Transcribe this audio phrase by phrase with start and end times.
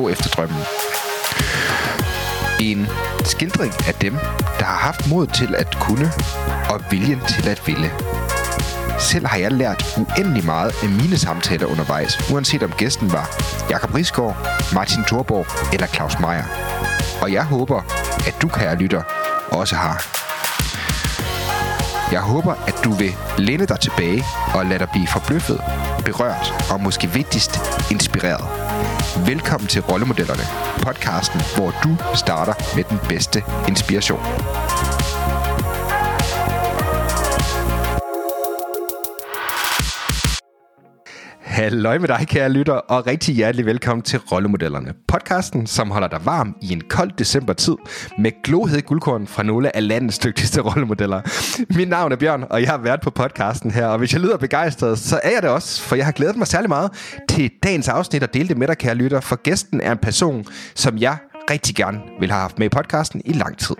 [0.00, 0.62] gå efter drømmen.
[2.60, 2.86] En
[3.24, 4.12] skildring af dem,
[4.58, 6.12] der har haft mod til at kunne
[6.70, 7.90] og viljen til at ville.
[8.98, 13.26] Selv har jeg lært uendelig meget af mine samtaler undervejs, uanset om gæsten var
[13.70, 14.36] Jakob Risgaard,
[14.74, 16.44] Martin Thorborg eller Claus Meier.
[17.22, 17.80] Og jeg håber,
[18.26, 19.02] at du, kære lytter,
[19.50, 20.29] også har.
[22.12, 24.24] Jeg håber, at du vil læne dig tilbage
[24.54, 25.60] og lade dig blive forbløffet,
[26.04, 27.60] berørt og måske vigtigst
[27.90, 28.44] inspireret.
[29.26, 30.42] Velkommen til Rollemodellerne,
[30.82, 34.59] podcasten, hvor du starter med den bedste inspiration.
[41.60, 44.94] Halløj med dig, kære lytter, og rigtig hjertelig velkommen til Rollemodellerne.
[45.08, 47.76] Podcasten, som holder dig varm i en kold decembertid
[48.18, 51.20] med glohed guldkorn fra nogle af landets dygtigste rollemodeller.
[51.76, 54.36] Mit navn er Bjørn, og jeg har været på podcasten her, og hvis jeg lyder
[54.36, 56.90] begejstret, så er jeg det også, for jeg har glædet mig særlig meget
[57.28, 60.44] til dagens afsnit og dele det med dig, kære lytter, for gæsten er en person,
[60.74, 61.16] som jeg
[61.50, 63.76] rigtig gerne vil have haft med i podcasten i lang tid.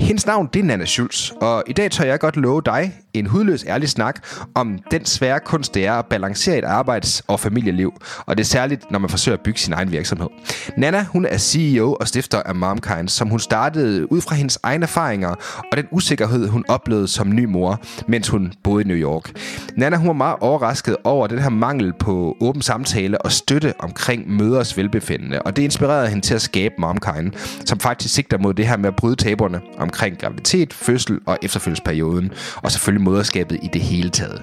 [0.00, 3.26] Hendes navn det er Nana Schulz, og i dag tør jeg godt love dig en
[3.26, 7.92] hudløs ærlig snak om den svære kunst, det er at balancere et arbejds- og familieliv,
[8.26, 10.28] og det er særligt, når man forsøger at bygge sin egen virksomhed.
[10.76, 14.82] Nana, hun er CEO og stifter af Momkind, som hun startede ud fra hendes egne
[14.82, 15.28] erfaringer
[15.72, 19.30] og den usikkerhed, hun oplevede som ny mor, mens hun boede i New York.
[19.76, 24.36] Nana, hun var meget overrasket over den her mangel på åben samtale og støtte omkring
[24.36, 27.32] møders velbefindende, og det inspirerede hende til at skabe Momkind,
[27.64, 32.30] som faktisk sigter mod det her med at bryde taberne omkring graviditet, fødsel og efterfølgelsesperioden,
[32.56, 34.42] og selvfølgelig moderskabet i det hele taget.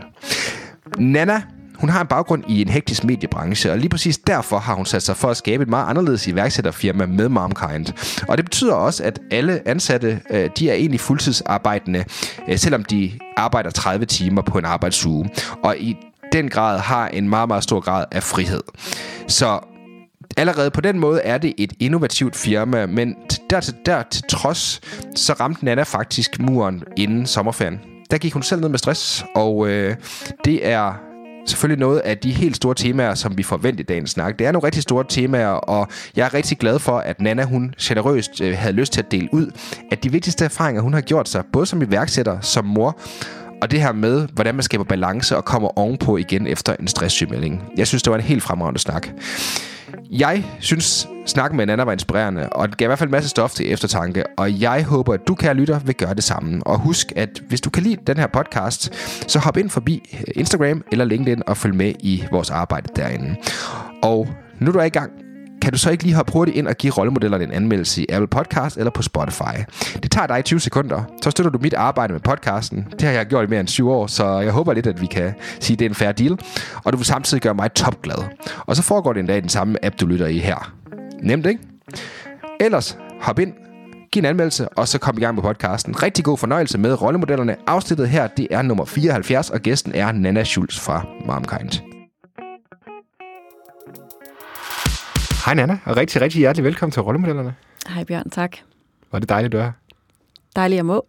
[0.98, 1.42] Nana
[1.80, 5.04] hun har en baggrund i en hektisk mediebranche, og lige præcis derfor har hun sat
[5.04, 7.86] sig for at skabe et meget anderledes iværksætterfirma med Momkind.
[8.28, 12.06] Og det betyder også, at alle ansatte, øh, de er egentlig fuldtidsarbejdende,
[12.48, 15.30] øh, selvom de arbejder 30 timer på en arbejdsuge.
[15.64, 15.98] Og i
[16.32, 18.62] den grad har en meget, meget stor grad af frihed.
[19.28, 19.60] Så
[20.40, 23.16] Allerede på den måde er det et innovativt firma, men
[23.50, 24.82] der til, der til trods,
[25.16, 27.80] så ramte Nana faktisk muren inden sommerferien.
[28.12, 29.96] Der gik hun selv ned med stress, og øh,
[30.46, 30.94] det er
[31.46, 34.40] selvfølgelig noget af de helt store temaer, som vi forventer i dagens snak.
[34.40, 37.74] Det er nogle rigtig store temaer, og jeg er rigtig glad for, at Nana hun
[37.82, 39.52] generøst øh, havde lyst til at dele ud
[39.92, 43.00] at de vigtigste erfaringer, hun har gjort sig, både som iværksætter, som mor,
[43.62, 47.64] og det her med, hvordan man skaber balance og kommer ovenpå igen efter en stresssygemelding.
[47.78, 49.08] Jeg synes, det var en helt fremragende snak.
[50.12, 53.30] Jeg synes, snakken med Nana var inspirerende, og det gav i hvert fald en masse
[53.30, 56.68] stof til eftertanke, og jeg håber, at du, kære lytter, vil gøre det samme.
[56.68, 58.94] Og husk, at hvis du kan lide den her podcast,
[59.32, 63.36] så hop ind forbi øh, Instagram eller LinkedIn og følg med i vores arbejde derinde.
[64.04, 64.28] Og
[64.60, 65.12] nu er du i gang,
[65.70, 68.28] kan du så ikke lige hoppe hurtigt ind og give rollemodellerne en anmeldelse i Apple
[68.28, 69.58] Podcast eller på Spotify.
[70.04, 72.88] Det tager dig 20 sekunder, så støtter du mit arbejde med podcasten.
[72.92, 75.06] Det har jeg gjort i mere end 7 år, så jeg håber lidt, at vi
[75.06, 76.38] kan sige, at det er en fair deal.
[76.84, 78.18] Og du vil samtidig gøre mig topglad.
[78.58, 80.74] Og så foregår det endda i den samme app, du lytter i her.
[81.24, 81.62] Nemt, ikke?
[82.60, 83.54] Ellers, hop ind,
[84.12, 86.04] giv en anmeldelse, og så kom i gang med podcasten.
[86.04, 87.56] Rigtig god fornøjelse med rollemodellerne.
[87.68, 91.89] Afsnittet her, det er nummer 74, og gæsten er Nana Schulz fra Momkind.
[95.50, 97.54] Hej Nana, og rigtig, rigtig hjertelig velkommen til Rollemodellerne.
[97.88, 98.58] Hej Bjørn, tak.
[99.12, 99.72] Var det dejligt, du er
[100.56, 101.06] Dejligt at må.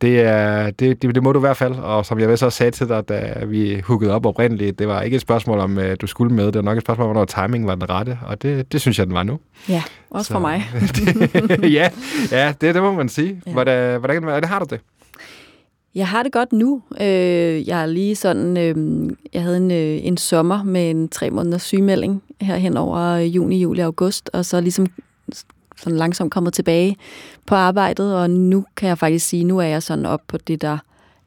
[0.00, 2.58] Det, er, det, det, det må du i hvert fald, og som jeg vist også
[2.58, 5.84] sagde til dig, da vi huggede op oprindeligt, det var ikke et spørgsmål om, uh,
[6.00, 8.42] du skulle med, det var nok et spørgsmål om, hvornår timing var den rette, og
[8.42, 9.38] det, det synes jeg, den var nu.
[9.68, 10.64] Ja, også Så, for mig.
[10.72, 11.88] det, ja,
[12.30, 13.42] ja det, det må man sige.
[13.46, 13.52] Ja.
[13.52, 14.80] Hvordan, hvordan, hvordan har du det?
[15.94, 16.82] Jeg har det godt nu.
[17.00, 21.30] Øh, jeg er lige sådan, øh, jeg havde en, øh, en sommer med en tre
[21.30, 24.86] måneders sygemelding her hen over øh, juni, juli og august, og så ligesom
[25.76, 26.96] sådan langsomt kommet tilbage
[27.46, 30.62] på arbejdet, og nu kan jeg faktisk sige, nu er jeg sådan op på det,
[30.62, 30.78] der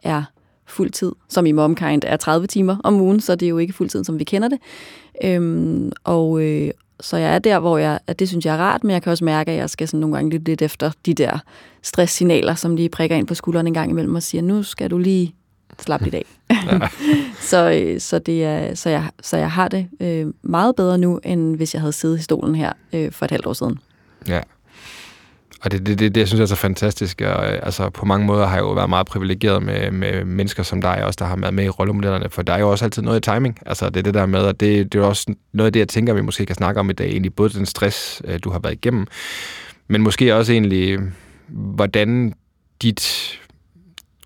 [0.03, 0.23] er
[0.65, 4.03] fuldtid, som i MomKind er 30 timer om ugen, så det er jo ikke fuldtid,
[4.03, 4.59] som vi kender det.
[5.23, 8.83] Øhm, og øh, så jeg er der, hvor jeg, at det synes jeg er rart,
[8.83, 11.13] men jeg kan også mærke, at jeg skal sådan nogle gange lytte lidt efter de
[11.13, 11.39] der
[11.83, 14.97] stresssignaler, som lige prikker ind på skulderen en gang imellem og siger, nu skal du
[14.97, 15.35] lige
[15.79, 16.25] slappe i dag.
[17.49, 21.19] så, øh, så, det er, så, jeg, så jeg har det øh, meget bedre nu,
[21.23, 23.79] end hvis jeg havde siddet i stolen her øh, for et halvt år siden.
[24.27, 24.41] Ja
[25.61, 27.21] og det, det, det, det synes jeg er så fantastisk.
[27.21, 30.63] Og, øh, altså, på mange måder har jeg jo været meget privilegeret med, med mennesker
[30.63, 33.01] som dig også, der har været med i rollemodellerne, for der er jo også altid
[33.01, 33.59] noget i timing.
[33.65, 35.87] Altså, det er det der med, og det, det er også noget af det, jeg
[35.87, 38.59] tænker, vi måske kan snakke om i dag, egentlig både den stress, øh, du har
[38.59, 39.07] været igennem,
[39.87, 40.99] men måske også egentlig,
[41.47, 42.33] hvordan
[42.81, 43.31] dit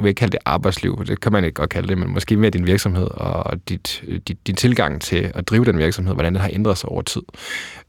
[0.04, 2.52] vil ikke kalde det arbejdsliv, det kan man ikke godt kalde det, men måske mere
[2.52, 6.50] din virksomhed og dit, dit, din tilgang til at drive den virksomhed, hvordan den har
[6.54, 7.22] ændret sig over tid.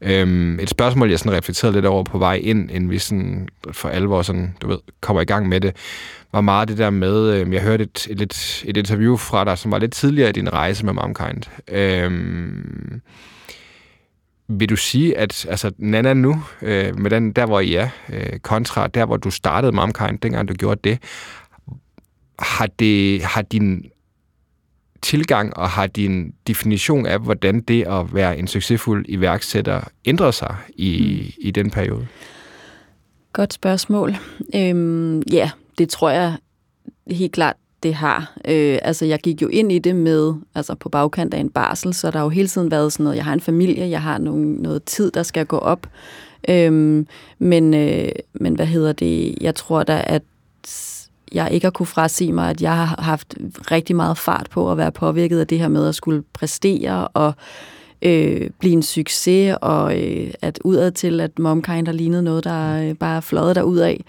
[0.01, 3.89] Øhm, et spørgsmål, jeg sådan reflekterede lidt over på vej ind, inden vi sådan for
[3.89, 5.75] alvor sådan, du ved, kommer i gang med det,
[6.33, 9.57] var meget det der med, øhm, jeg hørte et, et, et, et interview fra dig,
[9.57, 11.43] som var lidt tidligere i din rejse med Momkind.
[11.67, 13.01] Øhm,
[14.47, 18.39] vil du sige, at altså, Nana nu, øh, med den der, hvor I er, øh,
[18.39, 20.99] kontra der, hvor du startede Momkind, dengang du gjorde det,
[22.39, 23.85] har, det, har din
[25.01, 30.55] tilgang og har din definition af, hvordan det at være en succesfuld iværksætter ændret sig
[30.75, 31.33] i, mm.
[31.37, 32.07] i den periode?
[33.33, 34.15] Godt spørgsmål.
[34.55, 36.37] Øhm, ja, det tror jeg
[37.07, 38.33] helt klart, det har.
[38.47, 41.93] Øh, altså, jeg gik jo ind i det med, altså på bagkant af en barsel,
[41.93, 44.17] så der har jo hele tiden været sådan noget, jeg har en familie, jeg har
[44.17, 45.87] nogle, noget tid, der skal gå op.
[46.49, 47.07] Øhm,
[47.39, 50.21] men, øh, men hvad hedder det, jeg tror da, at
[51.33, 53.35] jeg ikke har kunne frasige mig, at jeg har haft
[53.71, 57.33] rigtig meget fart på at være påvirket af det her med at skulle præstere og
[58.01, 62.89] øh, blive en succes, og øh, at udad til, at Momkind har lignet noget, der
[62.89, 64.03] øh, bare er fløjet derud af.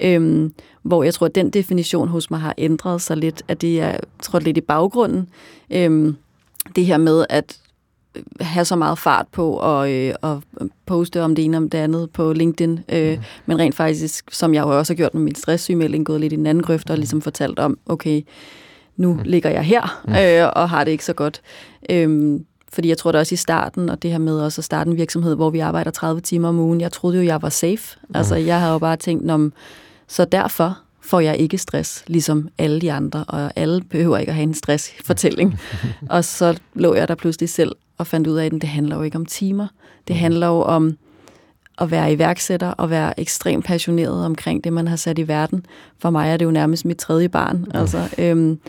[0.00, 0.50] Øh,
[0.82, 3.96] hvor jeg tror, at den definition hos mig har ændret sig lidt, at det er,
[4.22, 5.28] tror lidt i baggrunden.
[5.70, 6.16] Øhm,
[6.76, 7.58] det her med, at
[8.40, 10.42] have så meget fart på og, øh, og
[10.86, 12.80] poste om det ene om det andet på LinkedIn.
[12.88, 13.22] Øh, mm.
[13.46, 16.36] Men rent faktisk, som jeg jo også har gjort med min stresssygemelding, gået lidt i
[16.36, 18.22] den anden grøft og ligesom fortalt om, okay,
[18.96, 19.20] nu mm.
[19.24, 20.14] ligger jeg her mm.
[20.14, 21.40] øh, og har det ikke så godt.
[21.90, 22.40] Øh,
[22.72, 24.96] fordi jeg tror da også i starten, og det her med også at starte en
[24.96, 27.98] virksomhed, hvor vi arbejder 30 timer om ugen, jeg troede jo, jeg var safe.
[28.02, 28.14] Mm.
[28.14, 29.52] Altså, jeg havde jo bare tænkt, om
[30.06, 34.34] så derfor får jeg ikke stress, ligesom alle de andre, og alle behøver ikke at
[34.34, 35.60] have en stressfortælling.
[36.10, 39.02] og så lå jeg der pludselig selv og fandt ud af, at det handler jo
[39.02, 39.66] ikke om timer.
[40.08, 40.20] Det mm.
[40.20, 40.96] handler jo om
[41.78, 45.66] at være iværksætter og være ekstremt passioneret omkring det, man har sat i verden.
[45.98, 47.66] For mig er det jo nærmest mit tredje barn.
[47.74, 48.60] Altså, øhm,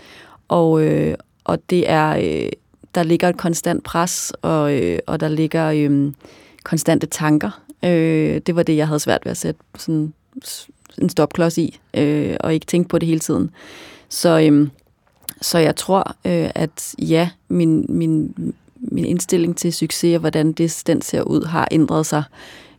[0.48, 2.50] og, øh, og det er, øh,
[2.96, 6.12] der ligger et konstant pres, og, øh, og der ligger øh,
[6.64, 7.62] konstante tanker.
[7.84, 10.14] Øh, det var det, jeg havde svært ved at sætte sådan
[10.98, 13.50] en stopklods i, øh, og ikke tænke på det hele tiden.
[14.10, 14.68] Så, øh,
[15.42, 18.34] så jeg tror, øh, at ja, min, min,
[18.82, 22.24] min indstilling til succes og hvordan det, den ser ud, har ændret sig.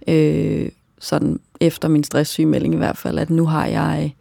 [0.08, 0.68] Øh,
[0.98, 4.14] sådan efter min stresssygemelding i hvert fald, at nu har jeg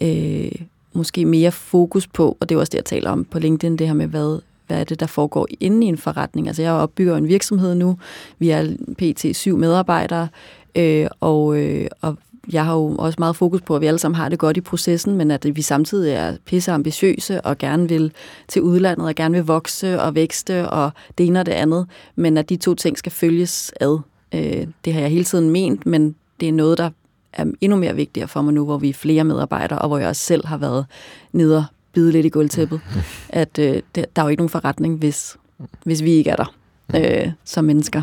[0.00, 0.52] øh,
[0.92, 3.86] måske mere fokus på, og det er også det, jeg taler om på LinkedIn, det
[3.86, 6.46] her med, hvad, hvad er det, der foregår inde i en forretning.
[6.46, 7.98] Altså jeg opbygger en virksomhed nu,
[8.38, 9.36] vi er pt.
[9.36, 10.28] syv medarbejdere,
[10.74, 12.16] øh, og, øh, og
[12.52, 14.60] jeg har jo også meget fokus på, at vi alle sammen har det godt i
[14.60, 18.12] processen, men at vi samtidig er pisse ambitiøse og gerne vil
[18.48, 21.86] til udlandet og gerne vil vokse og vækste og det ene og det andet,
[22.16, 23.98] men at de to ting skal følges ad.
[24.34, 26.90] Øh, det har jeg hele tiden ment, men det er noget, der
[27.32, 30.08] er endnu mere vigtigere for mig nu, hvor vi er flere medarbejdere, og hvor jeg
[30.08, 30.86] også selv har været
[31.32, 32.80] nede og bide lidt i gulvtæppet,
[33.28, 35.36] at øh, der er jo ikke nogen forretning, hvis,
[35.84, 36.54] hvis vi ikke er der
[36.94, 38.02] øh, som mennesker.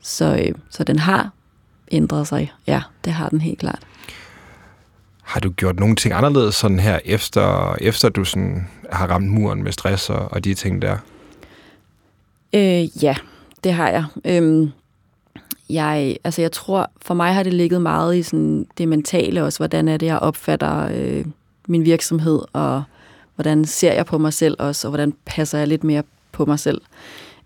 [0.00, 1.30] Så, øh, så den har
[1.92, 2.52] ændret sig.
[2.66, 3.82] Ja, det har den helt klart.
[5.22, 9.62] Har du gjort nogle ting anderledes sådan her, efter, efter du sådan har ramt muren
[9.62, 10.96] med stress og, og de ting der?
[12.52, 13.16] Øh, ja,
[13.64, 14.04] det har jeg.
[14.24, 14.70] Øhm,
[15.70, 19.58] jeg, altså jeg tror, for mig har det ligget meget i sådan det mentale også,
[19.58, 21.24] hvordan er det, jeg opfatter øh,
[21.68, 22.82] min virksomhed, og
[23.34, 26.58] hvordan ser jeg på mig selv også, og hvordan passer jeg lidt mere på mig
[26.58, 26.80] selv.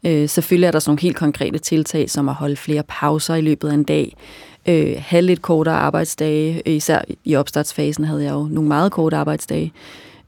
[0.07, 3.41] Øh, selvfølgelig er der sådan nogle helt konkrete tiltag, som at holde flere pauser i
[3.41, 4.17] løbet af en dag,
[4.69, 6.63] øh, have lidt kortere arbejdsdage.
[6.67, 9.73] Øh, især i opstartsfasen havde jeg jo nogle meget korte arbejdsdage.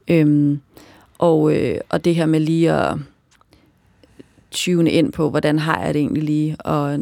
[0.07, 0.59] Øhm,
[1.17, 2.97] og, øh, og det her med lige at
[4.51, 6.99] tune ind på, hvordan har jeg det egentlig lige, og,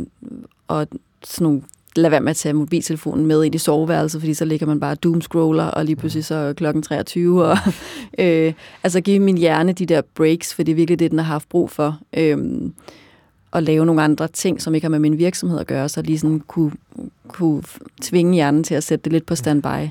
[0.68, 0.88] og
[1.24, 1.62] sådan nogle
[1.98, 4.96] lad være med at tage mobiltelefonen med ind i soveværelset, fordi så ligger man bare
[4.96, 7.46] doomscroller, og lige pludselig så er klokken 23.
[7.46, 7.58] Og,
[8.20, 11.26] øh, altså give min hjerne de der breaks, for det er virkelig det, den har
[11.26, 12.00] haft brug for.
[12.18, 12.38] Øh,
[13.54, 16.20] at lave nogle andre ting, som ikke har med min virksomhed at gøre, så lige
[16.20, 16.72] sådan kunne,
[17.28, 17.64] kunne
[18.02, 19.90] tvinge hjernen til at sætte det lidt på standby.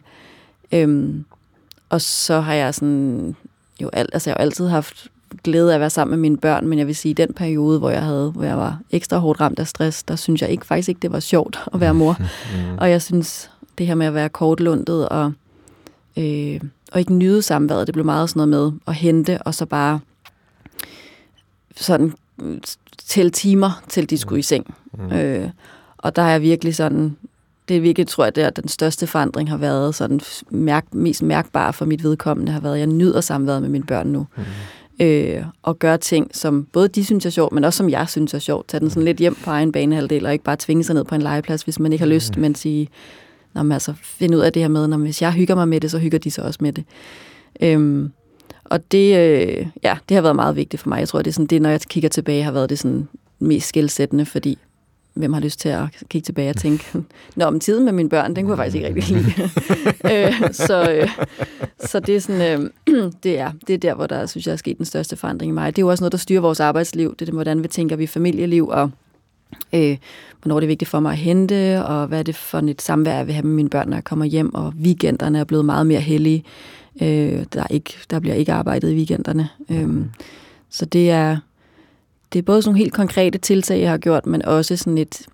[0.73, 1.15] Øh,
[1.89, 3.37] og så har jeg sådan
[3.83, 5.11] jo alt, altså jeg har altid haft
[5.45, 7.91] glæde af at være sammen med mine børn, men jeg vil sige, den periode, hvor
[7.91, 10.89] jeg, havde, hvor jeg var ekstra hårdt ramt af stress, der synes jeg ikke, faktisk
[10.89, 12.17] ikke, det var sjovt at være mor.
[12.57, 12.79] Mm.
[12.79, 15.33] Og jeg synes, det her med at være kortlundet og,
[16.17, 16.61] øh,
[16.93, 20.01] og ikke nyde samværet, det blev meget sådan noget med at hente, og så bare
[21.77, 22.13] sådan
[22.99, 24.75] til timer, til de skulle i seng.
[24.99, 25.13] Mm.
[25.13, 25.51] Øh,
[25.99, 27.17] og der er jeg virkelig sådan
[27.69, 31.23] det er virkelig, tror jeg, det er, den største forandring har været sådan mærk, mest
[31.23, 34.27] mærkbar for mit vedkommende, har været, at jeg nyder samværet med mine børn nu.
[34.37, 34.43] Mm.
[35.01, 38.35] Øh, og gøre ting, som både de synes er sjovt, men også som jeg synes
[38.35, 38.69] er sjovt.
[38.69, 41.15] Tag den sådan lidt hjem på egen banehalvdel, og ikke bare tvinge sig ned på
[41.15, 42.41] en legeplads, hvis man ikke har lyst, mm.
[42.41, 42.89] men sige,
[43.57, 45.81] Nå, men altså, finde ud af det her med, når hvis jeg hygger mig med
[45.81, 46.85] det, så hygger de sig også med det.
[47.61, 48.13] Øhm,
[48.65, 50.99] og det, øh, ja, det har været meget vigtigt for mig.
[50.99, 53.69] Jeg tror, det er sådan, det, når jeg kigger tilbage, har været det sådan mest
[53.69, 54.59] skældsættende, fordi
[55.17, 56.85] hvem har lyst til at kigge tilbage og tænke,
[57.37, 59.33] Nå, om tiden med mine børn, den kunne jeg faktisk ikke rigtig lide.
[60.27, 61.09] øh, så, øh,
[61.79, 64.57] så det er sådan, øh, det, er, det er der, hvor der, synes jeg, er
[64.57, 65.77] sket den største forandring i mig.
[65.77, 67.11] Det er jo også noget, der styrer vores arbejdsliv.
[67.11, 68.91] Det er det, hvordan vi tænker vi familieliv, og
[69.73, 69.97] øh,
[70.43, 73.17] hvornår det er vigtigt for mig at hente, og hvad er det for et samvær,
[73.17, 75.87] jeg vil have med mine børn, når jeg kommer hjem, og weekenderne er blevet meget
[75.87, 76.45] mere hellige.
[77.03, 79.49] Øh, der, er ikke, der bliver ikke arbejdet i weekenderne.
[79.71, 79.89] Øh,
[80.71, 81.37] så det er,
[82.33, 85.27] det er både sådan nogle helt konkrete tiltag, jeg har gjort, men også sådan et,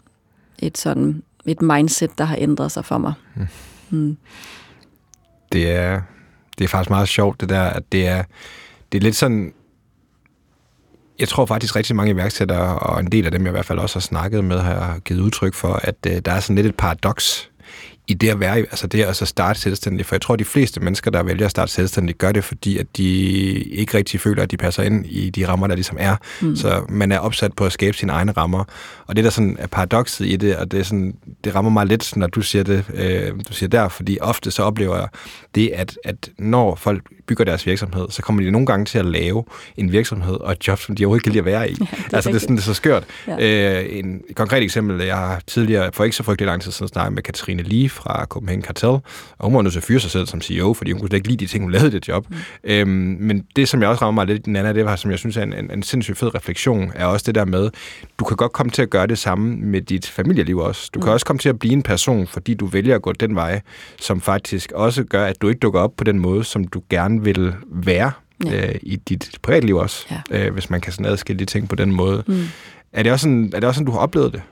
[0.58, 3.12] et, sådan, et mindset, der har ændret sig for mig.
[3.34, 3.46] Mm.
[3.90, 4.16] Mm.
[5.52, 6.00] Det, er,
[6.58, 8.25] det er faktisk meget sjovt, det der, at det er,
[8.92, 9.52] det er lidt sådan,
[11.18, 13.78] jeg tror faktisk rigtig mange iværksættere, og en del af dem jeg i hvert fald
[13.78, 16.76] også har snakket med, har givet udtryk for, at uh, der er sådan lidt et
[16.76, 17.50] paradoks
[18.06, 20.09] i det at være, altså det at så starte selvstændigt.
[20.09, 22.78] For jeg tror, at de fleste mennesker, der vælger at starte selvstændigt, gør det, fordi
[22.78, 23.04] at de
[23.62, 26.16] ikke rigtig føler, at de passer ind i de rammer, der ligesom er.
[26.40, 26.56] Mm.
[26.56, 28.64] Så man er opsat på at skabe sine egne rammer.
[29.06, 31.87] Og det, der sådan er paradokset i det, og det, er sådan, det rammer mig
[31.87, 35.09] lidt, når du siger det, øh, du siger der, fordi ofte så oplever jeg
[35.54, 39.05] det, at, at når folk bygger deres virksomhed, så kommer de nogle gange til at
[39.05, 39.45] lave
[39.76, 41.76] en virksomhed og et job, som de overhovedet kan lide at være i.
[41.93, 43.05] Ja, det altså, det er, sådan, det er så skørt.
[43.29, 43.81] Ja.
[43.81, 46.88] Øh, en, et konkret eksempel, jeg har tidligere, for ikke så frygtelig lang tid siden,
[46.88, 49.02] snakket med Katrine Lee fra Copenhagen Cartel, og
[49.45, 51.29] hun var nødt til at fyre sig selv som CEO, fordi hun kunne slet ikke
[51.29, 52.26] lide de ting, hun lavede i det job.
[52.31, 52.37] Mm.
[52.64, 55.19] Øhm, men det, som jeg også rammer mig lidt den anden, det var, som jeg
[55.19, 57.71] synes er en, en, en sindssygt fed refleksion, er også det der med,
[58.19, 60.91] du kan godt komme til at gøre det samme med dit familieliv også.
[60.95, 61.05] Du mm.
[61.05, 63.61] kan også komme til at blive en person, fordi du vælger at gå den vej,
[64.00, 67.12] som faktisk også gør, at du ikke dukker op på den måde, som du gerne
[67.21, 68.12] vil være
[68.45, 68.69] ja.
[68.69, 70.47] øh, i dit privatliv også, ja.
[70.47, 72.25] øh, hvis man kan sådan adskille de ting på den måde.
[72.26, 72.45] Mm.
[72.92, 74.42] Er, det også sådan, er det også sådan, du har oplevet det?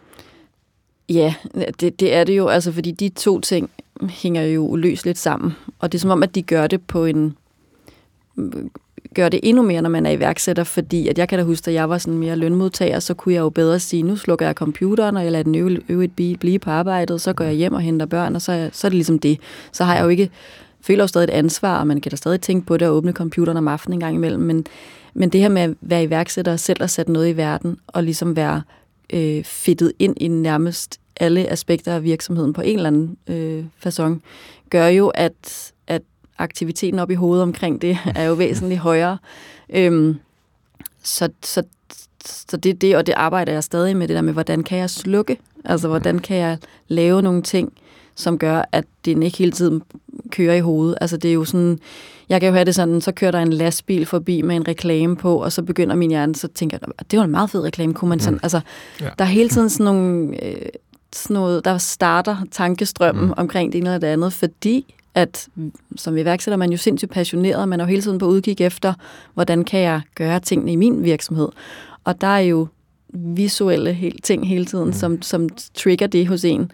[1.09, 1.35] Ja,
[1.81, 3.71] det, det er det jo, altså fordi de to ting
[4.09, 5.53] hænger jo uløseligt sammen.
[5.79, 7.37] Og det er som om, at de gør det på en
[9.15, 11.75] gør det endnu mere, når man er iværksætter, fordi at jeg kan da huske, at
[11.75, 15.17] jeg var sådan mere lønmodtager, så kunne jeg jo bedre sige, nu slukker jeg computeren,
[15.17, 15.55] og jeg lader den
[16.03, 18.89] et blive på arbejdet, så går jeg hjem og henter børn, og så, så er
[18.89, 19.41] det ligesom det.
[19.73, 20.31] Så har jeg jo ikke,
[20.83, 23.13] føler jo stadig et ansvar, og man kan da stadig tænke på det og åbne
[23.13, 24.67] computeren om aftenen en gang imellem, men,
[25.15, 28.03] men det her med at være iværksætter og selv at sætte noget i verden, og
[28.03, 28.63] ligesom være
[29.13, 34.21] øh, fedtet ind i nærmest alle aspekter af virksomheden på en eller anden øh, façon,
[34.71, 36.03] gør jo, at, at
[36.39, 39.19] aktiviteten op i hovedet omkring det er jo væsentligt højere.
[39.71, 40.17] Øhm,
[41.03, 41.63] så, så,
[42.25, 44.91] så det det, og det arbejder jeg stadig med, det der med, hvordan kan jeg
[44.91, 45.37] slukke?
[45.65, 46.59] Altså, hvordan kan jeg
[46.89, 47.73] lave nogle ting,
[48.21, 49.83] som gør, at det ikke hele tiden
[50.31, 50.99] kører i hovedet.
[51.01, 51.79] Altså, det er jo sådan,
[52.29, 55.17] jeg kan jo have det sådan, så kører der en lastbil forbi med en reklame
[55.17, 57.95] på, og så begynder min hjerne, så tænker jeg, det var en meget fed reklame,
[57.95, 58.41] kunne man sådan, mm.
[58.43, 58.61] altså,
[59.01, 59.09] ja.
[59.19, 60.69] der er hele tiden sådan nogle, øh,
[61.13, 63.35] sådan noget, der starter tankestrømmen mm.
[63.37, 65.49] omkring det ene eller det andet, fordi at
[65.97, 68.95] som iværksætter man jo sindssygt passioneret, man er jo hele tiden på udkig efter,
[69.35, 71.49] hvordan kan jeg gøre tingene i min virksomhed.
[72.05, 72.69] Og der er jo
[73.13, 74.93] visuelle ting hele tiden, mm.
[74.93, 76.71] som, som trigger det hos en.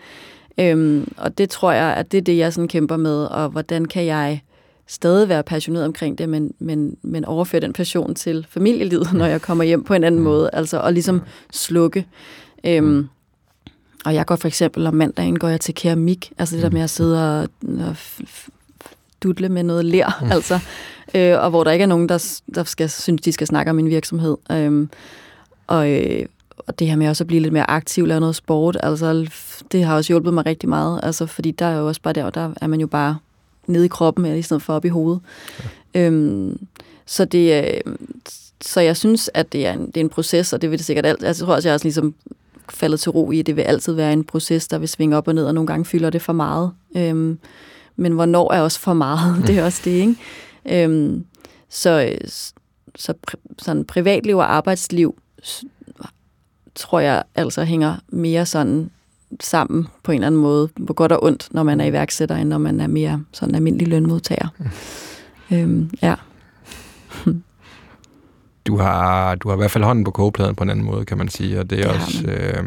[0.60, 3.84] Øhm, og det tror jeg, at det er det, jeg sådan kæmper med, og hvordan
[3.84, 4.40] kan jeg
[4.86, 9.42] stadig være passioneret omkring det, men, men, men overføre den passion til familielivet, når jeg
[9.42, 10.24] kommer hjem på en anden mm.
[10.24, 11.22] måde, altså og ligesom
[11.52, 12.06] slukke.
[12.64, 13.08] Øhm, mm.
[14.04, 16.80] Og jeg går for eksempel om mandagen går jeg til keramik, altså det der med
[16.80, 17.96] at sidde og, og
[19.22, 20.32] dudle med noget ler, mm.
[20.32, 20.58] altså,
[21.14, 23.76] øh, og hvor der ikke er nogen, der, der skal, synes, de skal snakke om
[23.76, 24.36] min virksomhed.
[24.50, 24.90] Øhm,
[25.66, 28.76] og, øh, og det her med også at blive lidt mere aktiv, lave noget sport,
[28.82, 29.30] altså
[29.72, 32.24] det har også hjulpet mig rigtig meget, altså fordi der er jo også bare der,
[32.24, 33.18] og der er man jo bare
[33.66, 35.20] nede i kroppen, i stedet for op i hovedet.
[35.94, 36.00] Ja.
[36.00, 36.58] Øhm,
[37.06, 37.94] så det, øh,
[38.60, 40.86] så jeg synes, at det er en, det er en proces, og det vil det
[40.86, 41.24] sikkert alt.
[41.24, 42.14] Altså, jeg tror også, jeg har ligesom
[42.68, 45.28] faldet til ro i, at det vil altid være en proces, der vil svinge op
[45.28, 46.70] og ned, og nogle gange fylder det for meget.
[46.96, 47.38] Øhm,
[47.96, 49.36] men hvornår er også for meget?
[49.46, 50.16] det er også det, ikke?
[50.84, 51.24] Øhm,
[51.68, 52.16] så,
[52.96, 53.14] så
[53.58, 55.18] sådan privatliv og arbejdsliv
[56.76, 58.90] tror jeg altså hænger mere sådan
[59.40, 62.48] sammen på en eller anden måde, hvor godt og ondt, når man er iværksætter, end
[62.48, 64.48] når man er mere sådan almindelig lønmodtager.
[64.58, 64.66] Mm.
[65.52, 66.14] Øhm, ja.
[68.66, 71.18] du har, du har i hvert fald hånden på kogepladen på en anden måde, kan
[71.18, 72.26] man sige, og det er ja, også...
[72.26, 72.64] Øh,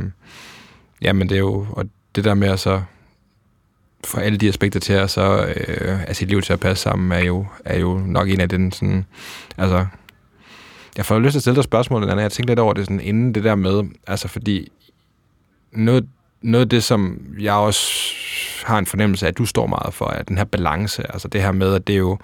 [1.02, 1.66] ja, men det er jo...
[1.72, 1.86] Og
[2.16, 2.82] det der med at så
[4.06, 7.12] få alle de aspekter til at så øh, at sit liv til at passe sammen,
[7.12, 9.06] er jo, er jo nok en af den sådan...
[9.58, 9.86] Altså,
[11.00, 13.00] jeg får lyst til at stille dig spørgsmål, når jeg tænker lidt over det sådan,
[13.00, 14.72] inden det der med, altså fordi
[15.72, 16.08] noget,
[16.42, 17.82] noget af det, som jeg også
[18.66, 21.42] har en fornemmelse af, at du står meget for, at den her balance, altså det
[21.42, 22.18] her med, at det er jo,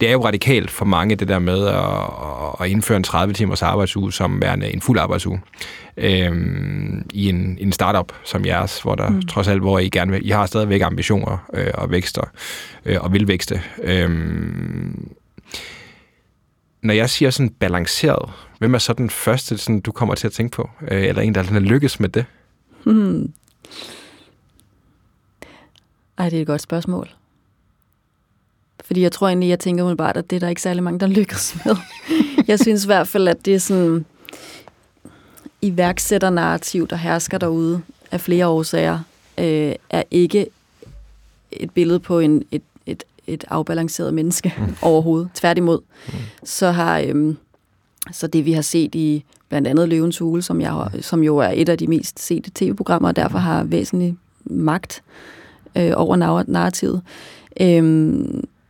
[0.00, 3.62] det er jo radikalt for mange, det der med at, at indføre en 30 timers
[3.62, 5.40] arbejdsuge som værende en fuld arbejdsuge
[5.96, 9.22] øhm, i en, en startup som jeres, hvor der mm.
[9.22, 12.24] trods alt, hvor I gerne vil, I har stadigvæk ambitioner øh, og vækster
[12.84, 13.62] øh, og vil vækste.
[13.82, 15.10] Øhm,
[16.82, 20.32] når jeg siger sådan balanceret, hvem er så den første, sådan, du kommer til at
[20.32, 20.70] tænke på?
[20.88, 22.24] Øh, eller en, der har lykkes med det?
[22.84, 23.32] Hmm.
[26.18, 27.08] Ej, det er et godt spørgsmål.
[28.84, 31.06] Fordi jeg tror egentlig, jeg tænker bare, at det er der ikke særlig mange, der
[31.06, 31.76] lykkes med.
[32.48, 34.04] jeg synes i hvert fald, at det er sådan
[35.62, 38.98] iværksætternarrativ, der hersker derude af flere årsager,
[39.38, 40.46] øh, er ikke
[41.52, 42.62] et billede på en, et,
[43.30, 44.74] et, et afbalanceret menneske mm.
[44.88, 45.28] overhovedet.
[45.34, 45.78] Tværtimod.
[46.06, 46.12] Mm.
[46.44, 47.34] Så har øh,
[48.12, 51.52] så det vi har set i blandt andet Løvens Hule, som, jeg, som jo er
[51.54, 55.02] et af de mest sete tv-programmer, og derfor har væsentlig magt
[55.76, 57.02] øh, over narrativet,
[57.60, 58.24] øh,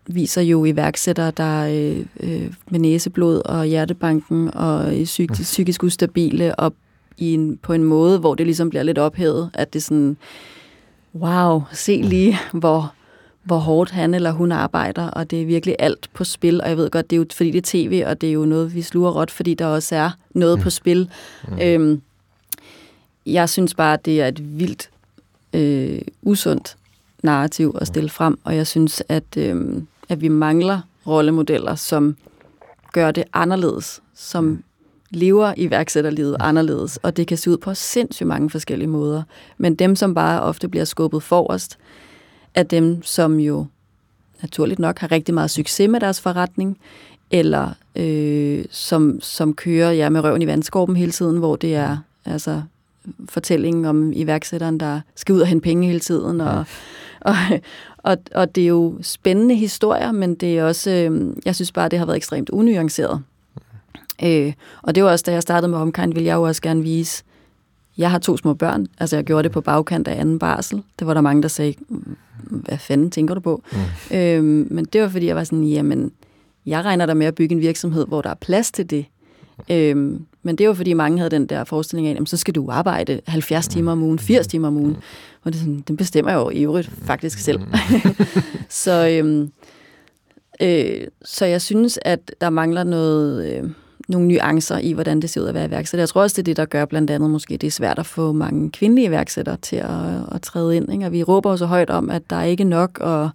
[0.07, 5.35] viser jo iværksættere, der øh, øh, med næseblod og hjertebanken og psyk, mm.
[5.35, 6.73] psykisk ustabile og
[7.19, 10.17] i en, på en måde, hvor det ligesom bliver lidt ophævet, at det sådan,
[11.15, 12.93] wow, se lige, hvor,
[13.43, 16.77] hvor hårdt han eller hun arbejder, og det er virkelig alt på spil, og jeg
[16.77, 18.83] ved godt, det er jo fordi det er tv, og det er jo noget, vi
[18.83, 20.63] sluger råt, fordi der også er noget mm.
[20.63, 21.11] på spil.
[21.49, 21.59] Mm.
[21.63, 22.03] Øhm,
[23.27, 24.91] jeg synes bare, at det er et vildt
[25.53, 26.77] øh, usundt
[27.23, 32.17] narrativ at stille frem, og jeg synes, at, øh, at vi mangler rollemodeller, som
[32.93, 34.63] gør det anderledes, som mm.
[35.11, 39.23] lever iværksætterlivet anderledes, og det kan se ud på sindssygt mange forskellige måder.
[39.59, 41.79] Men dem, som bare ofte bliver skubbet forrest,
[42.55, 43.67] er dem, som jo
[44.43, 46.79] naturligt nok har rigtig meget succes med deres forretning,
[47.31, 51.97] eller øh, som, som kører ja, med røven i vandskorben hele tiden, hvor det er
[52.25, 52.63] altså
[53.29, 56.65] fortællingen om iværksætteren, der skal ud og hente penge hele tiden, og,
[57.21, 57.35] og,
[57.99, 61.89] og, og det er jo spændende historier, men det er også, øh, jeg synes bare,
[61.89, 63.23] det har været ekstremt unuanceret.
[64.23, 64.53] Øh,
[64.83, 67.23] og det var også, da jeg startede med Omkind, ville jeg jo også gerne vise,
[68.01, 70.83] jeg har to små børn, altså jeg gjorde det på bagkant af anden barsel.
[70.99, 71.75] Det var der mange, der sagde,
[72.43, 73.63] hvad fanden tænker du på?
[73.73, 74.17] Mm.
[74.17, 76.13] Øhm, men det var, fordi jeg var sådan, jamen,
[76.67, 79.05] jeg regner der med at bygge en virksomhed, hvor der er plads til det.
[79.71, 82.71] Øhm, men det var, fordi mange havde den der forestilling af, jamen, så skal du
[82.71, 84.97] arbejde 70 timer om ugen, 80 timer om ugen.
[85.43, 87.61] Og det sådan, den bestemmer jeg jo i øvrigt faktisk selv.
[88.69, 89.53] så, øhm,
[90.63, 93.53] øh, så jeg synes, at der mangler noget...
[93.53, 93.71] Øh,
[94.11, 96.03] nogle nuancer i, hvordan det ser ud at være iværksætter.
[96.03, 98.07] Jeg tror også, det er det, der gør blandt andet måske, det er svært at
[98.07, 100.93] få mange kvindelige iværksættere til at, at træde ind.
[100.93, 101.07] Ikke?
[101.07, 103.31] Og vi råber jo så højt om, at der er ikke nok, og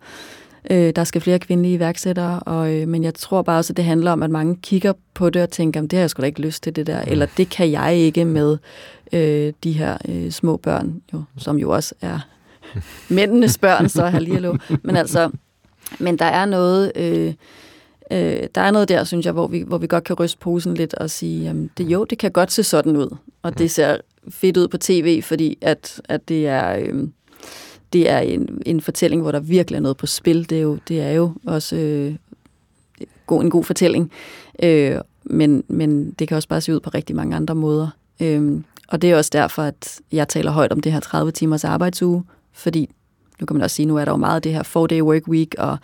[0.69, 2.39] øh, der skal flere kvindelige iværksættere.
[2.39, 5.29] Og, øh, men jeg tror bare også, at det handler om, at mange kigger på
[5.29, 7.11] det og tænker, det har jeg sgu da ikke lyst til det der, mm.
[7.11, 8.57] eller det kan jeg ikke med
[9.13, 12.19] øh, de her øh, små børn, jo, som jo også er
[13.09, 14.57] mændenes børn, så hallo.
[14.83, 15.29] Men altså,
[15.99, 16.91] men der er noget...
[16.95, 17.33] Øh,
[18.11, 20.73] øh, der er noget der, synes jeg, hvor vi, hvor vi godt kan ryste posen
[20.73, 23.97] lidt og sige, jamen, det, jo, det kan godt se sådan ud, og det ser
[24.29, 26.75] fedt ud på tv, fordi at, at det er...
[26.79, 27.07] Øh,
[27.93, 30.49] det er en, en fortælling, hvor der virkelig er noget på spil.
[30.49, 32.15] Det er jo, det er jo også øh,
[33.27, 34.11] god, en god fortælling.
[34.63, 37.87] Øh, men, men det kan også bare se ud på rigtig mange andre måder.
[38.19, 41.63] Øh, og det er også derfor, at jeg taler højt om det her 30 timers
[41.63, 42.89] arbejdsuge, fordi
[43.39, 45.27] nu kan man også sige, nu er der jo meget af det her 4-day work
[45.27, 45.77] week, og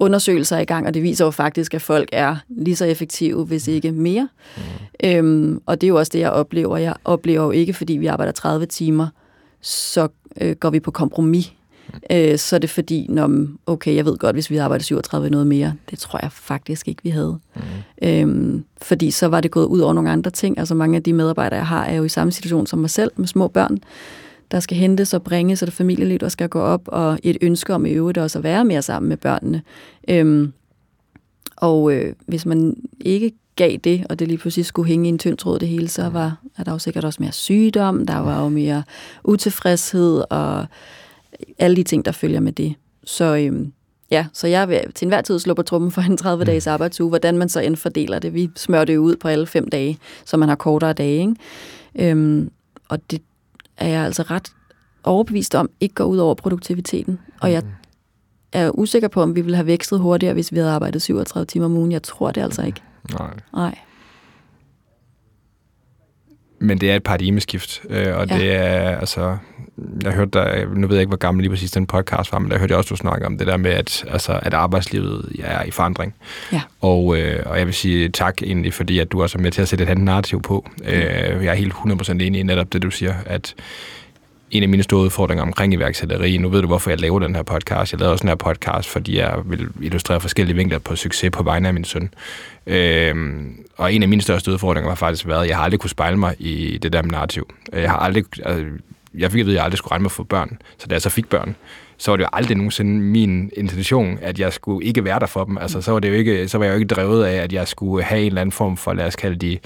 [0.00, 3.44] undersøgelser er i gang, og det viser jo faktisk, at folk er lige så effektive,
[3.44, 4.28] hvis ikke mere.
[4.56, 5.08] Mm.
[5.08, 6.76] Øhm, og det er jo også det, jeg oplever.
[6.76, 9.08] Jeg oplever jo ikke, fordi vi arbejder 30 timer,
[9.60, 10.08] så
[10.40, 11.52] øh, går vi på kompromis.
[11.52, 11.94] Mm.
[12.10, 15.46] Øh, så er det fordi, når, okay, jeg ved godt, hvis vi arbejder 37 noget
[15.46, 17.38] mere, det tror jeg faktisk ikke, vi havde.
[17.54, 18.08] Mm.
[18.08, 20.58] Øhm, fordi så var det gået ud over nogle andre ting.
[20.58, 23.10] Altså mange af de medarbejdere, jeg har, er jo i samme situation som mig selv
[23.16, 23.78] med små børn
[24.50, 27.74] der skal hentes og bringes, og det familieliv, der skal gå op, og et ønske
[27.74, 29.62] om i øvrigt også at være mere sammen med børnene.
[30.08, 30.52] Øhm,
[31.56, 35.18] og øh, hvis man ikke gav det, og det lige pludselig skulle hænge i en
[35.18, 38.42] tynd tråd det hele, så var er der jo sikkert også mere sygdom, der var
[38.42, 38.82] jo mere
[39.24, 40.66] utilfredshed, og
[41.58, 42.74] alle de ting, der følger med det.
[43.04, 43.72] Så øhm,
[44.10, 46.72] ja, så jeg vil til enhver tid slå på trummen for en 30-dages mm.
[46.72, 47.08] arbejdsuge.
[47.08, 48.34] Hvordan man så end fordeler det.
[48.34, 51.20] Vi smører det ud på alle fem dage, så man har kortere dage.
[51.20, 52.10] Ikke?
[52.10, 52.50] Øhm,
[52.88, 53.22] og det,
[53.80, 54.52] er jeg altså ret
[55.04, 57.18] overbevist om, ikke går ud over produktiviteten.
[57.40, 57.62] Og jeg
[58.52, 61.64] er usikker på, om vi ville have vækstet hurtigere, hvis vi havde arbejdet 37 timer
[61.66, 61.92] om ugen.
[61.92, 62.82] Jeg tror det altså ikke.
[63.18, 63.34] Nej.
[63.52, 63.78] Nej.
[66.60, 68.36] Men det er et paradigmeskift, øh, og ja.
[68.36, 69.36] det er, altså,
[70.02, 72.50] jeg hørte dig, nu ved jeg ikke, hvor gammel lige præcis den podcast var, men
[72.50, 75.44] der hørte jeg også, du snakke om det der med, at, altså, at arbejdslivet ja,
[75.44, 76.14] er i forandring.
[76.52, 76.60] Ja.
[76.80, 79.62] Og, øh, og jeg vil sige tak egentlig, fordi at du også er med til
[79.62, 80.66] at sætte et andet narrativ på.
[80.78, 80.84] Mm.
[80.86, 83.54] Øh, jeg er helt 100% enig i netop det, du siger, at
[84.50, 86.36] en af mine store udfordringer omkring iværksætteri.
[86.36, 87.92] Nu ved du, hvorfor jeg laver den her podcast.
[87.92, 91.42] Jeg laver også den her podcast, fordi jeg vil illustrere forskellige vinkler på succes på
[91.42, 92.14] vegne af min søn.
[92.66, 95.90] Øhm, og en af mine største udfordringer var faktisk været, at jeg har aldrig kunne
[95.90, 97.50] spejle mig i det der narrativ.
[97.72, 98.24] Jeg har aldrig...
[98.44, 98.66] Altså,
[99.14, 100.58] jeg fik at vide, at jeg aldrig skulle regne med at få børn.
[100.78, 101.56] Så da jeg så fik børn,
[102.00, 105.44] så var det jo aldrig nogensinde min intention, at jeg skulle ikke være der for
[105.44, 105.58] dem.
[105.58, 107.68] Altså, så var, det jo ikke, så var jeg jo ikke drevet af, at jeg
[107.68, 109.60] skulle have en eller anden form for, lad os kalde det,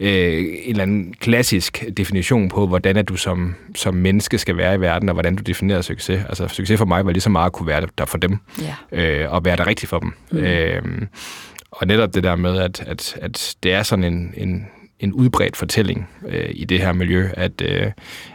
[0.00, 4.74] øh, en eller anden klassisk definition på, hvordan at du som, som menneske skal være
[4.74, 6.24] i verden, og hvordan du definerer succes.
[6.28, 8.38] Altså, succes for mig var lige så meget at kunne være der for dem,
[8.92, 9.22] ja.
[9.22, 10.12] øh, og være der rigtigt for dem.
[10.30, 10.38] Mm.
[10.38, 10.82] Øh,
[11.70, 14.66] og netop det der med, at, at, at det er sådan en, en,
[15.00, 17.86] en udbredt fortælling øh, i det her miljø, at, øh,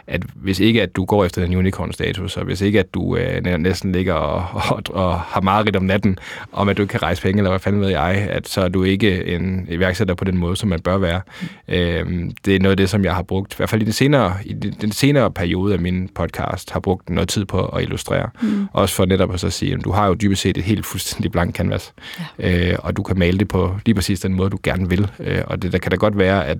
[0.06, 3.44] at hvis ikke at du går efter den unicorn-status, og hvis ikke at du øh,
[3.44, 4.44] næsten ligger og,
[4.76, 6.18] og, og har meget om natten,
[6.52, 8.68] om at du ikke kan rejse penge, eller hvad fanden ved jeg, at så er
[8.68, 11.20] du ikke en iværksætter på den måde, som man bør være.
[11.68, 12.06] Øh,
[12.44, 14.34] det er noget af det, som jeg har brugt, i hvert fald i den senere,
[14.44, 18.28] i den senere periode af min podcast, har brugt noget tid på at illustrere.
[18.42, 18.66] Mm.
[18.72, 21.32] Også for netop at så sige, at du har jo dybest set et helt fuldstændig
[21.32, 21.92] blank canvas,
[22.38, 22.70] ja.
[22.70, 25.10] øh, og du kan male det på lige præcis den måde, du gerne vil.
[25.20, 26.55] Øh, og det der kan da godt være, at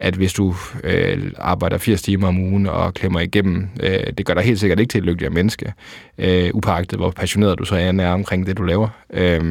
[0.00, 0.54] at hvis du
[0.84, 4.80] øh, arbejder 80 timer om ugen og klemmer igennem, øh, det gør dig helt sikkert
[4.80, 5.72] ikke til et lykkeligere menneske,
[6.18, 8.88] øh, upagtet hvor passioneret du så er, er omkring det, du laver.
[9.12, 9.44] Øh,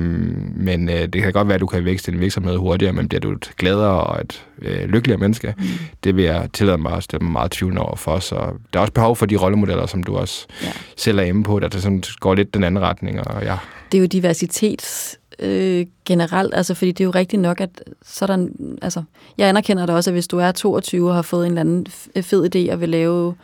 [0.55, 3.19] men øh, det kan godt være, at du kan vækste din virksomhed hurtigere, men bliver
[3.19, 5.63] du et gladere og et øh, lykkeligere menneske, mm.
[6.03, 8.19] det vil jeg tillade mig at mig meget tvivlende over for.
[8.19, 8.35] Så
[8.73, 10.71] der er også behov for de rollemodeller, som du også ja.
[10.97, 13.19] selv er inde på, der sådan går lidt den anden retning.
[13.27, 13.57] Og, ja.
[13.91, 18.77] Det er jo diversitets øh, generelt, altså fordi det er jo rigtigt nok, at sådan,
[18.81, 19.03] altså,
[19.37, 21.87] jeg anerkender det også, at hvis du er 22 og har fået en eller anden
[22.21, 23.35] fed idé og vil lave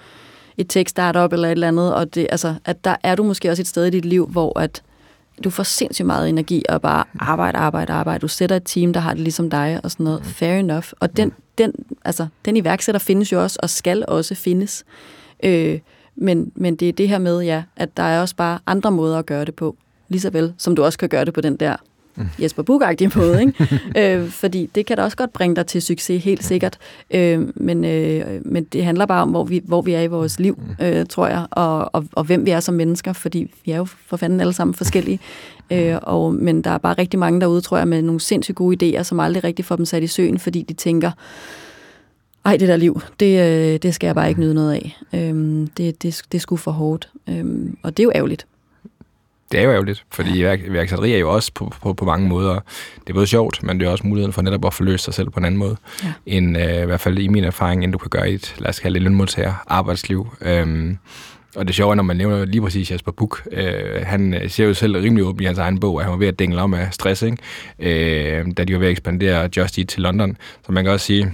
[0.58, 3.62] et tech-startup eller et eller andet, og det, altså, at der er du måske også
[3.62, 4.82] et sted i dit liv, hvor at
[5.44, 8.22] du får sindssygt meget energi og bare arbejde, arbejde, arbejde.
[8.22, 10.20] Du sætter et team, der har det ligesom dig og sådan noget.
[10.20, 10.26] Mm.
[10.26, 10.88] Fair enough.
[11.00, 11.74] Og den, den,
[12.06, 14.84] altså, den iværksætter findes jo også, og skal også findes.
[15.44, 15.80] Øh,
[16.16, 19.20] men, men det er det her med, ja, at der er også bare andre måder
[19.20, 19.76] at gøre det på
[20.16, 21.76] lige så vel, som du også kan gøre det på den der
[22.16, 22.26] mm.
[22.42, 22.86] Jesper buch
[23.18, 23.42] måde.
[23.42, 24.14] Ikke?
[24.16, 26.78] øh, fordi det kan da også godt bringe dig til succes, helt sikkert.
[27.12, 30.40] Øh, men, øh, men det handler bare om, hvor vi, hvor vi er i vores
[30.40, 30.86] liv, mm.
[30.86, 33.86] øh, tror jeg, og, og, og hvem vi er som mennesker, fordi vi er jo
[33.86, 35.20] for fanden alle sammen forskellige.
[35.72, 38.98] Øh, og, men der er bare rigtig mange derude, tror jeg, med nogle sindssygt gode
[39.00, 41.12] idéer, som aldrig rigtig får dem sat i søen, fordi de tænker,
[42.46, 44.98] ej, det der liv, det, øh, det skal jeg bare ikke nyde noget af.
[45.14, 47.10] Øhm, det, det, det er sgu for hårdt.
[47.30, 48.48] Øhm, og det er jo ærgerligt
[49.56, 52.54] det er jo ærgerligt, fordi iværksætteri er jo også på, på, på mange måder,
[53.00, 55.30] det er både sjovt, men det er også muligheden for netop at forløse sig selv
[55.30, 56.14] på en anden måde, ja.
[56.26, 58.70] end øh, i hvert fald i min erfaring, end du kan gøre i et, lad
[58.70, 60.28] os kalde det, lønmodtager arbejdsliv.
[60.42, 60.98] Øhm,
[61.56, 64.66] og det sjove er, når man nævner lige præcis Jasper Buch, øh, han øh, ser
[64.66, 66.74] jo selv rimelig åben i hans egen bog, at han var ved at dingle om
[66.74, 67.38] af stress, ikke?
[67.80, 70.38] Øh, da de var ved at ekspandere Just Eat til London.
[70.66, 71.34] Så man kan også sige,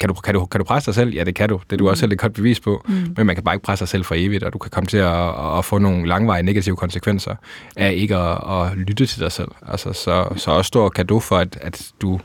[0.00, 1.14] kan du, kan, du, kan du presse dig selv?
[1.14, 1.60] Ja, det kan du.
[1.70, 1.88] Det er du mm.
[1.88, 2.84] også selv et godt bevis på.
[2.88, 3.14] Mm.
[3.16, 4.96] Men man kan bare ikke presse sig selv for evigt, og du kan komme til
[4.96, 7.34] at, at få nogle langvarige negative konsekvenser
[7.76, 9.48] af ikke at, at lytte til dig selv.
[9.68, 12.20] Altså, så, så også stor kado for, at, at du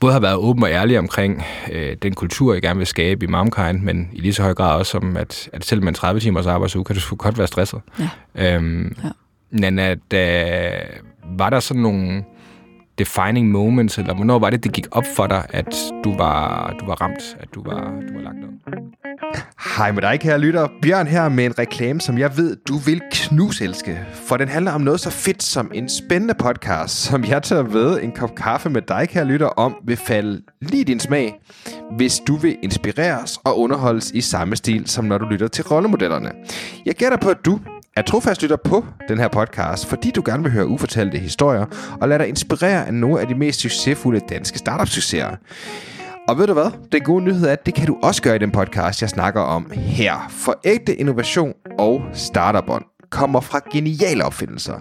[0.00, 3.28] både har været åben og ærlig omkring øh, den kultur, jeg gerne vil skabe i
[3.28, 6.20] Momkind, men i lige så høj grad også om, at, at selv med en 30
[6.20, 7.80] timers arbejdsuge, kan du godt være stresset.
[7.98, 8.54] Ja.
[8.54, 9.08] Øhm, ja.
[9.50, 10.80] Men at, øh,
[11.38, 12.24] var der sådan nogle
[13.00, 16.86] defining moments, eller hvornår var det, det gik op for dig, at du var, du
[16.86, 18.48] var ramt, at du var, du var lagt ned?
[19.76, 20.68] Hej med dig, kære lytter.
[20.82, 23.98] Bjørn her med en reklame, som jeg ved, du vil knuselske.
[24.12, 28.02] For den handler om noget så fedt som en spændende podcast, som jeg tager ved
[28.02, 31.40] en kop kaffe med dig, kære lytter, om vil falde lige din smag,
[31.96, 36.30] hvis du vil inspireres og underholdes i samme stil, som når du lytter til rollemodellerne.
[36.86, 37.60] Jeg gætter på, at du
[37.96, 41.66] er trofast lytter på den her podcast, fordi du gerne vil høre ufortalte historier
[42.00, 45.36] og lade dig inspirere af nogle af de mest succesfulde danske startup-succeser.
[46.28, 46.70] Og ved du hvad?
[46.92, 49.40] Den gode nyhed er, at det kan du også gøre i den podcast, jeg snakker
[49.40, 50.26] om her.
[50.30, 54.74] For ægte innovation og startup kommer fra geniale opfindelser.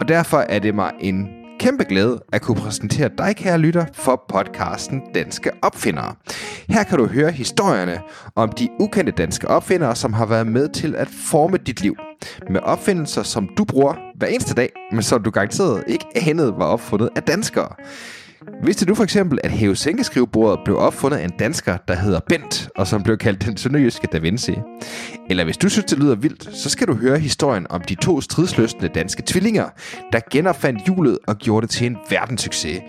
[0.00, 4.24] Og derfor er det mig en kæmpe glæde at kunne præsentere dig, kære lytter, for
[4.28, 6.14] podcasten Danske Opfindere.
[6.68, 8.00] Her kan du høre historierne
[8.36, 11.96] om de ukendte danske opfindere, som har været med til at forme dit liv.
[12.50, 16.66] Med opfindelser, som du bruger hver eneste dag, men som du garanteret ikke anede var
[16.66, 17.68] opfundet af danskere.
[18.64, 22.86] Vidste du for eksempel, at hæve-sænke-skrivebordet blev opfundet af en dansker, der hedder Bent, og
[22.86, 24.54] som blev kaldt den sønderjyske Da Vinci?
[25.30, 28.20] Eller hvis du synes, det lyder vildt, så skal du høre historien om de to
[28.20, 29.68] stridsløsende danske tvillinger,
[30.12, 32.80] der genopfandt hjulet og gjorde det til en verdenssucces.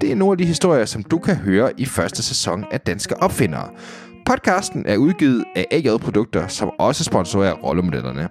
[0.00, 3.22] Det er nogle af de historier, som du kan høre i første sæson af Danske
[3.22, 3.68] Opfindere.
[4.30, 8.28] Podcasten er udgivet af AJ Produkter, som også sponsorerer rollemodellerne.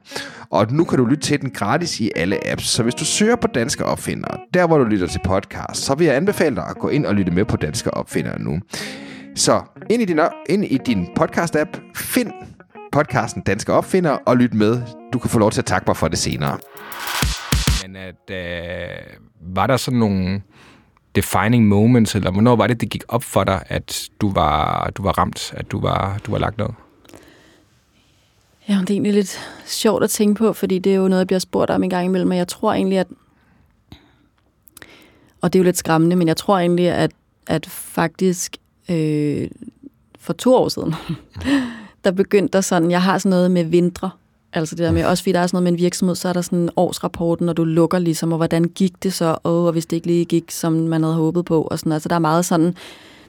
[0.50, 3.36] Og nu kan du lytte til den gratis i alle apps, så hvis du søger
[3.36, 6.76] på Danske Opfindere, der hvor du lytter til podcast, så vil jeg anbefale dig at
[6.78, 8.60] gå ind og lytte med på Danske Opfindere nu.
[9.36, 12.32] Så ind i din, ind i din podcast-app, find
[12.92, 14.82] podcasten Danske Opfinder og lyt med.
[15.14, 16.58] Du kan få lov til at takke mig for det senere.
[17.88, 20.42] Men at, øh, var der sådan nogle
[21.16, 25.04] defining moments, eller hvornår var det, det gik op for dig, at du var, du
[25.04, 26.68] var ramt, at du var, du var lagt ned?
[28.70, 31.28] Ja, det er egentlig lidt sjovt at tænke på, fordi det er jo noget, jeg
[31.28, 33.08] bliver spurgt om en gang imellem, men jeg tror egentlig, at
[35.42, 37.12] og det er jo lidt skræmmende, men jeg tror egentlig, at,
[37.48, 38.58] at faktisk
[38.90, 39.48] øh,
[40.20, 40.96] for to år siden,
[42.04, 44.10] der begyndte der sådan, jeg har sådan noget med vintre,
[44.54, 46.34] altså det der med, også fordi der er sådan noget med en virksomhed, så er
[46.34, 49.72] der sådan en årsrapporten, når du lukker ligesom, og hvordan gik det så, og, og
[49.72, 52.20] hvis det ikke lige gik, som man havde håbet på, og sådan, altså der er
[52.20, 52.76] meget sådan,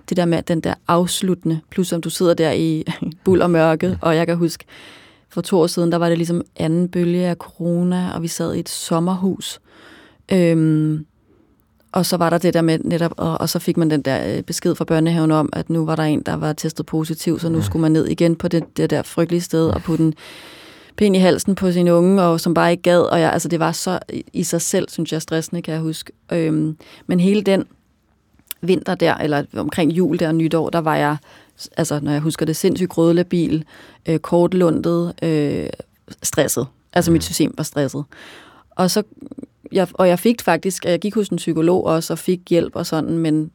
[0.09, 2.85] det der med den der afsluttende, plus om du sidder der i
[3.25, 4.65] buld og mørke, og jeg kan huske,
[5.29, 8.55] for to år siden, der var det ligesom anden bølge af corona, og vi sad
[8.55, 9.61] i et sommerhus.
[10.33, 11.07] Øhm,
[11.93, 14.37] og så var der det der med netop, og, og så fik man den der
[14.37, 17.49] øh, besked fra børnehaven om, at nu var der en, der var testet positiv, så
[17.49, 20.15] nu skulle man ned igen på det, det der frygtelige sted og putte en
[21.01, 23.01] pind i halsen på sin unge, og som bare ikke gad.
[23.01, 23.99] Og jeg, altså, det var så
[24.33, 26.13] i sig selv, synes jeg, stressende, kan jeg huske.
[26.33, 27.65] Øhm, men hele den
[28.61, 31.17] vinter der, eller omkring jul der og nytår, der var jeg,
[31.77, 33.65] altså når jeg husker det, sindssygt grødlabil,
[34.07, 35.67] øh, kortlundet, øh,
[36.23, 36.67] stresset.
[36.93, 38.05] Altså mit system var stresset.
[38.71, 39.03] Og så
[39.73, 42.87] jeg, og jeg fik faktisk, jeg gik hos en psykolog også, og fik hjælp og
[42.87, 43.51] sådan, men,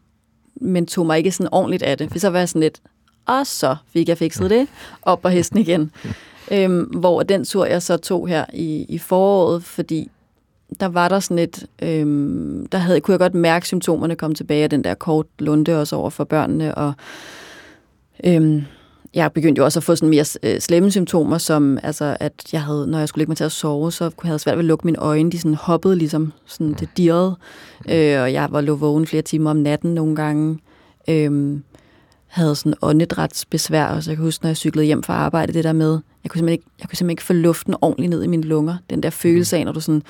[0.56, 2.12] men tog mig ikke sådan ordentligt af det.
[2.12, 2.82] For så var jeg sådan lidt,
[3.26, 4.68] og så fik jeg fikset det,
[5.02, 5.92] op på hesten igen.
[6.52, 10.12] øhm, hvor den tur, jeg så tog her i, i foråret, fordi
[10.80, 14.68] der var der sådan et, øhm, der havde, kunne jeg godt mærke symptomerne komme tilbage
[14.68, 16.94] den der kort lunde også over for børnene, og
[18.24, 18.64] øhm,
[19.16, 22.62] jeg begyndte jo også at få sådan mere øh, slemme symptomer, som altså, at jeg
[22.62, 24.68] havde, når jeg skulle ligge mig til at sove, så kunne jeg svært ved at
[24.68, 25.32] lukke mine øjne.
[25.32, 27.36] De sådan hoppede ligesom, sådan, det dirrede.
[27.90, 30.60] Øh, og jeg var lå vågen flere timer om natten nogle gange.
[31.10, 31.58] Øh,
[32.28, 35.64] havde sådan åndedrætsbesvær, og så jeg kan huske, når jeg cyklede hjem fra arbejde, det
[35.64, 38.28] der med, jeg kunne simpelthen ikke, jeg kunne simpelthen ikke få luften ordentligt ned i
[38.28, 38.78] mine lunger.
[38.90, 40.04] Den der følelse af, når du sådan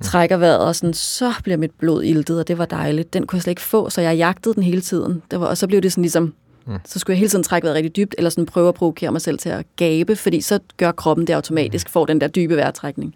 [0.00, 3.14] trækker vejret, og sådan, så bliver mit blod iltet, og det var dejligt.
[3.14, 5.22] Den kunne jeg slet ikke få, så jeg jagtede den hele tiden.
[5.30, 6.34] Det var, og så blev det sådan ligesom,
[6.66, 6.78] Mm.
[6.84, 9.20] Så skulle jeg hele tiden trække vejret rigtig dybt, eller sådan prøve at provokere mig
[9.20, 13.14] selv til at gabe, fordi så gør kroppen det automatisk, får den der dybe vejrtrækning.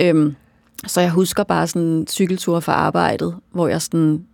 [0.00, 0.34] Øhm,
[0.86, 4.24] så jeg husker bare sådan cykelture fra arbejdet, hvor jeg sådan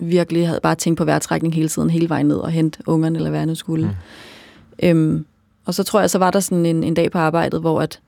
[0.00, 3.30] virkelig havde bare tænkt på vejrtrækning hele tiden, hele vejen ned og hente ungerne, eller
[3.30, 3.86] hvad jeg nu skulle.
[3.86, 4.88] Mm.
[4.88, 5.26] Øhm,
[5.64, 8.00] og så tror jeg, så var der sådan en, en dag på arbejdet, hvor at,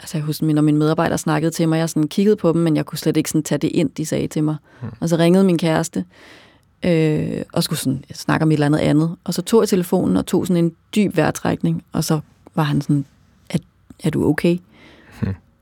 [0.00, 2.76] altså jeg husker, når mine medarbejdere snakkede til mig, jeg sådan kiggede på dem, men
[2.76, 4.56] jeg kunne slet ikke sådan tage det ind, de sagde til mig.
[4.82, 4.88] Mm.
[5.00, 6.04] Og så ringede min kæreste,
[6.84, 9.16] øh, og skulle sådan snakke om et eller andet andet.
[9.24, 12.20] Og så tog jeg telefonen og tog sådan en dyb vejrtrækning, og så
[12.54, 13.04] var han sådan,
[13.50, 13.58] er,
[14.04, 14.58] er du okay?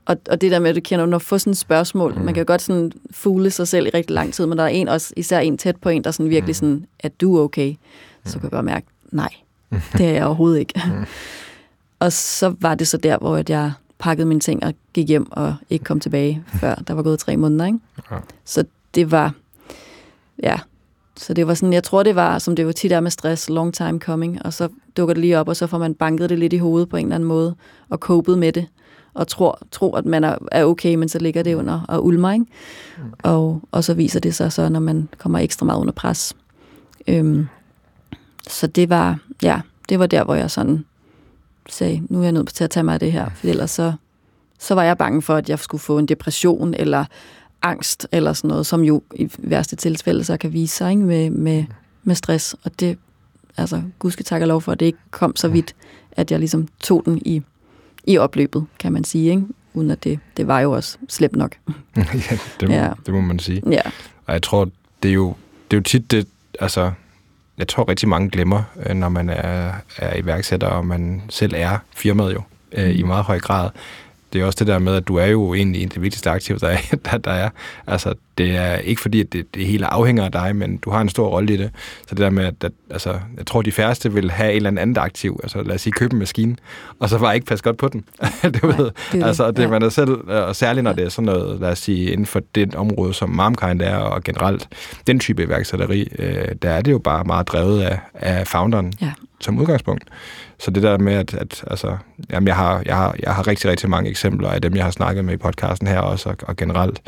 [0.09, 2.25] Og, og det der med, at du kender, når du får sådan et spørgsmål, hmm.
[2.25, 4.67] man kan jo godt sådan fugle sig selv i rigtig lang tid, men der er
[4.67, 7.75] en også, især en tæt på en, der sådan virkelig sådan, er du okay?
[8.25, 9.29] Så kan jeg bare mærke, nej,
[9.97, 10.81] det er jeg overhovedet ikke.
[10.85, 11.05] Hmm.
[11.99, 15.55] og så var det så der, hvor jeg pakkede mine ting og gik hjem og
[15.69, 17.65] ikke kom tilbage, før der var gået tre måneder.
[17.65, 17.79] Ikke?
[18.11, 18.17] Ja.
[18.45, 18.63] Så
[18.95, 19.33] det var,
[20.43, 20.59] ja,
[21.17, 23.49] så det var sådan, jeg tror det var, som det var tit er med stress,
[23.49, 26.39] long time coming, og så dukker det lige op, og så får man banket det
[26.39, 27.55] lidt i hovedet på en eller anden måde,
[27.89, 28.67] og copet med det,
[29.13, 32.45] og tror, tror at man er, okay, men så ligger det under og ulmer, ikke?
[32.97, 33.03] Mm.
[33.23, 36.35] Og, og så viser det sig så, når man kommer ekstra meget under pres.
[37.07, 37.47] Øhm,
[38.47, 40.85] så det var, ja, det var der, hvor jeg sådan
[41.69, 43.93] sagde, nu er jeg nødt til at tage mig af det her, for ellers så,
[44.59, 47.05] så var jeg bange for, at jeg skulle få en depression, eller
[47.61, 51.29] angst eller sådan noget, som jo i værste tilfælde så kan vise sig ikke, med,
[51.29, 51.65] med,
[52.03, 52.55] med stress.
[52.63, 52.97] Og det,
[53.57, 55.75] altså, gud skal takke lov for, at det ikke kom så vidt,
[56.11, 57.41] at jeg ligesom tog den i,
[58.09, 59.43] i opløbet, kan man sige, ikke?
[59.73, 61.55] uden at det, det var jo også slemt nok.
[61.97, 62.03] ja,
[62.59, 63.61] det, må, ja, det må man sige.
[63.69, 63.81] Ja.
[64.25, 64.69] Og jeg tror,
[65.03, 65.35] det er jo,
[65.71, 66.27] det er jo tit det,
[66.59, 66.91] altså,
[67.57, 71.77] jeg tror rigtig mange glemmer, øh, når man er, er iværksætter, og man selv er
[71.95, 72.41] firmaet jo,
[72.71, 73.07] øh, i mm.
[73.07, 73.69] meget høj grad,
[74.33, 76.67] det er også det der med, at du er jo egentlig det vigtigste aktiv, der
[76.67, 76.77] er.
[77.11, 77.49] Der, der er.
[77.87, 81.01] Altså, det er ikke fordi, at det, det hele afhænger af dig, men du har
[81.01, 81.71] en stor rolle i det.
[82.01, 84.81] Så det der med, at, at altså, jeg tror, de færreste vil have et eller
[84.81, 85.39] andet aktiv.
[85.43, 86.55] Altså, lad os sige, købe en maskine,
[86.99, 88.03] og så bare ikke passe godt på den.
[88.41, 89.67] det ved, det, altså, det ja.
[89.67, 92.41] man er selv, og særligt når det er sådan noget, lad os sige, inden for
[92.55, 94.67] det område, som Marmkind er, og generelt
[95.07, 99.11] den type iværksætteri, øh, der er det jo bare meget drevet af, af founderen ja.
[99.41, 100.03] Som udgangspunkt.
[100.59, 101.97] Så det der med, at, at altså,
[102.31, 104.91] jamen jeg, har, jeg, har, jeg har rigtig, rigtig mange eksempler af dem, jeg har
[104.91, 107.01] snakket med i podcasten her også, og, og generelt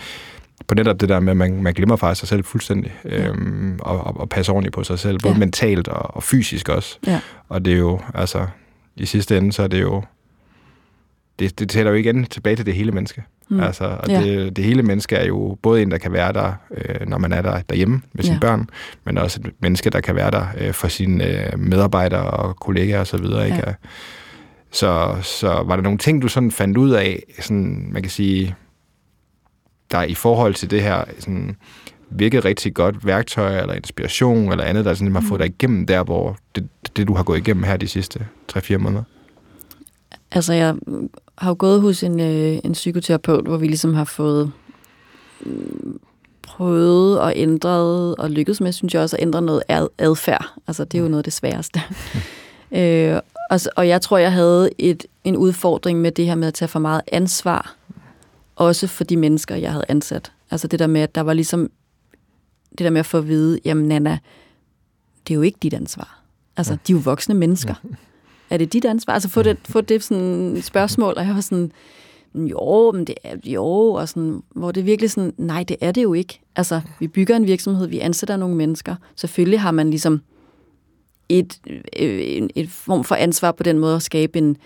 [0.68, 3.28] på netop det der med, at man, man glemmer faktisk sig selv fuldstændig, ja.
[3.28, 5.40] øhm, og, og, og passer ordentligt på sig selv, både ja.
[5.40, 6.98] mentalt og, og fysisk også.
[7.08, 7.20] Ja.
[7.50, 8.48] Og det er jo, altså,
[8.96, 10.04] i sidste ende, så er det jo,
[11.40, 13.24] det, det tæller jo igen tilbage til det hele menneske.
[13.52, 13.60] Mm.
[13.60, 14.22] Altså, og ja.
[14.22, 17.32] det, det hele menneske er jo både en, der kan være der, øh, når man
[17.32, 18.40] er der derhjemme med sine ja.
[18.40, 18.70] børn,
[19.04, 23.02] men også et menneske, der kan være der øh, for sine øh, medarbejdere og kollegaer
[23.02, 23.26] osv.
[23.26, 23.44] Ja.
[23.44, 23.76] Ikke?
[24.72, 28.56] Så, så var der nogle ting, du sådan fandt ud af, sådan, man kan sige,
[29.92, 31.56] der i forhold til det her, sådan,
[32.10, 36.04] virket rigtig godt værktøj eller inspiration eller andet, der sådan, har fået dig igennem der,
[36.04, 39.04] hvor det, det, du har gået igennem her de sidste 3-4 måneder?
[40.32, 40.76] Altså, jeg
[41.42, 44.52] har jo gået hos en, øh, en psykoterapeut, hvor vi ligesom har fået
[45.46, 46.00] mm,
[46.42, 50.54] prøvet og ændret og lykkedes med, synes jeg også, at ændre noget ad, adfærd.
[50.68, 51.82] Altså, det er jo noget af det sværeste.
[52.80, 56.54] øh, og, og jeg tror, jeg havde et, en udfordring med det her med at
[56.54, 57.76] tage for meget ansvar,
[58.56, 60.32] også for de mennesker, jeg havde ansat.
[60.52, 61.72] Altså det der med, at der var ligesom
[62.70, 64.18] det der med at få at vide, jamen Nana,
[65.28, 66.22] det er jo ikke dit ansvar.
[66.58, 67.74] Altså, de er jo voksne mennesker.
[68.52, 69.14] Er det dit ansvar?
[69.14, 71.72] Altså, få det, få det sådan spørgsmål, og jeg var sådan,
[72.34, 75.78] mm, jo, men det er jo, og sådan, hvor det er virkelig sådan, nej, det
[75.82, 76.40] er det jo ikke.
[76.56, 78.96] Altså, vi bygger en virksomhed, vi ansætter nogle mennesker.
[79.16, 80.22] Selvfølgelig har man ligesom
[81.30, 81.60] et,
[82.00, 84.58] øh, et, et form for ansvar på den måde at skabe en,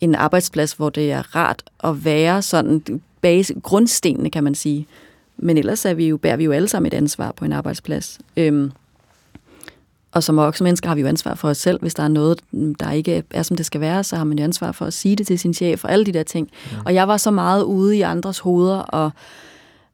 [0.00, 2.82] en arbejdsplads, hvor det er rart at være sådan
[3.20, 4.86] base, grundstenene, kan man sige.
[5.36, 8.18] Men ellers er vi jo, bærer vi jo alle sammen et ansvar på en arbejdsplads.
[8.36, 8.72] Øhm,
[10.16, 11.80] og som voksne mennesker har vi jo ansvar for os selv.
[11.80, 12.40] Hvis der er noget,
[12.80, 15.16] der ikke er, som det skal være, så har man jo ansvar for at sige
[15.16, 16.50] det til sin chef og alle de der ting.
[16.72, 16.76] Ja.
[16.84, 19.10] Og jeg var så meget ude i andres hoveder, og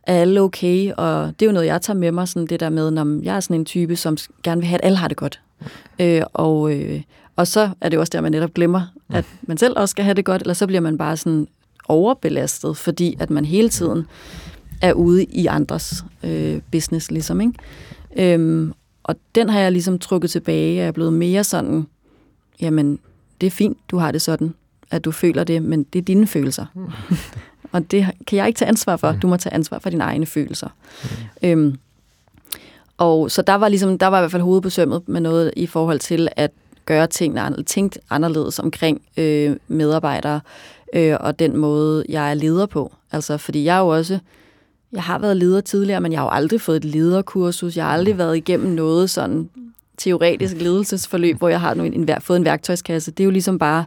[0.02, 0.92] er alle okay?
[0.96, 3.36] Og det er jo noget, jeg tager med mig, sådan det der med, når jeg
[3.36, 5.40] er sådan en type, som gerne vil have, at alle har det godt.
[5.98, 7.02] Øh, og, øh,
[7.36, 8.82] og så er det også der, man netop glemmer,
[9.12, 11.46] at man selv også skal have det godt, eller så bliver man bare sådan
[11.88, 14.06] overbelastet, fordi at man hele tiden
[14.82, 17.40] er ude i andres øh, business, ligesom.
[17.40, 18.34] Ikke?
[18.34, 18.72] Øhm,
[19.02, 21.86] og den har jeg ligesom trukket tilbage, og jeg er blevet mere sådan,
[22.60, 22.98] jamen,
[23.40, 24.54] det er fint, du har det sådan,
[24.90, 26.66] at du føler det, men det er dine følelser.
[26.74, 26.90] Mm.
[27.72, 29.12] og det kan jeg ikke tage ansvar for.
[29.12, 29.20] Mm.
[29.20, 30.68] Du må tage ansvar for dine egne følelser.
[31.42, 31.48] Mm.
[31.48, 31.78] Øhm,
[32.98, 35.52] og så der var ligesom, der var i hvert fald hovedet på sømmet med noget
[35.56, 36.50] i forhold til at
[36.84, 40.40] gøre tingene tænkt anderledes omkring øh, medarbejdere
[40.94, 42.92] øh, og den måde, jeg er leder på.
[43.12, 44.18] Altså, fordi jeg er jo også,
[44.92, 47.76] jeg har været leder tidligere, men jeg har jo aldrig fået et lederkursus.
[47.76, 49.50] Jeg har aldrig været igennem noget sådan
[49.98, 53.10] teoretisk ledelsesforløb, hvor jeg har en, en, fået en værktøjskasse.
[53.10, 53.84] Det er jo ligesom bare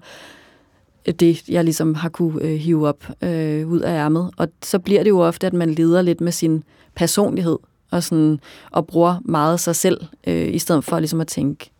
[1.19, 4.31] det, jeg ligesom har kunne øh, hive op øh, ud af ærmet.
[4.37, 6.63] Og så bliver det jo ofte, at man leder lidt med sin
[6.95, 7.57] personlighed
[7.91, 8.39] og, sådan,
[8.71, 11.71] og bruger meget sig selv, øh, i stedet for ligesom at tænke,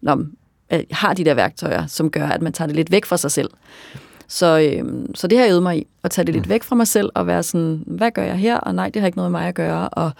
[0.00, 0.24] Nå,
[0.70, 3.16] jeg øh, har de der værktøjer, som gør, at man tager det lidt væk fra
[3.16, 3.50] sig selv.
[4.28, 6.50] Så, øh, så det har jeg øvet mig i, at tage det lidt mm.
[6.50, 8.56] væk fra mig selv, og være sådan, hvad gør jeg her?
[8.56, 9.88] Og nej, det har ikke noget med mig at gøre.
[9.88, 10.10] Og,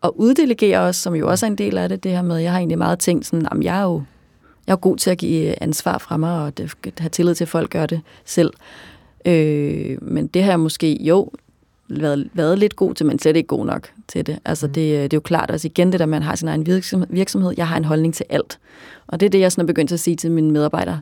[0.00, 2.52] og uddelegere også, som jo også er en del af det, det her med, jeg
[2.52, 4.02] har egentlig meget tænkt sådan, jamen, jeg er jo
[4.66, 7.48] jeg er god til at give ansvar fra mig, og det, have tillid til, at
[7.48, 8.52] folk gør det selv.
[9.24, 11.30] Øh, men det har jeg måske, jo,
[11.88, 14.38] været, været lidt god til, men slet ikke god nok til det.
[14.44, 14.72] Altså mm.
[14.72, 16.66] det, det er jo klart, altså igen det der, man har sin egen
[17.10, 18.58] virksomhed, jeg har en holdning til alt.
[19.06, 21.00] Og det er det, jeg sådan er begyndt at sige til mine medarbejdere.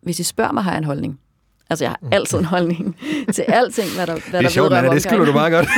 [0.00, 1.20] Hvis I spørger mig, har jeg en holdning.
[1.72, 2.08] Altså, jeg har mm.
[2.12, 2.96] altid en holdning
[3.34, 5.68] til alting, hvad der hvad Det er sjovt, men det skriver du meget godt.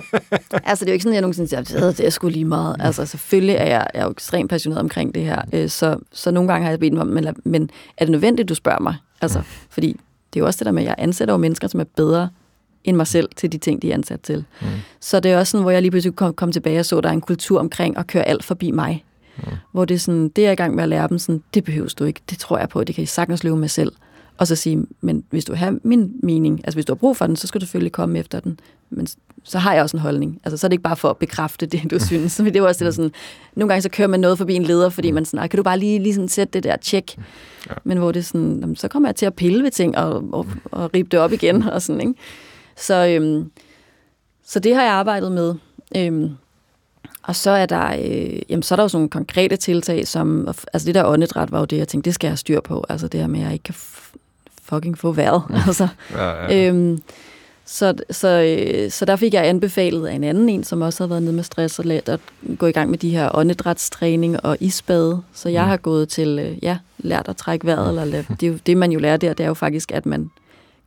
[0.68, 2.44] altså, det er jo ikke sådan, at jeg nogensinde siger, at det er sgu lige
[2.44, 2.76] meget.
[2.80, 5.42] Altså, selvfølgelig er jeg, jeg er jo ekstremt passioneret omkring det her.
[5.52, 8.48] Øh, så, så nogle gange har jeg bedt dem om, men, men er det nødvendigt,
[8.48, 8.94] du spørger mig?
[9.20, 9.86] Altså, fordi
[10.34, 12.28] det er jo også det der med, at jeg ansætter jo mennesker, som er bedre
[12.84, 14.44] end mig selv til de ting, de er ansat til.
[14.60, 14.66] Mm.
[15.00, 17.04] Så det er også sådan, hvor jeg lige pludselig kom, kom tilbage og så, at
[17.04, 19.04] der er en kultur omkring at køre alt forbi mig.
[19.36, 19.52] Mm.
[19.72, 21.64] Hvor det er sådan, det er jeg i gang med at lære dem, sådan, det
[21.64, 23.92] behøver du ikke, det tror jeg på, det kan I sagtens løbe med selv.
[24.38, 27.26] Og så sige, men hvis du har min mening, altså hvis du har brug for
[27.26, 28.60] den, så skal du selvfølgelig komme efter den.
[28.90, 29.06] Men
[29.44, 30.40] så har jeg også en holdning.
[30.44, 32.32] Altså så er det ikke bare for at bekræfte det, du synes.
[32.32, 33.12] Så det er også det, der sådan,
[33.54, 35.78] nogle gange så kører man noget forbi en leder, fordi man sådan, kan du bare
[35.78, 37.16] lige, lige sådan sætte det der tjek?
[37.68, 37.74] Ja.
[37.84, 40.24] Men hvor det er sådan, jamen, så kommer jeg til at pille ved ting og,
[40.32, 42.14] og, og ribe det op igen og sådan, ikke?
[42.76, 43.50] Så, øhm,
[44.44, 45.54] så det har jeg arbejdet med.
[45.96, 46.30] Øhm,
[47.22, 50.48] og så er der, øh, jamen, så er der jo sådan nogle konkrete tiltag, som,
[50.72, 52.84] altså det der åndedræt var jo det, jeg tænkte, det skal jeg have styr på.
[52.88, 53.74] Altså det her med, at jeg ikke kan
[54.68, 55.42] fucking få vejret.
[55.66, 56.68] Altså, ja, ja.
[56.68, 57.02] Øhm,
[57.68, 61.08] så, så, øh, så der fik jeg anbefalet af en anden en, som også har
[61.08, 62.20] været nede med stress og let at
[62.58, 65.22] gå i gang med de her åndedrætstræning og isbade.
[65.32, 65.68] Så jeg mm.
[65.68, 68.02] har gået til, øh, ja, lært at trække vejret.
[68.02, 70.30] Eller, det, er jo, det, man jo lærer der, det er jo faktisk, at man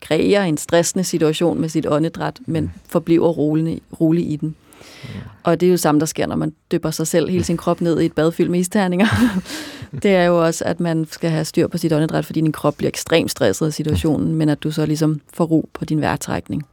[0.01, 2.69] kreerer en stressende situation med sit åndedræt, men mm.
[2.89, 4.55] forbliver rolig, rolig i den.
[5.03, 5.09] Mm.
[5.43, 7.81] Og det er jo samme, der sker, når man dypper sig selv, hele sin krop
[7.81, 9.07] ned i et bad fyldt med isterninger.
[10.03, 12.77] det er jo også, at man skal have styr på sit åndedræt, fordi din krop
[12.77, 16.65] bliver ekstremt stresset af situationen, men at du så ligesom får ro på din vejrtrækning.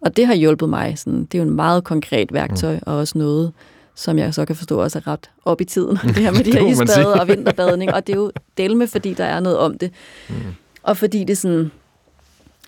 [0.00, 0.98] Og det har hjulpet mig.
[0.98, 2.82] Sådan, det er jo en meget konkret værktøj, mm.
[2.86, 3.52] og også noget,
[3.94, 5.96] som jeg så kan forstå også er ret op i tiden.
[6.14, 7.94] Det her med de her isbade og vinterbadning.
[7.94, 9.90] Og det er jo delme, fordi der er noget om det.
[10.28, 10.34] Mm.
[10.82, 11.70] Og fordi det sådan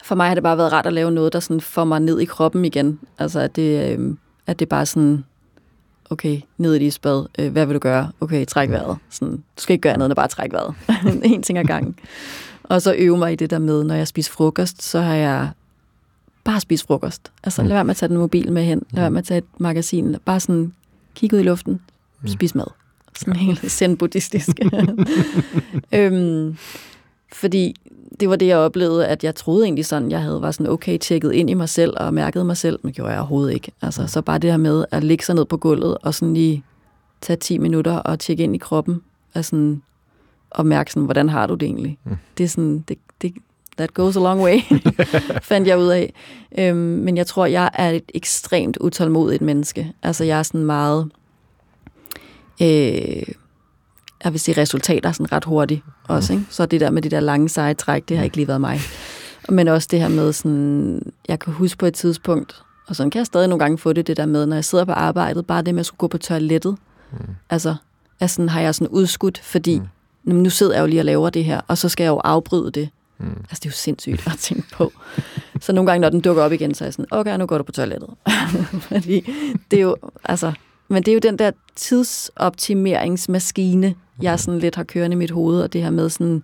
[0.05, 2.21] for mig har det bare været rart at lave noget, der sådan får mig ned
[2.21, 3.01] i kroppen igen.
[3.19, 4.15] Altså, at det, øh,
[4.47, 5.25] at det bare sådan,
[6.11, 8.13] okay, ned i dit spad, øh, hvad vil du gøre?
[8.21, 8.99] Okay, træk vejret.
[9.11, 10.75] Sådan, du skal ikke gøre andet end at bare trække vejret.
[11.25, 11.95] en ting ad gangen.
[12.63, 15.51] Og så øve mig i det der med, når jeg spiser frokost, så har jeg
[16.45, 17.33] bare spist frokost.
[17.45, 18.83] Altså, lad være med at tage den mobil med hen.
[18.91, 20.17] Lad være med at tage et magasin.
[20.25, 20.73] Bare sådan,
[21.15, 21.81] kigge ud i luften.
[22.27, 22.67] Spis mad.
[23.19, 24.49] Sådan helt zen-buddhistisk.
[25.93, 26.57] øhm,
[27.33, 27.75] fordi
[28.21, 30.99] det var det, jeg oplevede, at jeg troede egentlig sådan, jeg havde var sådan okay
[30.99, 33.73] tjekket ind i mig selv og mærket mig selv, men gjorde jeg overhovedet ikke.
[33.83, 36.65] Altså, så bare det her med at ligge sig ned på gulvet og sådan lige
[37.21, 39.03] tage 10 minutter og tjekke ind i kroppen,
[39.35, 39.83] og sådan,
[40.51, 41.99] og mærke sådan, hvordan har du det egentlig?
[42.05, 42.17] Mm.
[42.39, 43.35] Det er sådan, det, det,
[43.77, 44.61] that goes a long way,
[45.43, 46.13] fandt jeg ud af.
[46.59, 49.93] Øhm, men jeg tror, jeg er et ekstremt utålmodigt menneske.
[50.03, 51.11] Altså, jeg er sådan meget...
[52.63, 53.23] Øh,
[54.25, 56.33] jeg vil sige resultater sådan ret hurtigt også.
[56.33, 56.45] Ikke?
[56.51, 58.81] Så det der med de der lange seje træk, det har ikke lige været mig.
[59.49, 63.19] Men også det her med sådan, jeg kan huske på et tidspunkt, og sådan kan
[63.19, 65.63] jeg stadig nogle gange få det, det der med, når jeg sidder på arbejdet, bare
[65.63, 66.77] det med at skulle gå på toilettet.
[67.13, 67.19] Mm.
[67.51, 67.75] Altså,
[68.21, 69.83] altså har jeg sådan udskudt, fordi
[70.25, 70.35] mm.
[70.35, 72.71] nu sidder jeg jo lige og laver det her, og så skal jeg jo afbryde
[72.71, 72.89] det.
[73.19, 73.27] Mm.
[73.27, 74.93] Altså, det er jo sindssygt at tænke på.
[75.61, 77.59] Så nogle gange, når den dukker op igen, så er jeg sådan, okay, nu går
[77.59, 78.09] du på toilettet.
[78.89, 79.33] fordi
[79.71, 80.53] det er jo, altså,
[80.93, 85.63] men det er jo den der tidsoptimeringsmaskine, jeg sådan lidt har kørende i mit hoved,
[85.63, 86.43] og det her med sådan,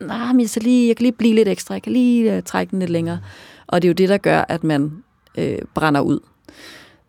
[0.00, 2.42] nah, men jeg, skal lige, jeg kan lige blive lidt ekstra, jeg kan lige uh,
[2.42, 3.20] trække den lidt længere.
[3.66, 4.92] Og det er jo det, der gør, at man
[5.38, 6.20] øh, brænder ud.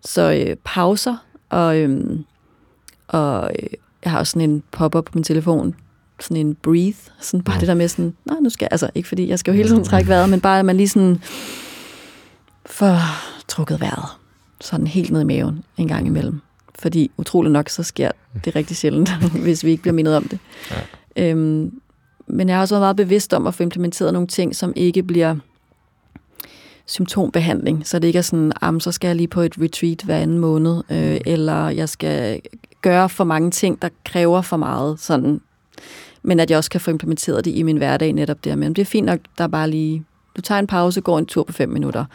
[0.06, 1.16] Så øh, pauser,
[1.50, 2.20] og, øh,
[3.08, 3.70] og øh,
[4.04, 5.76] jeg har også sådan en pop-up på min telefon,
[6.20, 9.10] sådan en breathe, sådan bare det der med sådan, nej, nu skal jeg, altså ikke
[9.10, 11.22] fordi jeg skal jo hele tiden trække vejret, men bare at man lige sådan
[12.66, 13.00] får
[13.48, 14.10] trukket vejret,
[14.62, 16.42] sådan helt ned i maven en gang imellem.
[16.84, 18.12] Fordi utrolig nok, så sker
[18.46, 19.10] det rigtig sjældent,
[19.44, 20.40] hvis vi ikke bliver mindet om det.
[20.72, 21.30] Ja.
[21.30, 21.72] Øhm,
[22.28, 25.04] men jeg har også været meget bevidst om at få implementeret nogle ting, som ikke
[25.04, 25.36] bliver
[26.86, 27.88] symptombehandling.
[27.88, 30.40] Så det ikke er sådan, ah, så skal jeg lige på et retreat hver anden
[30.40, 32.42] måned, øh, eller jeg skal
[32.82, 35.00] gøre for mange ting, der kræver for meget.
[35.00, 35.42] Sådan.
[36.24, 38.56] Men at jeg også kan få implementeret det i min hverdag netop der.
[38.56, 40.04] Men det er fint nok, der bare lige...
[40.36, 42.06] Du tager en pause, går en tur på fem minutter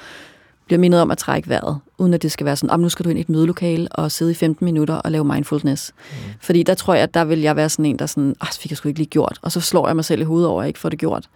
[0.69, 3.05] bliver mindet om at trække vejret, uden at det skal være sådan, om nu skal
[3.05, 5.93] du ind i et mødelokale og sidde i 15 minutter og lave mindfulness.
[6.11, 6.17] Mm.
[6.41, 8.61] Fordi der tror jeg, at der vil jeg være sådan en, der sådan, ah, så
[8.61, 9.39] fik jeg sgu ikke lige gjort.
[9.43, 11.29] Og så slår jeg mig selv i hovedet over, at jeg ikke får det gjort.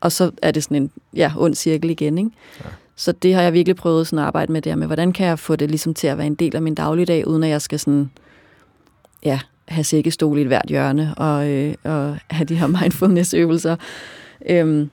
[0.00, 2.18] Og så er det sådan en ja, ond cirkel igen.
[2.18, 2.30] Ikke?
[2.64, 2.68] Ja.
[2.96, 5.38] Så det har jeg virkelig prøvet sådan at arbejde med der med, hvordan kan jeg
[5.38, 7.78] få det ligesom til at være en del af min dagligdag, uden at jeg skal
[7.78, 8.10] sådan,
[9.24, 13.76] ja, have sækkestol i et hvert hjørne og, øh, og have de her mindfulness-øvelser.
[14.48, 14.90] Øhm,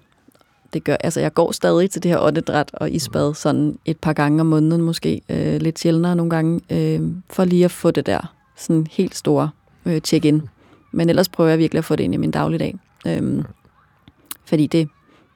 [0.73, 4.13] det gør, altså jeg går stadig til det her åndedræt og isbad sådan et par
[4.13, 8.05] gange om måneden måske, øh, lidt sjældnere nogle gange, øh, for lige at få det
[8.05, 9.49] der sådan helt store
[9.85, 10.41] øh, check-in.
[10.91, 12.75] Men ellers prøver jeg virkelig at få det ind i min dagligdag.
[13.07, 13.43] Øh,
[14.45, 14.89] fordi det,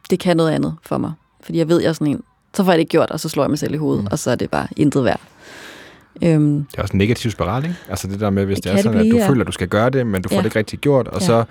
[0.09, 1.13] det kan noget andet for mig.
[1.41, 2.23] Fordi jeg ved, jeg er sådan en,
[2.53, 4.07] så får jeg det ikke gjort, og så slår jeg mig selv i hovedet, mm.
[4.11, 5.21] og så er det bare intet værd.
[6.23, 7.75] Øhm, det er også en negativ spiral, ikke?
[7.89, 9.29] Altså det der med, hvis det, det er sådan, det blive, at du ja.
[9.29, 10.39] føler, at du skal gøre det, men du får ja.
[10.39, 11.25] det ikke rigtig gjort, og ja.
[11.25, 11.43] så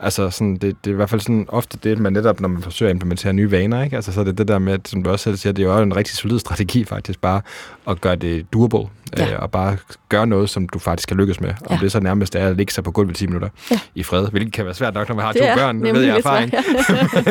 [0.00, 2.62] Altså, sådan, det, det er i hvert fald sådan ofte det, man netop, når man
[2.62, 3.96] forsøger at implementere nye vaner, ikke?
[3.96, 5.76] Altså, så er det det der med, at, som du også selv siger, det er
[5.76, 7.40] jo en rigtig solid strategi faktisk, bare
[7.88, 8.88] at gøre det doable,
[9.18, 9.32] ja.
[9.32, 9.76] øh, og bare
[10.08, 11.48] gøre noget, som du faktisk kan lykkes med.
[11.48, 11.74] Ja.
[11.74, 13.80] Og det så nærmest er at ligge sig på gulvet i 10 minutter ja.
[13.94, 16.02] i fred, hvilket kan være svært nok, når man har det to er, børn, ved
[16.02, 16.52] jeg erfaring.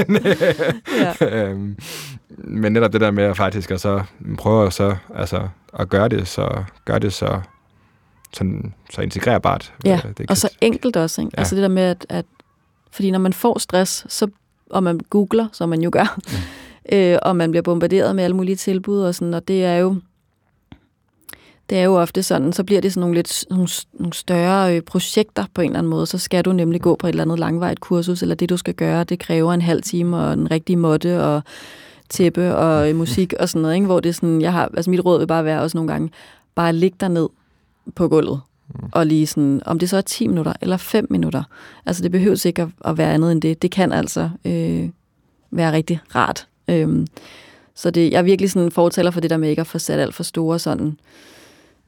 [0.12, 0.22] men,
[1.22, 1.46] ja.
[1.50, 1.78] øhm,
[2.38, 4.04] men netop det der med at faktisk at så
[4.38, 5.48] prøve så, altså,
[5.80, 7.42] at gøre det så, gøre det så
[8.34, 9.74] sådan, så integrerbart.
[9.86, 11.22] Ja, det kan, og så enkelt også.
[11.22, 11.32] Ikke?
[11.34, 11.42] Ja.
[11.42, 12.26] Altså det der med, at, at
[12.96, 14.28] fordi når man får stress, så,
[14.70, 16.34] og man googler, som man jo gør, mm.
[16.98, 19.96] øh, og man bliver bombarderet med alle mulige tilbud, og, sådan, og det er jo
[21.70, 24.82] det er jo ofte sådan, så bliver det sådan nogle lidt nogle, nogle større øh,
[24.82, 26.06] projekter på en eller anden måde.
[26.06, 28.74] Så skal du nemlig gå på et eller andet langvejt kursus, eller det du skal
[28.74, 31.42] gøre, det kræver en halv time og en rigtig måtte og
[32.10, 33.86] tæppe og øh, musik og sådan noget, ikke?
[33.86, 36.10] hvor det er sådan, jeg har, altså mit råd vil bare være også nogle gange,
[36.56, 37.30] bare ligge dig ned
[37.96, 38.42] på gulvet
[38.80, 38.90] Mm.
[38.92, 41.44] Og lige sådan, om det så er 10 minutter eller 5 minutter.
[41.86, 43.62] Altså det behøver ikke at, at være andet end det.
[43.62, 44.90] Det kan altså øh,
[45.52, 46.48] være rigtig rart.
[46.68, 47.08] Øhm,
[47.76, 50.00] så det, jeg er virkelig sådan fortaler for det der med ikke at få sat
[50.00, 50.98] alt for store sådan...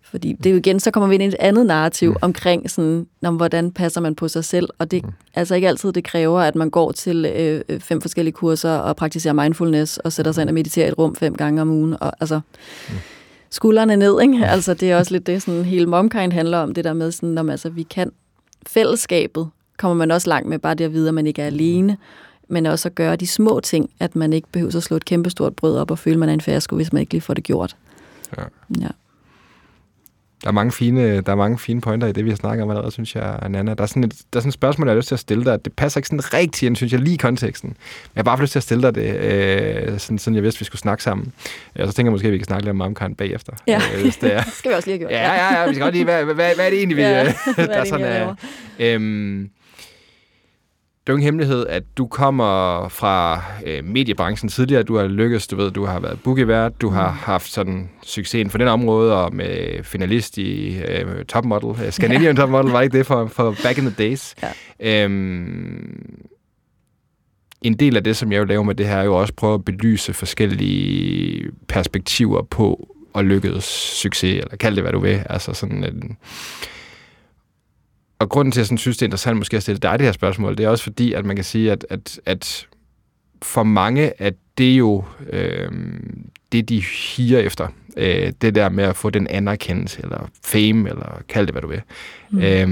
[0.02, 2.18] Fordi det er jo igen, så kommer vi ind i et andet narrativ mm.
[2.22, 4.70] omkring, sådan, om, hvordan passer man på sig selv.
[4.80, 5.12] Og det mm.
[5.34, 8.96] altså ikke altid, det kræver, at man går til øh, øh, fem forskellige kurser og
[8.96, 11.96] praktiserer mindfulness og sætter sig ind og mediterer i et rum fem gange om ugen.
[12.00, 12.40] Og, altså,
[12.90, 12.96] mm
[13.50, 14.22] skuldrene ned.
[14.22, 14.45] Ikke?
[14.58, 17.38] Altså, det er også lidt det, sådan, hele Momkind handler om, det der med, sådan,
[17.38, 18.12] om, altså, vi kan
[18.68, 21.98] fællesskabet, kommer man også langt med, bare det at vide, at man ikke er alene,
[22.48, 25.56] men også at gøre de små ting, at man ikke behøver at slå et kæmpestort
[25.56, 27.43] brød op og føle, at man er en færsko, hvis man ikke lige får det
[27.43, 27.76] gjort.
[28.38, 28.43] Ja.
[28.82, 28.88] ja.
[30.44, 32.70] Der er mange fine, der er mange fine pointer i det, vi har snakket om
[32.70, 33.74] allerede, synes jeg, Nana.
[33.74, 35.46] Der er sådan et, der er sådan et spørgsmål, jeg har lyst til at stille
[35.46, 35.66] dig.
[35.66, 37.70] Det passer ikke sådan rigtig ind, synes jeg, lige i konteksten.
[37.70, 37.78] Men
[38.16, 40.66] jeg har bare lyst til at stille dig det, øh, sådan, sådan jeg vidste, vi
[40.66, 41.34] skulle snakke sammen.
[41.80, 43.54] Og så tænker jeg måske, at vi kan snakke lidt om Momkind bagefter.
[43.68, 44.44] Ja, øh, det er.
[44.58, 45.12] skal vi også lige have gjort.
[45.12, 47.24] Ja, ja, ja, vi skal godt lige, hvad, hvad, hvad er det egentlig, vi, ja,
[47.56, 48.36] der er sådan, er,
[48.80, 49.50] øhm,
[51.08, 54.84] det er jo ingen hemmelighed, at du kommer fra øh, mediebranchen tidligere.
[54.84, 58.58] Du har lykkes, du ved, du har været bookievært, du har haft sådan succesen for
[58.58, 61.86] den område, og med finalist i øh, Top Model.
[61.86, 62.41] Øh, Scandinavian ja.
[62.41, 64.36] Top Model, var ikke det for, for back in the days?
[64.80, 65.03] Ja.
[65.03, 66.26] Øhm,
[67.62, 69.53] en del af det, som jeg vil lave med det her, er jo også prøve
[69.53, 73.64] at belyse forskellige perspektiver på at lykkes
[74.01, 75.22] succes, eller kald det, hvad du vil.
[75.30, 76.18] Altså sådan en,
[78.20, 80.05] og grunden til, at jeg sådan synes, det er interessant måske at stille dig det
[80.05, 82.68] her spørgsmål, det er også fordi, at man kan sige, at, at, at
[83.41, 85.72] for mange at det jo øh,
[86.51, 87.68] det, de higer efter.
[87.97, 91.68] Øh, det der med at få den anerkendelse, eller fame, eller kald det, hvad du
[91.68, 91.82] vil.
[92.30, 92.41] Mm.
[92.41, 92.68] Øh,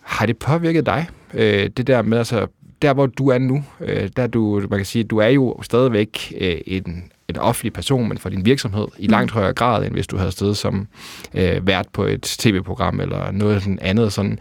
[0.00, 1.08] har det påvirket dig?
[1.34, 2.46] Øh, det der med, altså,
[2.84, 6.32] der hvor du er nu, øh, der du, man kan sige, du er jo stadigvæk
[6.40, 9.34] øh, en en offentlig person, men for din virksomhed i langt mm.
[9.34, 10.86] højere grad, end hvis du havde stået som
[11.34, 14.12] øh, vært på et tv-program eller noget sådan andet.
[14.12, 14.38] Sådan,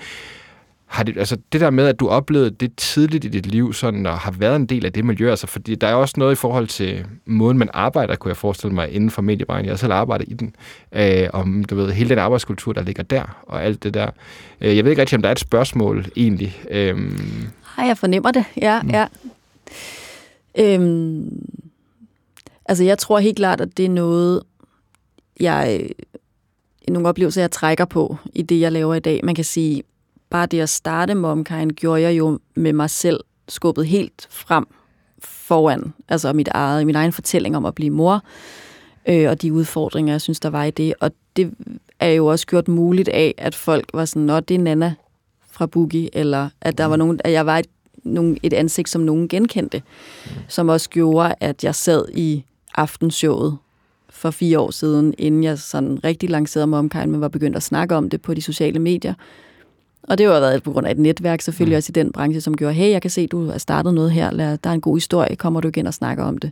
[0.94, 4.06] har det, altså det der med, at du oplevede det tidligt i dit liv, sådan,
[4.06, 6.36] og har været en del af det miljø, altså fordi der er også noget i
[6.36, 9.66] forhold til måden, man arbejder, kunne jeg forestille mig, inden for mediebranchen.
[9.66, 10.56] Jeg har selv arbejdet i den,
[10.96, 14.10] øh, om du ved, hele den arbejdskultur, der ligger der, og alt det der.
[14.62, 16.62] Øh, jeg ved ikke rigtig, om der er et spørgsmål egentlig.
[16.72, 17.12] Øh,
[17.78, 18.90] Nej, jeg fornemmer det, ja, mm.
[18.90, 19.08] ja.
[20.58, 21.44] Øhm,
[22.66, 24.44] Altså, jeg tror helt klart, at det er noget,
[25.40, 25.90] jeg,
[26.88, 29.20] nogle oplevelser, jeg trækker på i det, jeg laver i dag.
[29.24, 29.84] Man kan sige,
[30.30, 34.68] bare det at starte Momkind gjorde jeg jo med mig selv skubbet helt frem
[35.20, 38.24] foran, altså mit eget, min egen fortælling om at blive mor,
[39.08, 40.94] øh, og de udfordringer, jeg synes, der var i det.
[41.00, 41.54] Og det
[42.00, 44.94] er jo også gjort muligt af, at folk var sådan, nå, det er Nana
[45.54, 47.68] fra Boogie, eller at der var nogen, at jeg var et,
[48.04, 49.82] nogen, et ansigt, som nogen genkendte,
[50.26, 50.32] mm.
[50.47, 52.43] som også gjorde, at jeg sad i
[52.76, 53.58] aftenshowet
[54.10, 57.64] for fire år siden, inden jeg sådan rigtig lancerede mig omkring, men var begyndt at
[57.64, 59.14] snakke om det på de sociale medier.
[60.04, 61.78] Og det har været på grund af et netværk selvfølgelig mm.
[61.78, 64.30] også i den branche, som gjorde, hey, jeg kan se, du har startet noget her,
[64.32, 66.51] der er en god historie, kommer du igen og snakker om det.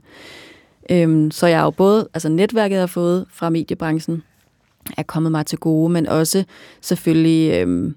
[0.90, 4.24] Øhm, så jeg har jo både, altså netværket jeg har fået fra mediebranchen,
[4.98, 6.44] er kommet mig til gode, men også
[6.82, 7.96] selvfølgelig, øhm,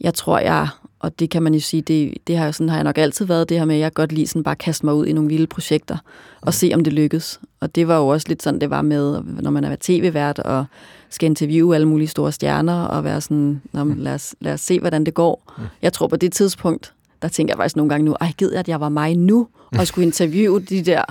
[0.00, 0.68] jeg tror, jeg
[1.00, 3.48] og det kan man jo sige, det, det har, sådan har jeg nok altid været,
[3.48, 5.46] det her med, at jeg godt lige sådan bare kaste mig ud i nogle vilde
[5.46, 5.96] projekter,
[6.40, 7.40] og se, om det lykkes.
[7.60, 10.64] Og det var jo også lidt sådan, det var med, når man er tv-vært, og
[11.10, 15.06] skal interviewe alle mulige store stjerner, og være sådan, lad, os, lad os se, hvordan
[15.06, 15.52] det går.
[15.82, 16.92] Jeg tror på det tidspunkt,
[17.22, 19.48] der tænker jeg faktisk nogle gange nu, ej, gid at jeg var mig nu,
[19.78, 21.02] og skulle interviewe de der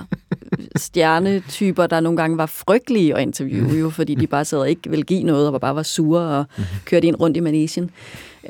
[0.76, 4.90] stjernetyper, der nogle gange var frygtelige at interviewe, jo, fordi de bare sad og ikke
[4.90, 6.44] ville give noget, og bare var sure og
[6.84, 7.90] kørte ind rundt i manesien.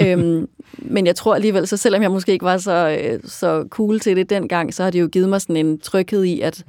[0.01, 0.49] øhm,
[0.79, 4.17] men jeg tror alligevel, så selvom jeg måske ikke var så, øh, så cool til
[4.17, 6.65] det dengang, så har det jo givet mig sådan en tryghed i, at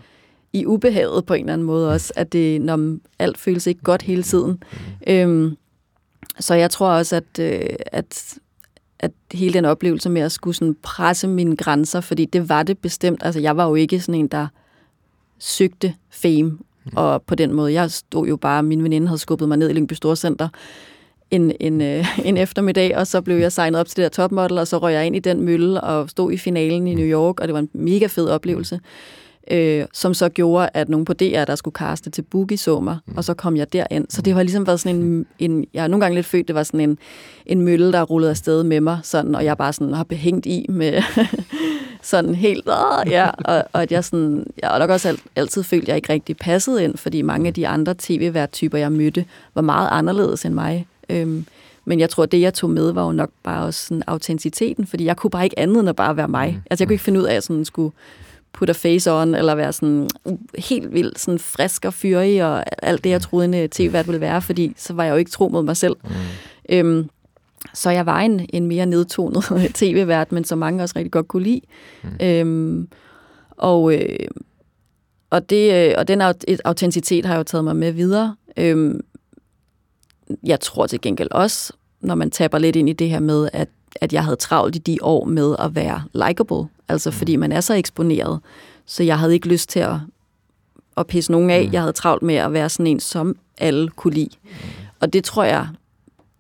[0.54, 4.02] i ubehaget på en eller anden måde også, at det, når alt føles ikke godt
[4.02, 4.64] hele tiden.
[5.08, 5.58] Øhm,
[6.39, 8.34] så jeg tror også, at, øh, at,
[8.99, 12.78] at hele den oplevelse med at skulle sådan presse mine grænser, fordi det var det
[12.78, 13.22] bestemt.
[13.24, 14.47] Altså, jeg var jo ikke sådan en, der
[15.42, 16.58] søgte fame,
[16.96, 19.74] og på den måde, jeg stod jo bare, min veninde havde skubbet mig ned i
[19.74, 20.50] Lyngby Storcenter,
[21.32, 24.58] en, en, øh, en eftermiddag, og så blev jeg signet op til det der topmodel,
[24.58, 27.39] og så røg jeg ind i den mølle og stod i finalen i New York,
[27.39, 28.80] og det var en mega fed oplevelse,
[29.52, 32.98] øh, som så gjorde, at nogen på DR, der skulle kaste til Boogie, så mig,
[33.16, 34.06] og så kom jeg derind.
[34.10, 36.56] Så det har ligesom været sådan en, en jeg er nogle gange lidt født, det
[36.56, 36.98] var sådan en,
[37.46, 40.66] en mølle, der rullede afsted med mig, sådan, og jeg bare sådan har behængt i
[40.70, 41.02] med
[42.02, 43.12] sådan helt, Åh!
[43.12, 46.14] ja, og, og at jeg sådan, jeg har nok også altid følt, at jeg ikke
[46.14, 49.26] rigtig passede ind, fordi mange af de andre tv-vært-typer, jeg mødte,
[49.56, 50.88] var meget anderledes end mig.
[51.10, 51.46] Øhm,
[51.86, 55.06] men jeg tror, det, jeg tog med, var jo nok bare også sådan autenticiteten, fordi
[55.06, 56.52] jeg kunne bare ikke andet end at bare være mig.
[56.52, 56.62] Mm.
[56.70, 57.94] Altså, jeg kunne ikke finde ud af, at jeg sådan skulle
[58.54, 63.04] putte face on, eller være sådan uh, helt vildt sådan frisk og fyrig, og alt
[63.04, 65.47] det, jeg troede, en øh, tv-vært ville være, fordi så var jeg jo ikke tro
[65.47, 65.95] mod mig selv.
[66.04, 66.10] Mm.
[66.70, 67.10] Øhm,
[67.74, 69.43] så jeg var en, en mere nedtonet
[69.80, 71.62] tv-vært, men som mange også rigtig godt kunne lide.
[72.04, 72.26] Mm.
[72.26, 72.88] Øhm,
[73.58, 74.28] og, øh,
[75.30, 76.22] og, det, øh, og den
[76.66, 78.36] autenticitet har jeg jo taget mig med videre.
[78.58, 79.02] Øhm,
[80.43, 83.70] jeg tror til gengæld også, når man taber lidt ind i det her med, at,
[84.02, 86.68] at jeg havde travlt i de år med at være likable.
[86.88, 87.14] Altså mm.
[87.14, 88.39] fordi man er så eksponeret.
[88.86, 89.96] Så jeg havde ikke lyst til at,
[90.98, 91.66] at pisse nogen af.
[91.66, 91.74] Mm.
[91.74, 94.30] Jeg havde travlt med at være sådan en, som alle kunne lide.
[94.44, 94.50] Mm.
[95.00, 95.68] Og det tror jeg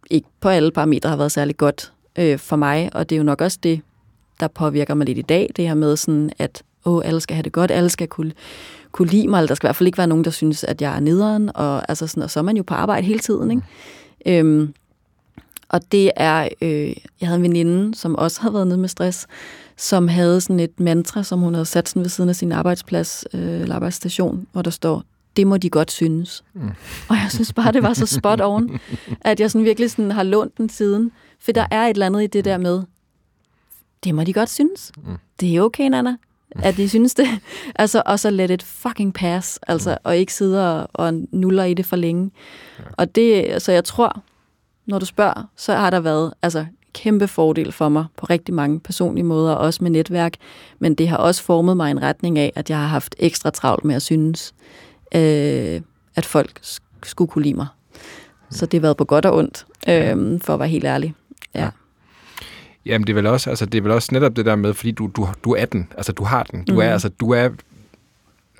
[0.09, 2.89] ikke på alle parametre har været særlig godt øh, for mig.
[2.93, 3.81] Og det er jo nok også det,
[4.39, 5.49] der påvirker mig lidt i dag.
[5.55, 8.31] Det her med sådan, at åh, alle skal have det godt, alle skal kunne
[8.91, 10.81] kunne lide mig, eller der skal i hvert fald ikke være nogen, der synes, at
[10.81, 13.51] jeg er nederen, og, altså sådan, og så er man jo på arbejde hele tiden.
[13.51, 14.39] Ikke?
[14.39, 14.73] Øhm,
[15.71, 19.27] og det er, øh, jeg havde en veninde, som også havde været nede med stress,
[19.77, 23.25] som havde sådan et mantra, som hun havde sat sådan ved siden af sin arbejdsplads,
[23.33, 25.03] øh, eller arbejdsstation, hvor der står,
[25.37, 26.43] det må de godt synes.
[26.53, 26.69] Mm.
[27.09, 28.79] Og jeg synes bare, det var så spot on,
[29.21, 31.11] at jeg sådan virkelig sådan har lånt den siden.
[31.39, 32.81] For der er et eller andet i det der med,
[34.03, 34.91] det må de godt synes.
[34.97, 35.17] Mm.
[35.39, 36.15] Det er okay, Nana,
[36.55, 37.27] at de synes det.
[37.75, 39.97] altså, og så let it fucking pass, altså, mm.
[40.03, 42.31] og ikke sidde og, og nuller i det for længe.
[42.79, 42.83] Ja.
[42.97, 44.21] Og det, så jeg tror,
[44.91, 48.79] når du spørger, så har der været altså, kæmpe fordel for mig på rigtig mange
[48.79, 50.33] personlige måder, også med netværk,
[50.79, 53.85] men det har også formet mig en retning af, at jeg har haft ekstra travlt
[53.85, 54.53] med at synes,
[55.15, 55.81] øh,
[56.15, 56.59] at folk
[57.03, 57.67] skulle kunne lide mig.
[58.49, 61.13] Så det har været på godt og ondt, øh, for at være helt ærlig.
[61.55, 61.69] Ja.
[62.85, 64.91] Jamen det er vel også, altså det er vel også netop det der med, fordi
[64.91, 66.79] du, du, du er den, altså du har den, du mm.
[66.79, 67.49] er, altså du er,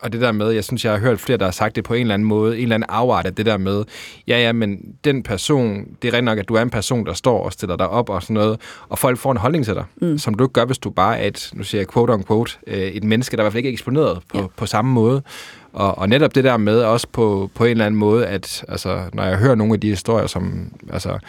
[0.02, 1.94] og det der med, jeg synes, jeg har hørt flere, der har sagt det på
[1.94, 3.84] en eller anden måde, en eller anden afart af det der med,
[4.28, 7.14] ja, ja, men den person, det er rent nok, at du er en person, der
[7.14, 9.84] står og stiller dig op og sådan noget, og folk får en holdning til dig,
[10.02, 10.18] mm.
[10.18, 12.58] som du ikke gør, hvis du bare er et, nu siger jeg quote on quote,
[12.68, 14.46] øh, et menneske, der i hvert fald ikke er eksponeret på, ja.
[14.58, 15.22] på samme måde.
[15.74, 19.04] Og, og netop det der med også på, på en eller anden måde, at altså,
[19.14, 21.20] når jeg hører nogle af de historier, som, altså,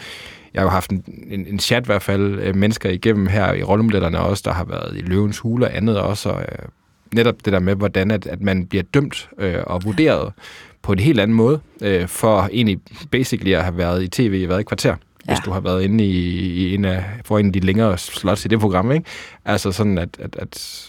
[0.53, 3.53] jeg har jo haft en, en, en chat i hvert fald øh, mennesker igennem her
[3.53, 6.67] i rollemodellerne også, der har været i løvens hule og andet også, og øh,
[7.13, 10.33] netop det der med, hvordan at, at man bliver dømt øh, og vurderet
[10.81, 12.79] på en helt anden måde, øh, for egentlig
[13.11, 14.95] basically at have været i tv i været et kvarter.
[15.27, 15.33] Ja.
[15.33, 18.45] hvis du har været inde i, i en af, for en af de længere slots
[18.45, 19.05] i det program, ikke?
[19.45, 20.83] Altså sådan, at, at, at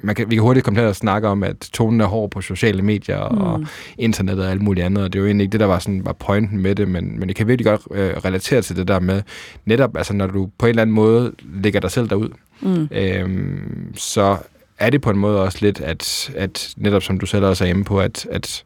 [0.00, 2.40] man kan, vi kan hurtigt komme til at snakke om, at tonen er hård på
[2.40, 3.38] sociale medier mm.
[3.38, 3.64] og
[3.98, 6.04] internet og alt muligt andet, og det er jo egentlig ikke det, der var, sådan,
[6.04, 9.00] var pointen med det, men, men det kan virkelig godt øh, relatere til det der
[9.00, 9.22] med,
[9.64, 11.32] netop altså, når du på en eller anden måde
[11.62, 12.28] lægger dig selv derud,
[12.60, 12.88] mm.
[12.92, 14.36] øhm, så
[14.78, 17.68] er det på en måde også lidt, at, at netop som du selv også er
[17.68, 18.64] inde på, at, at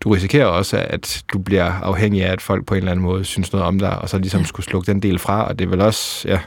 [0.00, 3.24] du risikerer også, at du bliver afhængig af, at folk på en eller anden måde
[3.24, 4.46] synes noget om dig, og så ligesom ja.
[4.46, 6.40] skulle slukke den del fra, og det er vel også, ja.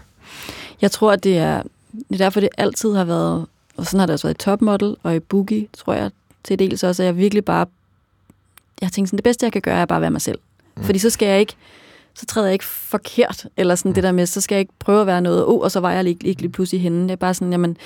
[0.82, 1.62] Jeg tror, at det er,
[1.92, 3.46] det er derfor, det altid har været,
[3.78, 6.12] og sådan har det også været i Topmodel og i Boogie, tror jeg
[6.46, 7.66] til dels også, at jeg virkelig bare,
[8.82, 10.40] jeg tænkte sådan, det bedste, jeg kan gøre, er bare at være mig selv.
[10.76, 10.84] Mm.
[10.84, 11.54] Fordi så skal jeg ikke,
[12.16, 13.94] så træder jeg ikke forkert, eller sådan mm.
[13.94, 15.92] det der med, så skal jeg ikke prøve at være noget, oh, og så var
[15.92, 17.04] jeg ikke, ikke lige pludselig hende.
[17.04, 17.78] Det er bare sådan, jamen,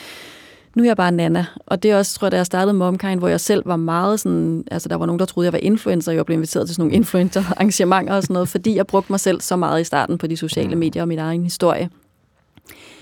[0.75, 1.45] nu er jeg bare Nana.
[1.65, 4.19] Og det er også, tror jeg, da jeg startede Momkind, hvor jeg selv var meget
[4.19, 6.75] sådan, altså der var nogen, der troede, jeg var influencer, og jeg blev inviteret til
[6.75, 10.17] sådan nogle influencer-arrangementer og sådan noget, fordi jeg brugte mig selv så meget i starten
[10.17, 11.89] på de sociale medier og min egen historie.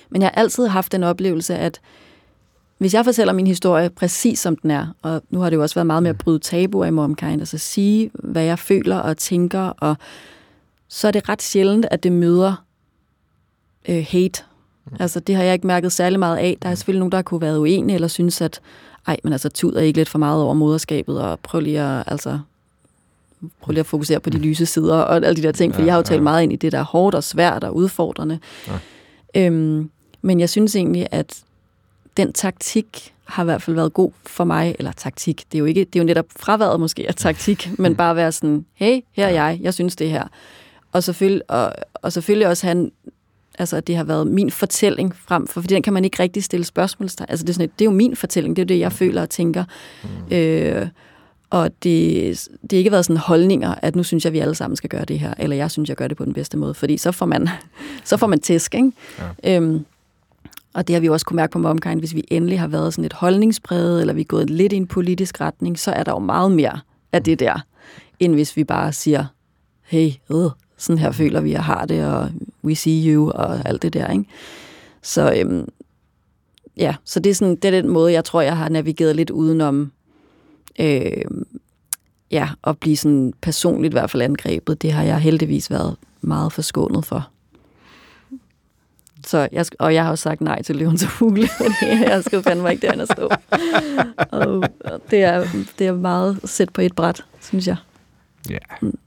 [0.10, 1.80] Men jeg har altid haft den oplevelse, at
[2.78, 5.76] hvis jeg fortæller min historie præcis som den er, og nu har det jo også
[5.76, 9.62] været meget med at bryde tabuer i Momkind, altså sige, hvad jeg føler og tænker,
[9.62, 9.96] og
[10.88, 12.64] så er det ret sjældent, at det møder
[13.90, 14.44] øh, hate.
[15.00, 16.58] Altså, det har jeg ikke mærket særlig meget af.
[16.62, 18.60] Der er selvfølgelig nogen, der kunne være uenige, eller synes, at
[19.08, 22.04] ej, men altså, tud er ikke lidt for meget over moderskabet, og prøv lige at,
[22.08, 22.40] altså,
[23.62, 25.86] prøv lige at fokusere på de lyse sider, og alle de der ting, for ja,
[25.86, 26.24] jeg har jo talt ja.
[26.24, 28.40] meget ind i det, der er hårdt og svært og udfordrende.
[28.68, 29.46] Ja.
[29.46, 29.90] Øhm,
[30.22, 31.42] men jeg synes egentlig, at
[32.18, 35.66] den taktik har i hvert fald været god for mig, eller taktik, det er jo,
[35.66, 39.26] ikke, det er jo netop fraværet måske af taktik, men bare være sådan, hey, her
[39.26, 40.28] er jeg, jeg synes det her.
[40.92, 42.90] Og selvfølgelig, og, og selvfølgelig også have
[43.60, 46.44] altså at det har været min fortælling frem for, for den kan man ikke rigtig
[46.44, 47.30] stille spørgsmålstegn.
[47.30, 49.30] Altså det er, sådan, det er jo min fortælling, det er det, jeg føler og
[49.30, 49.64] tænker.
[50.04, 50.36] Mm.
[50.36, 50.88] Øh,
[51.50, 54.56] og det, det har ikke været sådan holdninger, at nu synes jeg, at vi alle
[54.56, 56.74] sammen skal gøre det her, eller jeg synes, jeg gør det på den bedste måde,
[56.74, 57.50] fordi så får man,
[58.04, 58.92] så får man tæsk, ikke?
[59.44, 59.56] Ja.
[59.56, 59.86] Øhm,
[60.74, 63.06] og det har vi også kunne mærke på Momkind, hvis vi endelig har været sådan
[63.06, 66.20] et holdningspræget, eller vi er gået lidt i en politisk retning, så er der jo
[66.20, 66.80] meget mere
[67.12, 67.66] af det der,
[68.20, 69.26] end hvis vi bare siger,
[69.84, 72.30] hey, øh, sådan her føler vi, at har det, og
[72.64, 74.26] we see you, og alt det der, ikke?
[75.02, 75.70] Så øhm,
[76.78, 79.30] ja, så det er, sådan, det er den måde, jeg tror, jeg har navigeret lidt
[79.30, 79.92] udenom,
[80.80, 81.22] øh,
[82.32, 84.82] ja, at blive sådan personligt i hvert fald angrebet.
[84.82, 87.30] Det har jeg heldigvis været meget forskånet for.
[89.26, 91.50] Så jeg, og jeg har også sagt nej til løvens fugle.
[92.08, 93.30] jeg skal fandme ikke derinde at stå.
[94.32, 94.64] Og
[95.12, 95.48] det er,
[95.80, 97.76] det er meget sæt på et bræt, synes jeg.
[98.50, 98.54] Ja.
[98.54, 98.62] Yeah.
[98.82, 98.98] Mm.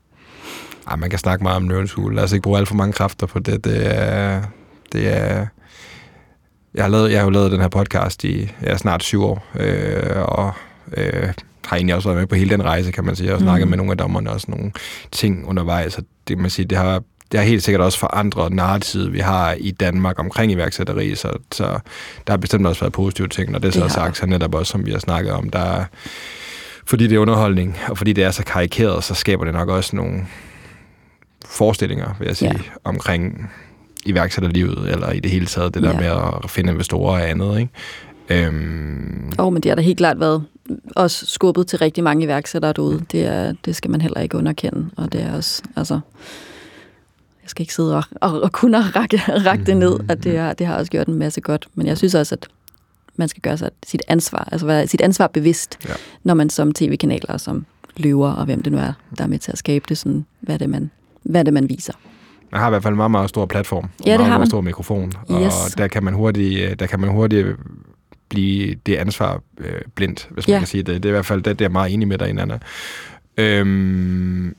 [0.91, 2.17] Ej, man kan snakke meget om løvens hule.
[2.17, 3.65] Lad os ikke bruge alt for mange kræfter på det.
[3.65, 4.43] Det er...
[4.93, 5.47] Det er
[6.75, 9.47] jeg har, lavet, jeg har jo lavet den her podcast i ja, snart syv år,
[9.55, 10.53] øh, og
[10.97, 11.29] øh,
[11.67, 13.71] har egentlig også været med på hele den rejse, kan man sige, og snakket mm.
[13.71, 14.73] med nogle af dommerne og sådan nogle
[15.13, 15.93] ting undervejs.
[15.93, 19.53] Så det, man sige, det har det har helt sikkert også forandret narrativet, vi har
[19.53, 21.65] i Danmark omkring iværksætteri, så, så
[22.27, 24.71] der har bestemt også været positive ting, når det, det så sagt, så netop også,
[24.71, 25.85] som vi har snakket om, der
[26.87, 29.97] fordi det er underholdning, og fordi det er så karikeret, så skaber det nok også
[29.97, 30.27] nogle
[31.51, 32.59] forestillinger, vil jeg sige, ja.
[32.85, 33.51] omkring
[34.07, 36.01] iværksætterlivet, eller i det hele taget, det der ja.
[36.01, 37.73] med at finde investorer og andet, ikke?
[38.29, 39.33] Øhm.
[39.39, 40.45] Oh, men det har da helt klart været
[40.97, 43.05] også skubbet til rigtig mange iværksættere derude.
[43.13, 46.01] Det, er, det skal man heller ikke underkende, og det er også, altså,
[47.43, 49.17] jeg skal ikke sidde og, og, og kunne række,
[49.49, 51.69] række det ned, at det, har, det har også gjort en masse godt.
[51.75, 52.49] Men jeg synes også, at
[53.17, 55.95] man skal gøre sig sit ansvar, altså være sit ansvar bevidst, ja.
[56.25, 59.53] når man som tv-kanaler, som løver og hvem det nu er, der er med til
[59.53, 60.91] at skabe det, sådan, hvad det man,
[61.23, 61.93] hvad det man viser.
[62.53, 63.85] Man har i hvert fald en meget, meget stor platform.
[63.85, 64.47] Og Ja, det meget, har man.
[64.47, 65.13] stor mikrofon.
[65.33, 65.55] Yes.
[65.73, 67.47] Og der kan man hurtigt, øh, der kan man hurtigt
[68.29, 70.59] blive det ansvar øh, blindt, hvis man Ja.
[70.59, 70.95] kan sige det.
[71.03, 72.59] Det er i hvert fald det, det er meget enig med dig, Anna.
[73.37, 74.55] Øhm,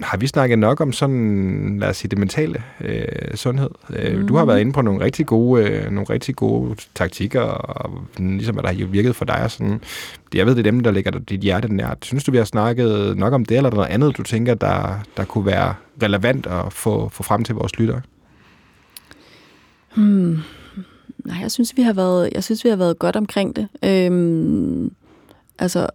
[0.00, 3.70] har vi snakket nok om sådan, lad os sige, det mentale øh, sundhed?
[3.88, 4.26] Mhm.
[4.26, 8.54] Du har været inde på nogle rigtig gode, øh, nogle rigtig gode taktikker, og ligesom
[8.54, 9.42] hvad der har virket for dig.
[9.42, 9.80] Og sådan.
[10.34, 11.98] Jeg ved, det er dem, der ligger dit hjerte nært.
[12.02, 14.54] Synes du, vi har snakket nok om det, eller er der noget andet, du tænker,
[14.54, 18.00] der, der kunne være relevant at få, få frem til vores lyttere?
[19.96, 20.38] Hmm.
[21.24, 23.68] Nej, jeg synes, vi har været, jeg synes, vi har været godt omkring det.
[23.84, 24.92] Øhm,
[25.58, 25.86] altså,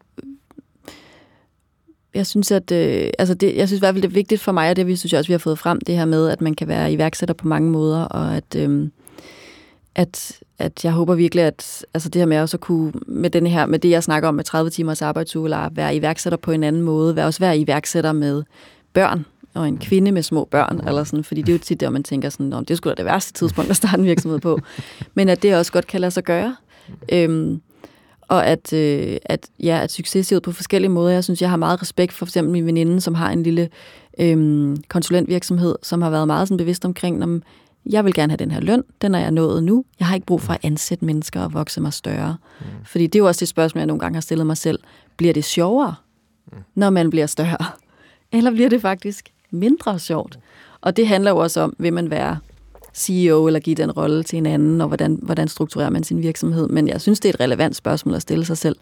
[2.14, 4.52] jeg synes, at øh, altså det, jeg synes i hvert fald, det er vigtigt for
[4.52, 6.42] mig, og det vi synes jeg også, vi har fået frem, det her med, at
[6.42, 8.90] man kan være iværksætter på mange måder, og at, øh,
[9.96, 13.48] at, at jeg håber virkelig, at altså det her med også at kunne, med, den
[13.48, 16.64] her, med det, jeg snakker om med 30 timers arbejdsuge, eller være iværksætter på en
[16.64, 18.44] anden måde, være også være iværksætter med
[18.94, 21.90] børn, og en kvinde med små børn, eller sådan, fordi det er jo tit der,
[21.90, 24.60] man tænker sådan, om det skulle da det værste tidspunkt at starte en virksomhed på,
[25.14, 26.56] men at det også godt kan lade sig gøre.
[27.12, 27.62] Øhm,
[28.30, 31.10] og at, øh, at, ja, at succes ser ud på forskellige måder.
[31.10, 33.70] Jeg synes, jeg har meget respekt for for eksempel min veninde, som har en lille
[34.20, 37.44] øhm, konsulentvirksomhed, som har været meget sådan bevidst omkring, om
[37.86, 39.86] jeg vil gerne have den her løn, den er jeg nået nu.
[40.00, 42.38] Jeg har ikke brug for at ansætte mennesker og vokse mig større.
[42.60, 42.66] Mm.
[42.86, 44.80] Fordi det er jo også det spørgsmål, jeg nogle gange har stillet mig selv.
[45.18, 45.96] Bliver det sjovere,
[46.76, 47.66] når man bliver større?
[48.32, 50.40] Eller bliver det faktisk mindre sjovt?
[50.82, 52.38] Og det handler jo også om, vil man være
[52.96, 56.68] CEO eller give den rolle til en anden, og hvordan, hvordan strukturerer man sin virksomhed.
[56.68, 58.76] Men jeg synes, det er et relevant spørgsmål at stille sig selv.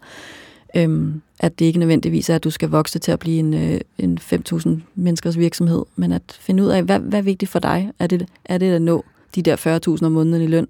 [0.76, 3.80] Øhm, at det ikke nødvendigvis er, at du skal vokse til at blive en, øh,
[3.98, 7.92] en 5.000 menneskers virksomhed, men at finde ud af, hvad, hvad er vigtigt for dig?
[7.98, 9.04] Er det, er det at nå
[9.34, 10.66] de der 40.000 om måneden i løn?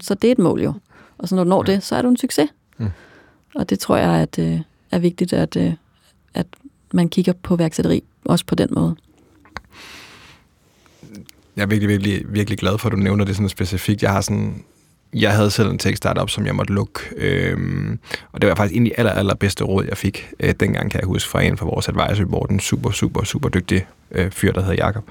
[0.00, 0.72] Så det er et mål jo.
[1.18, 2.48] Og så når du når det, så er du en succes.
[2.78, 2.86] Mm.
[3.54, 4.60] Og det tror jeg at, øh,
[4.90, 5.72] er vigtigt, at, øh,
[6.34, 6.46] at
[6.92, 8.96] man kigger på værksætteri også på den måde.
[11.56, 14.02] Jeg er virkelig, virkelig, virkelig glad for, at du nævner det sådan specifikt.
[14.02, 14.64] Jeg har sådan...
[15.14, 17.98] Jeg havde selv en tech startup, som jeg måtte lukke, øhm,
[18.32, 21.06] og det var faktisk egentlig aller, aller bedste råd, jeg fik øh, dengang, kan jeg
[21.06, 24.60] huske, fra en fra vores advisory board, en super, super, super dygtig øh, fyr, der
[24.60, 25.04] hedder Jakob,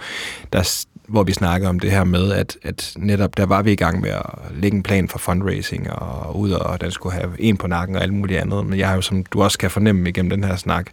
[0.53, 3.75] der, hvor vi snakker om det her med, at, at netop der var vi i
[3.75, 4.25] gang med at
[4.55, 8.03] lægge en plan for fundraising, og ud og den skulle have en på nakken og
[8.03, 10.55] alt muligt andet, men jeg har jo, som du også kan fornemme igennem den her
[10.55, 10.87] snak,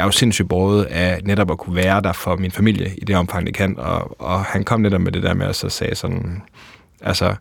[0.00, 3.04] jeg er jo sindssygt båret af netop at kunne være der for min familie i
[3.04, 3.78] det omfang, det kan.
[3.78, 6.42] Og, og han kom netop med det der med, at så sagde sådan,
[7.00, 7.34] altså,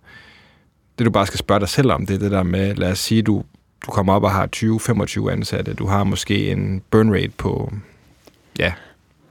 [0.98, 3.00] det du bare skal spørge dig selv om, det er det der med, lad os
[3.00, 3.44] sige, du,
[3.86, 7.74] du kommer op og har 20-25 ansatte, du har måske en burn rate på,
[8.60, 8.74] ja,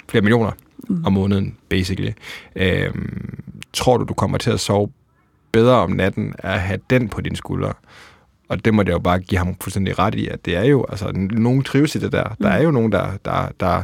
[0.08, 0.50] flere millioner
[0.88, 1.04] Mm.
[1.04, 2.12] om måneden, basically.
[2.56, 3.38] Øhm,
[3.72, 4.90] tror du, du kommer til at sove
[5.52, 7.72] bedre om natten at have den på dine skuldre?
[8.48, 10.86] Og det må jeg jo bare give ham fuldstændig ret i, at det er jo,
[10.88, 12.36] altså, nogen trives i det der.
[12.42, 13.82] Der er jo nogen, der, der, der,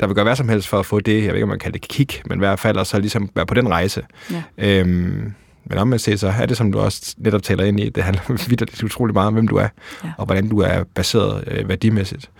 [0.00, 1.58] der vil gøre hvad som helst for at få det, jeg ved ikke, om man
[1.58, 4.02] kalder det kick, men i hvert fald og så ligesom være på den rejse.
[4.30, 4.42] Ja.
[4.58, 5.32] Øhm,
[5.64, 8.02] men om man ser så er det, som du også netop taler ind i, det
[8.02, 9.68] handler vidt utrolig meget om, hvem du er,
[10.04, 10.08] Ja.
[10.18, 12.30] og hvordan du er baseret øh, værdimæssigt.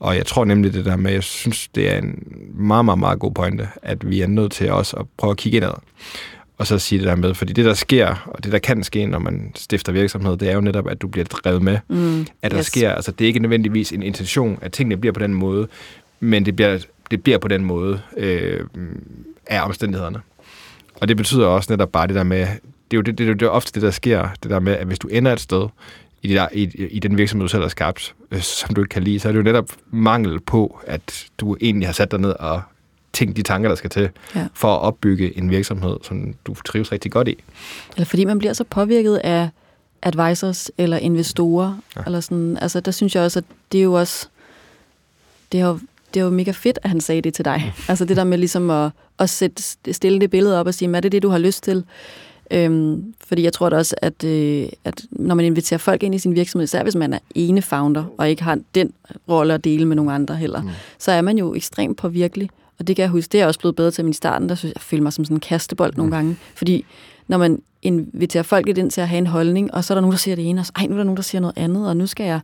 [0.00, 2.22] Og jeg tror nemlig det der med, jeg synes, det er en
[2.54, 5.56] meget, meget, meget god pointe, at vi er nødt til også at prøve at kigge
[5.56, 5.72] indad.
[6.58, 9.06] Og så sige det der med, fordi det der sker, og det der kan ske,
[9.06, 11.78] når man stifter virksomhed, det er jo netop, at du bliver drevet med.
[11.88, 12.26] Mm.
[12.42, 12.66] At der Yes.
[12.66, 15.68] sker, altså det er ikke nødvendigvis en intention, at tingene bliver på den måde,
[16.20, 16.78] men det bliver,
[17.10, 18.60] det bliver på den måde øh,
[19.46, 20.20] af omstændighederne.
[21.00, 22.46] Og det betyder også netop bare det der med, det
[22.92, 24.86] er jo det, det, det, det er ofte det, der sker, det der med, at
[24.86, 25.68] hvis du ender et sted,
[26.22, 29.02] i, der, i, i den virksomhed, du selv har skabt, øh, som du ikke kan
[29.02, 32.30] lide, så er det jo netop mangel på, at du egentlig har sat dig ned
[32.30, 32.62] og
[33.16, 34.46] tænkt de tanker, der skal til, Ja.
[34.54, 37.36] for at opbygge en virksomhed, som du trives rigtig godt i.
[37.94, 39.48] Eller fordi man bliver så påvirket af
[40.02, 41.78] advisors eller investorer.
[41.96, 42.02] Ja.
[42.06, 42.58] Eller sådan.
[42.60, 44.26] Altså, der synes jeg også, at det er jo også...
[45.52, 45.78] Det er jo,
[46.14, 47.74] det er jo mega fedt, at han sagde det til dig.
[47.88, 49.62] Altså det der med ligesom at, at sætte,
[49.92, 51.84] stille det billede op og sige, er det det, du har lyst til?
[52.50, 56.18] Øhm, fordi jeg tror da også, at, øh, at når man inviterer folk ind i
[56.18, 58.92] sin virksomhed, især hvis man er ene founder, og ikke har den
[59.28, 60.68] rolle at dele med nogle andre heller, mm.
[60.98, 62.50] så er man jo ekstremt påvirkelig.
[62.78, 64.48] Og det kan jeg huske, det er jeg også blevet bedre til, men i starten,
[64.48, 65.98] der synes jeg, jeg følte mig som sådan en kastebold mm.
[65.98, 66.36] nogle gange.
[66.54, 66.84] Fordi
[67.28, 70.12] når man inviterer folk ind til at have en holdning, og så er der nogen,
[70.12, 71.88] der siger det ene, og så ej, nu er der nogen, der siger noget andet,
[71.88, 72.40] og nu skal jeg,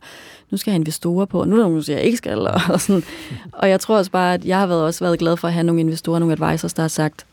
[0.51, 2.17] nu skal jeg have investorer på, og nu er der nogen, der siger, jeg ikke
[2.17, 2.39] skal.
[2.47, 3.03] Og, og, sådan.
[3.51, 5.63] og jeg tror også bare, at jeg har været, også været glad for at have
[5.63, 7.25] nogle investorer, nogle advisors, der har sagt,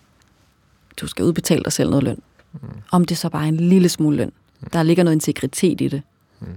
[1.01, 2.18] du skal udbetale dig selv noget løn.
[2.90, 4.32] Om det så bare er en lille smule løn.
[4.72, 6.03] Der ligger noget integritet i det.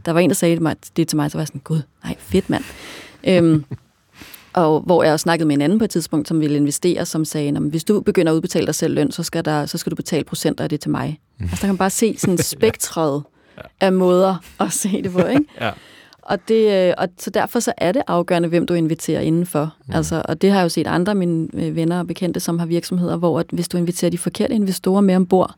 [0.05, 2.49] Der var en, der sagde det til mig, så var jeg sådan, gud, nej, fedt
[2.49, 2.63] mand.
[3.23, 3.65] øhm,
[4.53, 7.51] og hvor jeg snakkede med en anden på et tidspunkt, som ville investere, som sagde,
[7.51, 9.89] "Nå, men hvis du begynder at udbetale dig selv løn, så skal, der, så skal
[9.89, 11.19] du betale procenter af det til mig.
[11.39, 13.23] Altså der kan man bare se sådan spektret
[13.79, 15.45] af måder at se det på, ikke?
[15.61, 15.71] Ja.
[16.21, 19.73] Og, det, øh, og så derfor så er det afgørende, hvem du inviterer indenfor.
[19.87, 19.93] Mm.
[19.95, 22.59] Altså, og det har jeg jo set andre af mine øh, venner og bekendte, som
[22.59, 25.55] har virksomheder, hvor at hvis du inviterer de forkerte investorer med ombord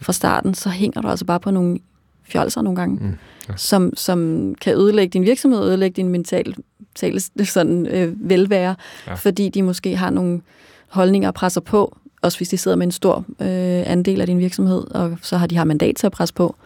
[0.00, 1.78] fra starten, så hænger du altså bare på nogle
[2.24, 3.16] fjolser nogle gange, mm.
[3.48, 3.56] ja.
[3.56, 8.74] som, som kan ødelægge din virksomhed, ødelægge din mentale, mentale sådan, øh, velvære,
[9.06, 9.14] ja.
[9.14, 10.40] fordi de måske har nogle
[10.88, 14.38] holdninger og presser på, også hvis de sidder med en stor øh, andel af din
[14.38, 16.56] virksomhed, og så har de har mandat til at presse på.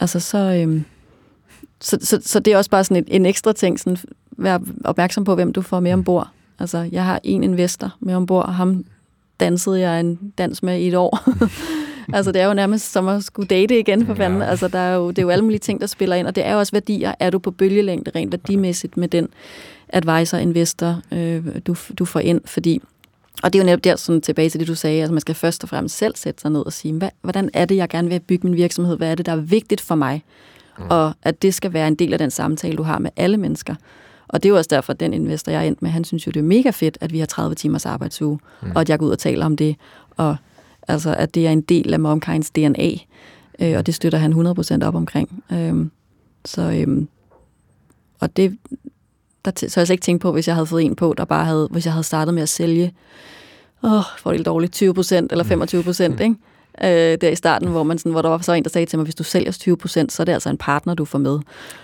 [0.00, 0.38] Altså så...
[0.38, 0.82] Øh,
[1.82, 3.98] så, så, så det er også bare sådan en, en ekstra ting, sådan,
[4.30, 6.28] vær opmærksom på, hvem du får med ombord.
[6.58, 8.84] Altså, jeg har en investor med ombord, og ham
[9.40, 11.18] dansede jeg en dans med i et år.
[12.14, 14.42] altså, det er jo nærmest som at skulle date igen for fanden.
[14.42, 16.46] Altså, der er jo, det er jo alle mulige ting, der spiller ind, og det
[16.46, 17.14] er jo også værdier.
[17.20, 19.28] Er du på bølgelængde rent værdimæssigt med den
[19.88, 22.40] advisor, investor, øh, du, du får ind?
[22.44, 22.82] Fordi
[23.42, 25.34] og det er jo netop der, sådan tilbage til det, du sagde, altså man skal
[25.34, 28.08] først og fremmest selv sætte sig ned og sige, hvad, hvordan er det, jeg gerne
[28.08, 28.96] vil bygge min virksomhed?
[28.96, 30.24] Hvad er det, der er vigtigt for mig?
[30.78, 30.84] Mm.
[30.90, 33.74] Og at det skal være en del af den samtale, du har med alle mennesker.
[34.28, 36.26] Og det er jo også derfor, at den investor, jeg er endt med, han synes
[36.26, 38.70] jo, det er mega fedt, at vi har 30 timers arbejdsuge, mm.
[38.74, 39.76] og at jeg går ud og taler om det,
[40.16, 40.36] og
[40.88, 42.90] altså, at det er en del af Momkinds DNA,
[43.60, 44.32] øh, og det støtter han
[44.82, 45.44] 100% op omkring.
[45.52, 45.86] Øh,
[46.44, 47.06] så, øh,
[48.20, 48.58] og det,
[49.44, 51.68] der, så jeg ikke tænkt på, hvis jeg havde fået en på, der bare havde,
[51.70, 52.92] hvis jeg havde startet med at sælge,
[53.82, 54.86] åh, for det dårligt, 20%
[55.30, 56.20] eller 25%, mm.
[56.20, 56.36] ikke?
[56.84, 58.98] øh, der i starten, hvor, man sådan, hvor der var så en, der sagde til
[58.98, 61.38] mig, hvis du sælger 20 procent, så er det altså en partner, du får med.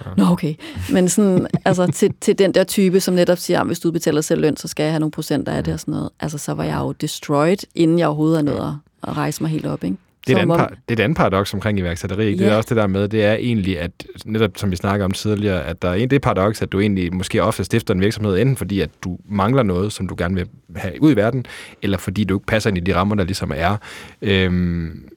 [0.07, 0.11] Ja.
[0.17, 0.55] Nå, okay.
[0.93, 4.21] Men sådan, altså, til, til den der type, som netop siger, at hvis du betaler
[4.21, 6.11] selv løn, så skal jeg have nogle procenter af det og sådan noget.
[6.21, 9.67] Altså, så var jeg jo destroyed, inden jeg overhovedet er nået at rejse mig helt
[9.67, 9.97] op, ikke?
[10.27, 12.27] Det er, et andet, par, det er et andet paradoks omkring iværksætteri.
[12.27, 12.39] Ikke?
[12.39, 12.47] Yeah.
[12.47, 13.91] Det er også det der med, det er egentlig, at
[14.25, 17.15] netop som vi snakker om tidligere, at der er en, det paradoks, at du egentlig
[17.15, 20.49] måske ofte stifter en virksomhed, enten fordi, at du mangler noget, som du gerne vil
[20.77, 21.47] have ud i verden,
[21.83, 23.77] eller fordi du ikke passer ind i de rammer, der ligesom er.
[24.23, 25.09] Øhm,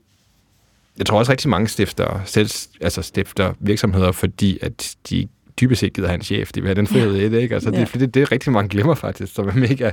[0.97, 2.49] jeg tror også rigtig mange stifter, selv,
[2.81, 5.27] altså stifter virksomheder, fordi at de
[5.61, 6.51] dybest set gider have en chef.
[6.51, 7.55] De vil have den frihed i det, ikke?
[7.55, 7.79] Altså, ja.
[7.79, 9.91] det, det, det, er rigtig mange glemmer faktisk, som er mega,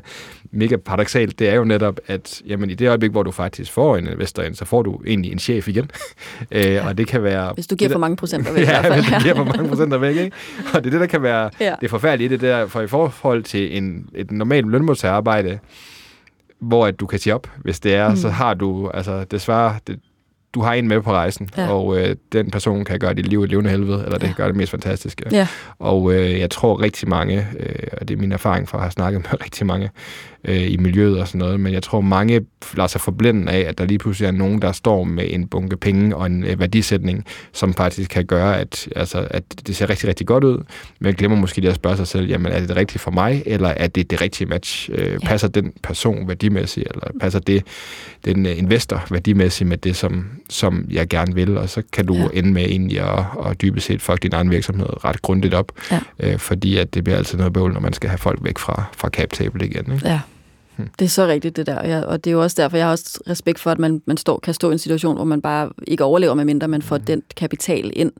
[0.51, 1.39] mega paradoxalt.
[1.39, 4.43] Det er jo netop, at jamen, i det øjeblik, hvor du faktisk får en investor
[4.43, 5.91] ind, så får du egentlig en chef igen.
[6.51, 6.79] ja.
[6.81, 7.53] øh, og det kan være...
[7.55, 8.67] Hvis du giver for mange procenter væk.
[8.69, 10.37] ja, hvis du giver for mange procenter væk, ikke?
[10.75, 11.75] Og det er det, der kan være ja.
[11.81, 15.59] det forfærdelige det der, for i forhold til en, et normalt lønmodtagerarbejde,
[16.59, 18.17] hvor at du kan sige op, hvis det er, mm.
[18.17, 19.99] så har du, altså desværre, det,
[20.57, 21.69] du har en med på rejsen, ja.
[21.69, 24.27] og øh, den person kan gøre dit liv et levende helvede, eller det ja.
[24.27, 25.25] kan gøre det mest fantastiske.
[25.33, 25.49] Ja.
[25.79, 28.91] Og øh, jeg tror rigtig mange, øh, og det er min erfaring fra at have
[28.91, 29.91] snakket med rigtig mange
[30.45, 32.41] øh, i miljøet og sådan noget, men jeg tror mange
[32.77, 35.77] lader sig forblænde af, at der lige pludselig er nogen, der står med en bunke
[35.77, 40.09] penge og en øh, værdisætning, som faktisk kan gøre, at, altså, at det ser rigtig,
[40.09, 40.65] rigtig godt ud,
[41.01, 43.43] men glemmer måske lige at spørge sig selv, jamen er det det rigtige for mig,
[43.47, 44.91] eller er det det rigtige match?
[44.93, 45.19] Øh.
[45.21, 47.63] Passer den person værdimæssigt, eller passer det
[48.25, 52.15] den øh, investor værdimæssigt med det, som, som jeg gerne vil, og så kan du
[52.15, 52.27] ja.
[52.33, 56.01] ende med egentlig at, at dybest set fuck din egen virksomhed ret grundigt op, ja.
[56.21, 58.85] øh, fordi at det bliver altid noget bøvl, når man skal have folk væk fra,
[58.97, 59.93] fra cap table igen.
[59.93, 60.09] Ikke?
[60.09, 60.21] Ja.
[60.99, 61.89] Det er så rigtigt, det der.
[61.89, 64.17] Ja, og det er jo også derfor, jeg har også respekt for, at man, man
[64.17, 67.05] står, kan stå i en situation, hvor man bare ikke overlever, medmindre man får mm.
[67.05, 68.13] den kapital ind.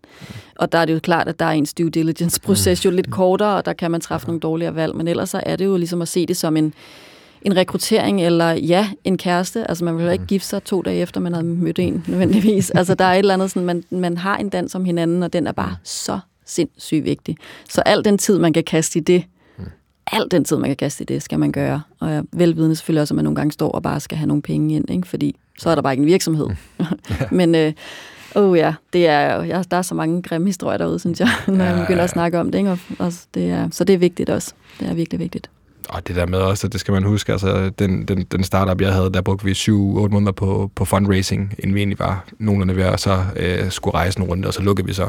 [0.57, 3.57] Og der er det jo klart, at der er ens due diligence-proces jo lidt kortere,
[3.57, 4.97] og der kan man træffe nogle dårligere valg.
[4.97, 6.75] Men ellers så er det jo ligesom at se det som en,
[7.43, 9.69] en rekruttering, eller ja, en kæreste.
[9.69, 12.71] Altså man vil jo ikke gifte sig to dage efter, man har mødt en, nødvendigvis.
[12.71, 15.33] Altså der er et eller andet sådan, man, man har en dans om hinanden, og
[15.33, 17.37] den er bare så sindssygt vigtig.
[17.69, 19.25] Så al den tid, man kan kaste i det,
[20.13, 21.83] al den tid, man kan kaste i det, skal man gøre.
[22.01, 24.43] Og jeg velvidende selvfølgelig også, at man nogle gange står og bare skal have nogle
[24.43, 25.09] penge ind, ikke?
[25.09, 26.49] fordi så er der bare ikke en virksomhed.
[27.31, 27.73] Men øh,
[28.35, 31.65] oh ja, det er, ja, der er så mange grimme historier derude, synes jeg, når
[31.65, 32.59] ja, jeg begynder at snakke om det.
[32.59, 32.71] Ikke?
[32.71, 34.55] Og, og det er, så det er vigtigt også.
[34.81, 35.51] Det er virkelig vigtigt
[35.89, 38.93] og det der med også, det skal man huske, altså den, den, den startup, jeg
[38.93, 42.85] havde, der brugte vi 7-8 måneder på, på fundraising, inden vi egentlig var nogenlunde ved
[42.85, 45.09] at så øh, skulle rejse en runde, og så lukkede vi så.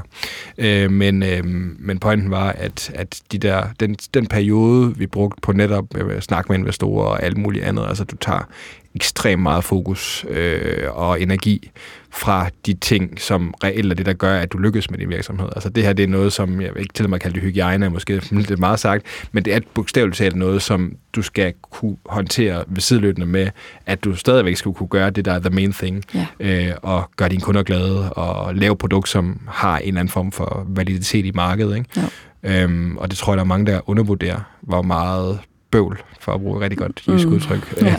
[0.58, 1.44] Øh, men, øh,
[1.80, 6.18] men pointen var, at, at de der, den, den periode, vi brugte på netop øh,
[6.18, 8.48] at snakke med investorer og alt muligt andet, altså du tager
[8.96, 11.72] ekstremt meget fokus øh, og energi
[12.18, 15.50] fra de ting, som reelt er det, der gør, at du lykkes med din virksomhed.
[15.56, 18.22] Altså det her, det er noget, som jeg ikke til mig kalde det hygiejne, måske
[18.32, 22.82] lidt meget sagt, men det er bogstaveligt talt noget, som du skal kunne håndtere ved
[22.82, 23.50] sideløbende med,
[23.86, 26.28] at du stadigvæk skal kunne gøre det, der er the main thing, ja.
[26.40, 30.32] øh, og gøre dine kunder glade, og lave produkt, som har en eller anden form
[30.32, 31.78] for validitet i markedet.
[31.78, 31.90] Ikke?
[32.44, 32.64] Ja.
[32.64, 35.40] Øhm, og det tror jeg, der er mange, der undervurderer, hvor meget
[35.72, 37.34] bøvl, for at bruge et rigtig godt jysk mm.
[37.34, 37.96] udtryk, ja.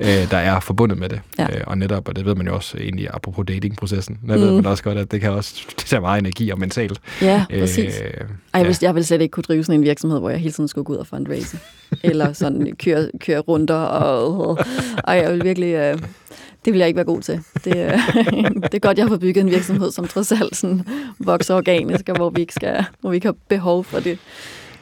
[0.22, 1.20] øh, der er forbundet med det.
[1.38, 1.44] Ja.
[1.44, 4.42] Øh, og netop, og det ved man jo også egentlig, apropos datingprocessen, der mm.
[4.42, 7.00] ved man også godt, at det kan også det tager meget energi og mentalt.
[7.22, 8.00] Ja, præcis.
[8.00, 8.10] Øh,
[8.54, 8.86] Ej, jeg, ja.
[8.86, 10.92] jeg ville slet ikke kunne drive sådan en virksomhed, hvor jeg hele tiden skulle gå
[10.92, 11.58] ud og fundraise.
[12.02, 14.58] eller sådan køre, køre runder, og,
[15.04, 15.74] og jeg vil virkelig...
[15.74, 15.98] Øh,
[16.64, 17.40] Det vil jeg ikke være god til.
[17.64, 17.92] Det, øh,
[18.62, 20.86] det er godt, jeg har fået bygget en virksomhed, som trods alt sådan
[21.18, 24.18] vokser organisk, og hvor vi ikke, skal, hvor vi ikke har behov for det.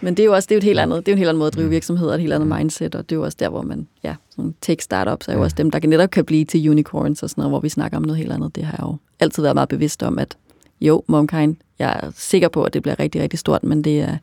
[0.01, 1.19] Men det er jo også det er jo et helt andet, det er jo en
[1.19, 3.37] helt anden måde at drive virksomheder, et helt andet mindset, og det er jo også
[3.41, 6.45] der, hvor man, ja, sådan tech startups er jo også dem, der netop kan blive
[6.45, 8.57] til unicorns og sådan noget, hvor vi snakker om noget helt andet.
[8.57, 10.37] Det har jeg jo altid været meget bevidst om, at
[10.81, 14.17] jo, Momkind, jeg er sikker på, at det bliver rigtig, rigtig stort, men det er,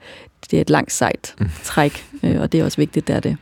[0.52, 3.38] det er et langt sejt træk, øh, og det er også vigtigt, det er det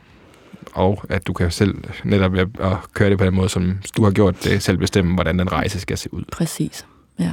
[0.74, 4.10] og at du kan selv netop at køre det på den måde, som du har
[4.10, 6.22] gjort det, selv bestemme, hvordan den rejse skal se ud.
[6.32, 6.86] Præcis,
[7.18, 7.32] ja.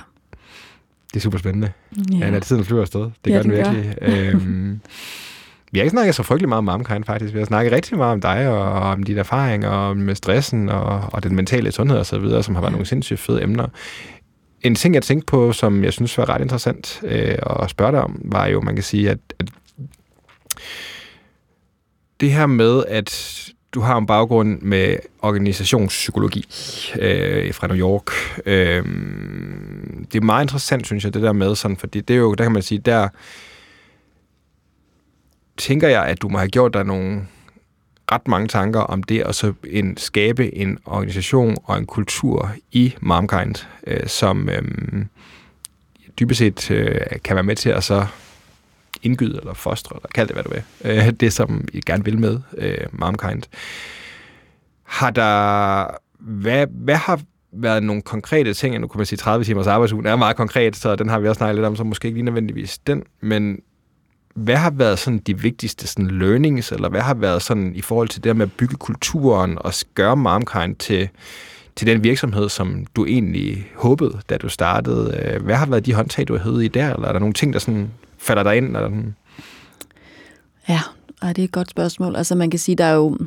[1.14, 1.72] Det er super spændende.
[2.20, 3.02] Ja, ja tiden flyver afsted.
[3.02, 3.96] Det ja, gør den virkelig.
[4.02, 4.80] øhm,
[5.72, 7.34] vi har ikke snakket så frygtelig meget om Mamkind, faktisk.
[7.34, 11.10] Vi har snakket rigtig meget om dig, og, om dine erfaringer, og med stressen, og,
[11.14, 12.76] og den mentale sundhed og så videre, som har været ja.
[12.76, 13.68] nogle sindssygt fede emner.
[14.62, 18.02] En ting, jeg tænkte på, som jeg synes var ret interessant øh, at spørge dig
[18.02, 19.50] om, var jo, man kan sige, at, at
[22.20, 23.42] det her med, at
[23.74, 26.46] du har en baggrund med organisationspsykologi
[27.00, 28.12] øh, fra New York.
[28.46, 28.84] Øh,
[30.14, 32.44] det er meget interessant, synes jeg, det der med, sådan, fordi det er jo, der
[32.44, 33.10] kan man sige, der
[35.58, 37.28] tænker jeg, at du må have gjort dig nogle
[38.12, 42.96] ret mange tanker om det, og så en, skabe en organisation og en kultur i
[43.02, 43.56] Momkind,
[43.88, 44.62] øh, som øh,
[46.20, 48.06] dybest set øh, kan være med til at så
[49.04, 50.64] indgyde eller fostre, eller kald det, hvad du vil.
[50.84, 53.44] Øh, det, som I gerne vil med øh, Momkind.
[54.84, 55.86] Har der...
[56.20, 57.22] Hvad, hvad har
[57.54, 60.96] været nogle konkrete ting, nu kan man sige 30 timers arbejdsugen er meget konkret, så
[60.96, 63.60] den har vi også snakket lidt om, så måske ikke lige nødvendigvis den, men
[64.36, 68.08] hvad har været sådan de vigtigste sådan learnings, eller hvad har været sådan i forhold
[68.08, 71.10] til det med at bygge kulturen og gøre MarmKind til,
[71.76, 75.18] til den virksomhed, som du egentlig håbede, da du startede?
[75.24, 77.54] Øh, hvad har været de håndtag, du havde i der, eller er der nogle ting,
[77.54, 78.66] der sådan falder der ind?
[78.66, 79.16] Eller sådan?
[80.70, 80.82] Ja,
[81.22, 82.16] det er et godt spørgsmål.
[82.16, 83.18] Altså man kan sige, der er jo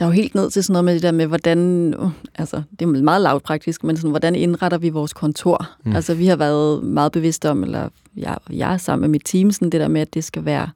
[0.00, 1.94] der er jo helt ned til sådan noget med det der med, hvordan,
[2.34, 5.70] altså det er meget lavpraktisk, men sådan, hvordan indretter vi vores kontor?
[5.84, 5.96] Mm.
[5.96, 9.50] Altså vi har været meget bevidste om, eller jeg, jeg er sammen med mit team,
[9.50, 10.68] sådan det der med, at det skal være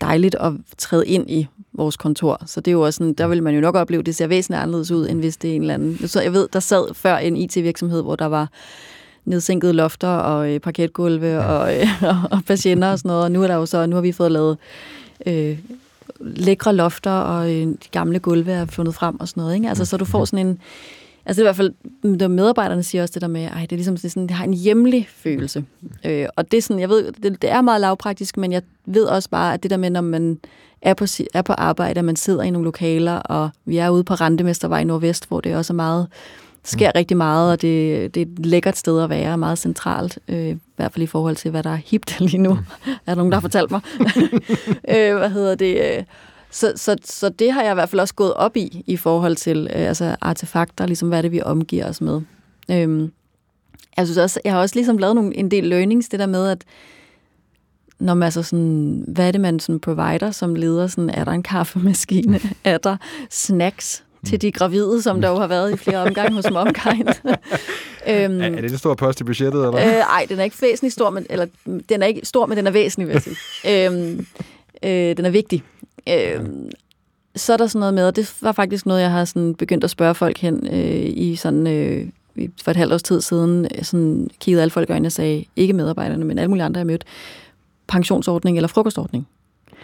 [0.00, 2.42] dejligt at træde ind i vores kontor.
[2.46, 4.26] Så det er jo også sådan, der vil man jo nok opleve, at det ser
[4.26, 6.08] væsentligt anderledes ud, end hvis det er en eller anden...
[6.08, 8.48] Så jeg ved, der sad før en IT-virksomhed, hvor der var
[9.24, 11.44] nedsænkede lofter og øh, parketgulve ja.
[11.44, 11.86] og, øh,
[12.32, 13.24] og patienter og sådan noget.
[13.24, 14.58] Og nu er der jo så, nu har vi fået lavet
[15.26, 15.58] øh,
[16.20, 19.54] lækre lofter, og øh, de gamle gulve er fundet frem og sådan noget.
[19.54, 19.68] Ikke?
[19.68, 20.58] Altså, så du får sådan en...
[21.26, 23.72] Altså det er i hvert fald, der medarbejderne siger også det der med, ej, det
[23.72, 25.64] er ligesom det, er sådan, det har en hjemlig følelse.
[26.06, 29.04] Øh, og det er sådan, jeg ved, det, det er meget lavpraktisk, men jeg ved
[29.04, 30.38] også bare, at det der med, når man
[30.82, 34.04] er på, er på arbejde, at man sidder i nogle lokaler, og vi er ude
[34.04, 36.06] på Rentemestervej Nordvest, hvor det også er meget
[36.64, 36.92] sker mm.
[36.94, 40.58] rigtig meget, og det, det er et lækkert sted at være, meget centralt, øh, i
[40.76, 42.54] hvert fald i forhold til, hvad der er hipt lige nu.
[42.54, 42.60] Mm.
[42.86, 43.80] er der nogen, der har fortalt mig?
[44.94, 45.96] øh, hvad hedder det?
[45.98, 46.04] Øh,
[46.50, 49.36] så, så, så det har jeg i hvert fald også gået op i, i forhold
[49.36, 52.20] til øh, altså artefakter, ligesom hvad det vi omgiver os med.
[52.70, 53.08] Øh,
[53.96, 56.48] jeg, synes også, jeg har også ligesom lavet nogle, en del learnings, det der med,
[56.48, 56.64] at
[57.98, 60.86] når man altså sådan, hvad er det, man sådan provider som leder?
[60.86, 62.40] Sådan, er der en kaffemaskine?
[62.64, 62.96] er der
[63.30, 64.04] snacks?
[64.26, 67.08] Til de gravide, som der jo har været i flere omgange hos Momkind.
[68.08, 69.64] øhm, er, er det en stor post i budgettet?
[69.64, 69.86] Eller?
[69.86, 71.46] Øh, ej, den er ikke væsentlig stor, men, eller
[71.88, 73.36] den er ikke stor, men den er væsentlig, vil jeg sige.
[73.86, 74.26] øhm,
[74.82, 75.62] øh, den er vigtig.
[76.08, 76.70] Øhm,
[77.36, 79.84] så er der sådan noget med, og det var faktisk noget, jeg har sådan begyndt
[79.84, 81.66] at spørge folk hen øh, i sådan...
[81.66, 82.06] Øh,
[82.62, 85.72] for et halvt års tid siden sådan kiggede alle folk i øjnene og sagde, ikke
[85.72, 87.06] medarbejderne, men alle mulige andre, jeg mødte,
[87.88, 89.28] pensionsordning eller frokostordning.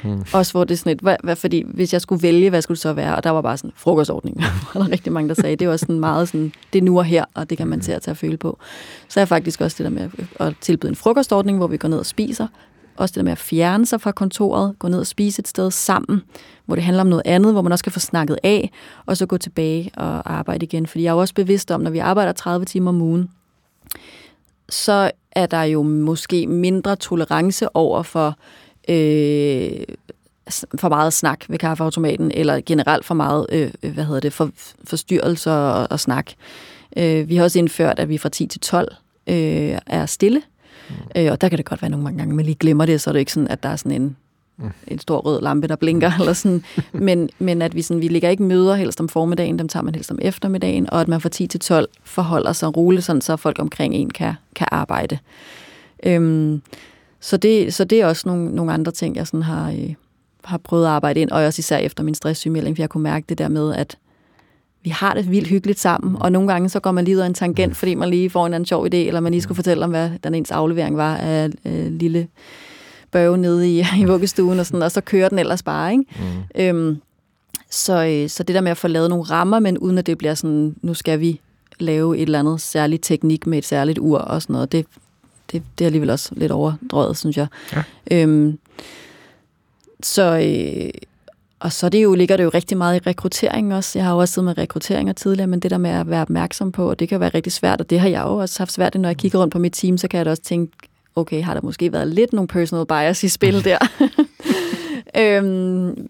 [0.05, 0.25] Mm.
[0.33, 2.77] Også hvor det er sådan et, hvad, hvad, fordi hvis jeg skulle vælge, hvad skulle
[2.77, 3.17] det så være?
[3.17, 4.37] Og der var bare sådan frokostordning.
[4.75, 6.99] og der er rigtig mange, der sagde, det var sådan meget sådan, det er nu
[6.99, 8.59] og her, og det kan man til at tage at føle på.
[9.09, 11.99] Så er faktisk også det der med at tilbyde en frokostordning, hvor vi går ned
[11.99, 12.47] og spiser.
[12.97, 15.71] Også det der med at fjerne sig fra kontoret, gå ned og spise et sted
[15.71, 16.23] sammen,
[16.65, 18.71] hvor det handler om noget andet, hvor man også kan få snakket af,
[19.07, 20.87] og så gå tilbage og arbejde igen.
[20.87, 23.31] Fordi jeg er jo også bevidst om, når vi arbejder 30 timer om ugen,
[24.69, 28.37] så er der jo måske mindre tolerance over for
[28.89, 29.97] øh,
[30.79, 34.51] for meget snak ved kaffeautomaten, eller generelt for meget øh, hvad hedder det, for,
[34.85, 36.33] forstyrrelser og, og snak.
[36.97, 38.95] Øh, vi har også indført, at vi fra 10 til 12
[39.27, 40.43] øh, er stille,
[40.89, 40.95] mm.
[41.17, 43.13] øh, og der kan det godt være nogle gange, man lige glemmer det, så er
[43.13, 44.17] det ikke sådan, at der er sådan en,
[44.57, 44.71] mm.
[44.87, 46.65] en stor rød lampe, der blinker, eller sådan.
[46.93, 49.95] Men, men at vi, sådan, vi ligger ikke møder helst om formiddagen, dem tager man
[49.95, 53.37] helst om eftermiddagen, og at man fra 10 til 12 forholder sig roligt, sådan, så
[53.37, 55.19] folk omkring en kan, kan arbejde.
[56.03, 56.63] Øhm,
[57.21, 59.95] så det, så det er også nogle, nogle andre ting, jeg sådan har, øh,
[60.45, 63.25] har prøvet at arbejde ind, og også især efter min stresssygmelding, for jeg kunne mærke
[63.29, 63.99] det der med, at
[64.83, 67.27] vi har det vildt hyggeligt sammen, og nogle gange så går man lige ud af
[67.27, 69.85] en tangent, fordi man lige får en anden sjov idé, eller man lige skulle fortælle
[69.85, 72.29] om, hvad den ens aflevering var af øh, lille
[73.11, 75.93] børge nede i, i vuggestuen, og, sådan, og så kører den ellers bare.
[75.93, 76.05] Ikke?
[76.19, 76.61] Mm.
[76.63, 77.01] Øhm,
[77.71, 80.19] Så, øh, så det der med at få lavet nogle rammer, men uden at det
[80.19, 81.41] bliver sådan, nu skal vi
[81.79, 84.87] lave et eller andet særligt teknik med et særligt ur og sådan noget, det,
[85.53, 87.47] det, det er alligevel også lidt overdrøjet, synes jeg.
[87.73, 87.83] Ja.
[88.11, 88.59] Øhm,
[90.03, 90.91] så, øh,
[91.61, 93.99] og så det jo, ligger det jo rigtig meget i rekruttering også.
[93.99, 96.73] Jeg har jo også siddet med rekrutteringer tidligere, men det der med at være opmærksom
[96.73, 98.95] på, og det kan være rigtig svært, og det har jeg jo også haft svært,
[98.95, 100.73] når jeg kigger rundt på mit team, så kan jeg da også tænke,
[101.15, 103.79] okay, har der måske været lidt nogle personal bias i spil der?
[105.21, 106.09] øhm,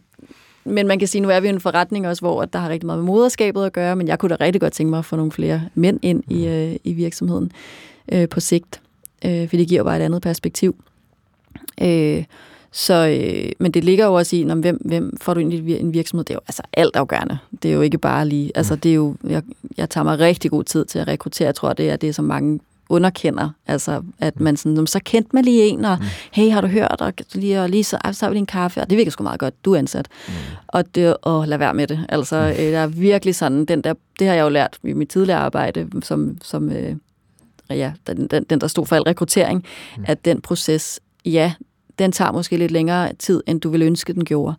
[0.64, 2.98] men man kan sige, nu er vi en forretning også, hvor der har rigtig meget
[2.98, 5.32] med moderskabet at gøre, men jeg kunne da rigtig godt tænke mig at få nogle
[5.32, 7.52] flere mænd ind i, øh, i virksomheden
[8.12, 8.80] øh, på sigt,
[9.24, 10.76] øh, for det giver bare et andet perspektiv.
[11.82, 12.24] Øh,
[12.72, 15.94] så, øh, men det ligger jo også i, når, hvem, hvem får du i en
[15.94, 16.24] virksomhed?
[16.24, 17.38] Det er jo altså alt afgørende.
[17.62, 18.52] Det er jo ikke bare lige...
[18.54, 18.80] Altså, mm.
[18.80, 19.42] det er jo, jeg,
[19.76, 21.46] jeg tager mig rigtig god tid til at rekruttere.
[21.46, 23.50] Jeg tror, det er det, som mange underkender.
[23.66, 26.06] Altså, at man sådan, så kendte man lige en, og mm.
[26.32, 28.90] hey, har du hørt, og lige, og lige så, så har vi en kaffe, og
[28.90, 30.08] det virker sgu meget godt, du er ansat.
[30.28, 30.34] Mm.
[30.66, 32.06] Og det, åh, lad være med det.
[32.08, 32.64] Altså, mm.
[32.64, 35.40] øh, der er virkelig sådan, den der, det har jeg jo lært i mit tidligere
[35.40, 36.96] arbejde, som, som øh,
[37.70, 39.64] ja, den, den, den, der stod for al rekruttering,
[39.96, 40.04] mm.
[40.06, 41.52] at den proces, ja,
[41.98, 44.56] den tager måske lidt længere tid, end du ville ønske, den gjorde.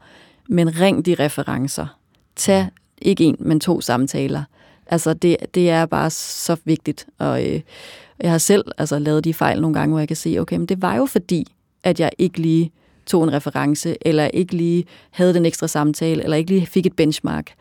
[0.49, 1.97] Men ring de referencer.
[2.35, 2.67] Tag
[3.01, 4.43] ikke en, men to samtaler.
[4.87, 7.07] Altså, det, det er bare så vigtigt.
[7.17, 7.61] Og øh,
[8.19, 10.65] jeg har selv altså, lavet de fejl nogle gange, hvor jeg kan se, okay, men
[10.65, 11.45] det var jo fordi,
[11.83, 12.71] at jeg ikke lige
[13.05, 16.93] tog en reference, eller ikke lige havde den ekstra samtale, eller ikke lige fik et
[16.93, 17.53] benchmark.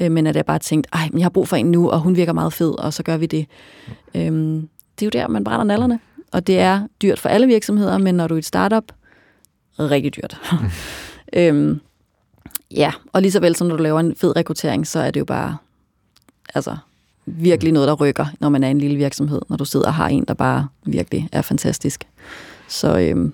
[0.00, 2.00] Øh, men at jeg bare tænkte, ej, men jeg har brug for en nu, og
[2.00, 3.46] hun virker meget fed, og så gør vi det.
[4.14, 4.68] Øhm,
[5.00, 6.00] det er jo der, man brænder nallerne.
[6.32, 8.84] Og det er dyrt for alle virksomheder, men når du er et startup,
[9.78, 10.40] rigtig dyrt.
[11.32, 11.80] Øhm,
[12.70, 15.20] ja, og lige så vel som når du laver en fed rekruttering, så er det
[15.20, 15.56] jo bare
[16.54, 16.76] altså,
[17.26, 20.08] virkelig noget, der rykker, når man er en lille virksomhed, når du sidder og har
[20.08, 22.04] en, der bare virkelig er fantastisk.
[22.68, 23.32] Så, øhm,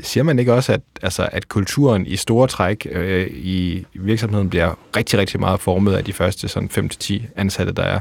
[0.00, 4.74] Siger man ikke også, at, altså, at kulturen i store træk øh, i virksomheden bliver
[4.96, 8.00] rigtig, rigtig meget formet af de første sådan 5-10 ansatte, der er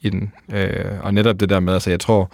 [0.00, 0.32] i den?
[0.52, 2.30] Øh, og netop det der med, altså jeg tror,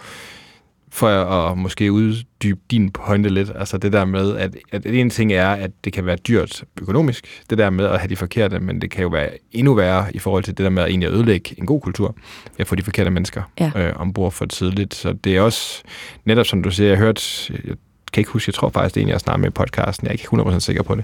[0.89, 5.33] for at måske uddybe din pointe lidt, altså det der med, at, at en ting
[5.33, 8.81] er, at det kan være dyrt økonomisk, det der med at have de forkerte, men
[8.81, 11.55] det kan jo være endnu værre i forhold til det der med at egentlig ødelægge
[11.57, 12.15] en god kultur,
[12.57, 13.71] at få de forkerte mennesker ja.
[13.75, 14.95] øh, ombord for tidligt.
[14.95, 15.83] Så det er også,
[16.25, 17.75] netop som du siger, jeg har hørt, jeg
[18.13, 20.09] kan ikke huske, jeg tror faktisk, det er en, jeg snakker med i podcasten, jeg
[20.09, 21.03] er ikke 100% sikker på det,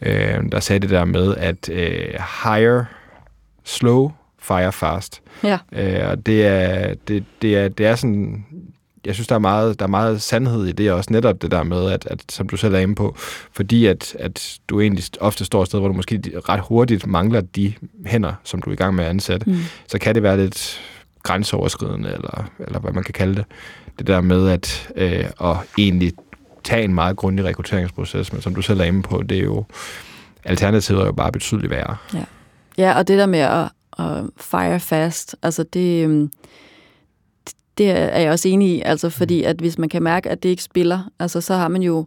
[0.00, 2.86] øh, der sagde det der med, at øh, hire
[3.64, 4.12] slow,
[4.44, 5.22] fire fast.
[5.42, 5.58] Ja.
[5.72, 8.44] Øh, og det er, det, det, er, det er sådan,
[9.04, 11.62] jeg synes, der er, meget, der er meget sandhed i det også, netop det der
[11.62, 13.14] med, at, at som du selv er inde på,
[13.52, 17.40] fordi at, at du egentlig ofte står et sted, hvor du måske ret hurtigt mangler
[17.40, 17.74] de
[18.06, 19.56] hænder, som du er i gang med at ansætte, mm.
[19.86, 20.80] så kan det være lidt
[21.22, 23.44] grænseoverskridende, eller, eller hvad man kan kalde det.
[23.98, 26.12] Det der med at, øh, at egentlig
[26.64, 29.64] tage en meget grundig rekrutteringsproces, men som du selv er inde på, det er jo,
[30.44, 31.96] alternativet er jo bare betydeligt værre.
[32.14, 32.24] Ja,
[32.78, 33.68] ja og det der med at,
[33.98, 36.30] at fire fast, altså det, øhm,
[37.78, 40.48] det er jeg også enig i, altså fordi at hvis man kan mærke, at det
[40.48, 42.06] ikke spiller, altså så har man jo,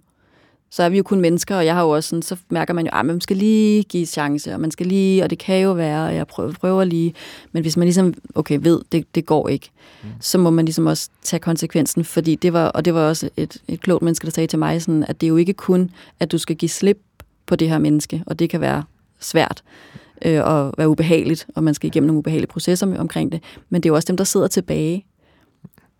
[0.69, 2.85] så er vi jo kun mennesker, og jeg har jo også sådan, så mærker man
[2.85, 5.71] jo, at man skal lige give chance, og man skal lige, og det kan jo
[5.71, 7.13] være, og jeg prøver, prøver lige,
[7.51, 9.69] men hvis man ligesom, okay, ved, det, det går ikke,
[10.03, 10.09] mm.
[10.19, 13.57] så må man ligesom også tage konsekvensen, fordi det var, og det var også et,
[13.67, 16.31] et klogt menneske, der sagde til mig sådan, at det er jo ikke kun, at
[16.31, 16.99] du skal give slip
[17.45, 18.83] på det her menneske, og det kan være
[19.19, 19.63] svært,
[20.25, 23.89] øh, og være ubehageligt, og man skal igennem nogle ubehagelige processer omkring det, men det
[23.89, 25.05] er jo også dem, der sidder tilbage,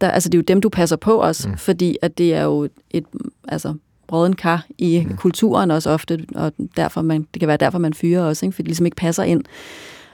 [0.01, 1.57] der, altså det er jo dem, du passer på også, mm.
[1.57, 3.05] fordi at det er jo et
[3.47, 3.73] altså,
[4.07, 5.17] brøden kar i mm.
[5.17, 8.55] kulturen også ofte, og derfor man, det kan være derfor, man fyrer også, ikke?
[8.55, 9.43] fordi det ligesom ikke passer ind.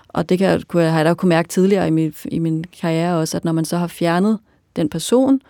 [0.07, 3.17] Og det kan, kunne, har jeg da kunne mærke tidligere i min, i min karriere
[3.17, 4.39] også, at når man så har fjernet
[4.75, 5.41] den person,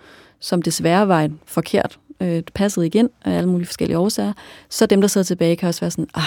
[0.44, 4.34] som desværre var en forkert øh, passede igen af alle mulige forskellige årsager,
[4.70, 6.24] så dem, der sidder tilbage, kan også være sådan, ah,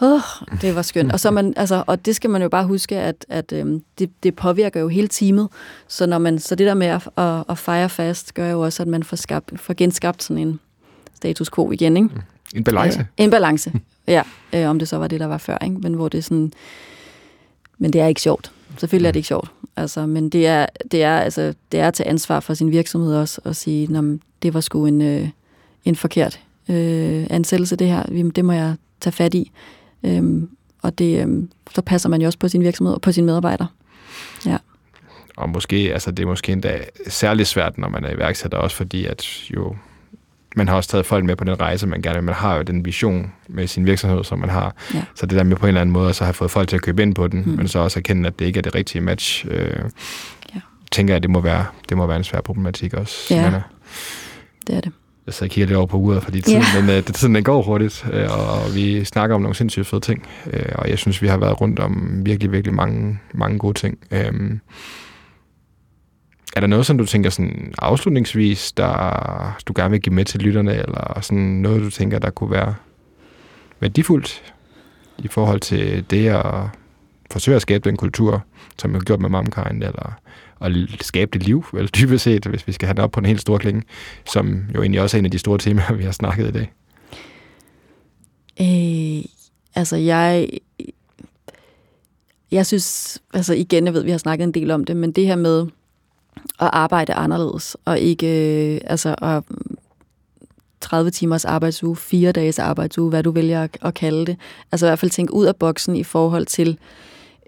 [0.00, 0.20] oh,
[0.60, 1.12] det var skønt.
[1.12, 4.10] Og, så man, altså, og det skal man jo bare huske, at, at øhm, det,
[4.22, 5.48] det påvirker jo hele teamet.
[5.88, 8.82] Så, når man, så det der med at, at, at fire fast, gør jo også,
[8.82, 10.60] at man får, skabt, får genskabt sådan en
[11.14, 11.96] status quo igen.
[11.96, 12.08] Ikke?
[12.14, 12.20] Mm.
[12.54, 12.98] En balance.
[12.98, 13.72] Ja, en balance,
[14.06, 14.22] ja.
[14.52, 15.58] Øh, om det så var det, der var før.
[15.64, 15.76] Ikke?
[15.76, 16.52] Men hvor det er sådan...
[17.78, 18.52] Men det er ikke sjovt.
[18.76, 19.50] Selvfølgelig er det ikke sjovt.
[19.76, 23.16] Altså, men det er, det, er, altså, det er at tage ansvar for sin virksomhed
[23.16, 25.28] også, og sige, det var sgu en, øh,
[25.84, 28.02] en forkert øh, ansættelse, det her.
[28.36, 29.52] Det må jeg tage fat i.
[30.02, 30.48] Øhm,
[30.82, 33.68] og det, øhm, så passer man jo også på sin virksomhed og på sine medarbejdere.
[34.46, 34.56] Ja.
[35.36, 39.04] Og måske, altså det er måske endda særligt svært, når man er iværksætter, også fordi
[39.04, 39.76] at jo,
[40.56, 42.24] man har også taget folk med på den rejse, man gerne vil.
[42.24, 44.74] Man har jo den vision med sin virksomhed, som man har.
[44.94, 45.02] Ja.
[45.14, 46.82] Så det der med på en eller anden måde, så har fået folk til at
[46.82, 47.52] købe ind på den, mm.
[47.52, 49.46] men så også erkende, at det ikke er det rigtige match.
[49.48, 49.76] Øh,
[50.54, 50.60] ja.
[50.92, 53.34] tænker jeg, det må være, det må være en svær problematik også.
[53.34, 53.36] Ja,
[54.66, 54.92] det er det.
[55.40, 56.86] jeg kigger lidt over på uret, fordi tiden, yeah.
[56.86, 60.00] men, øh, det, tiden den går hurtigt, øh, og vi snakker om nogle sindssygt fede
[60.00, 63.78] ting, øh, og jeg synes, vi har været rundt om virkelig, virkelig mange, mange gode
[63.78, 63.98] ting.
[64.10, 64.32] Øh,
[66.56, 70.40] er der noget, som du tænker sådan afslutningsvis, der du gerne vil give med til
[70.40, 72.74] lytterne, eller sådan noget, du tænker, der kunne være
[73.80, 74.52] værdifuldt
[75.18, 76.44] i forhold til det at
[77.30, 78.44] forsøge at skabe den kultur,
[78.78, 80.20] som jeg har gjort med Momkind, eller
[80.60, 83.26] at skabe det liv, eller dybest set, hvis vi skal have det op på en
[83.26, 83.82] helt stor klinge,
[84.26, 86.72] som jo egentlig også er en af de store temaer, vi har snakket i dag?
[88.60, 89.24] Øh,
[89.74, 90.48] altså, jeg...
[92.50, 95.26] Jeg synes, altså igen, jeg ved, vi har snakket en del om det, men det
[95.26, 95.66] her med
[96.60, 98.26] at arbejde anderledes, og ikke,
[98.74, 99.44] øh, altså, at
[100.80, 104.36] 30 timers arbejdsuge, fire dages arbejdsuge, hvad du vælger at, at kalde det.
[104.72, 106.78] Altså i hvert fald tænke ud af boksen i forhold til,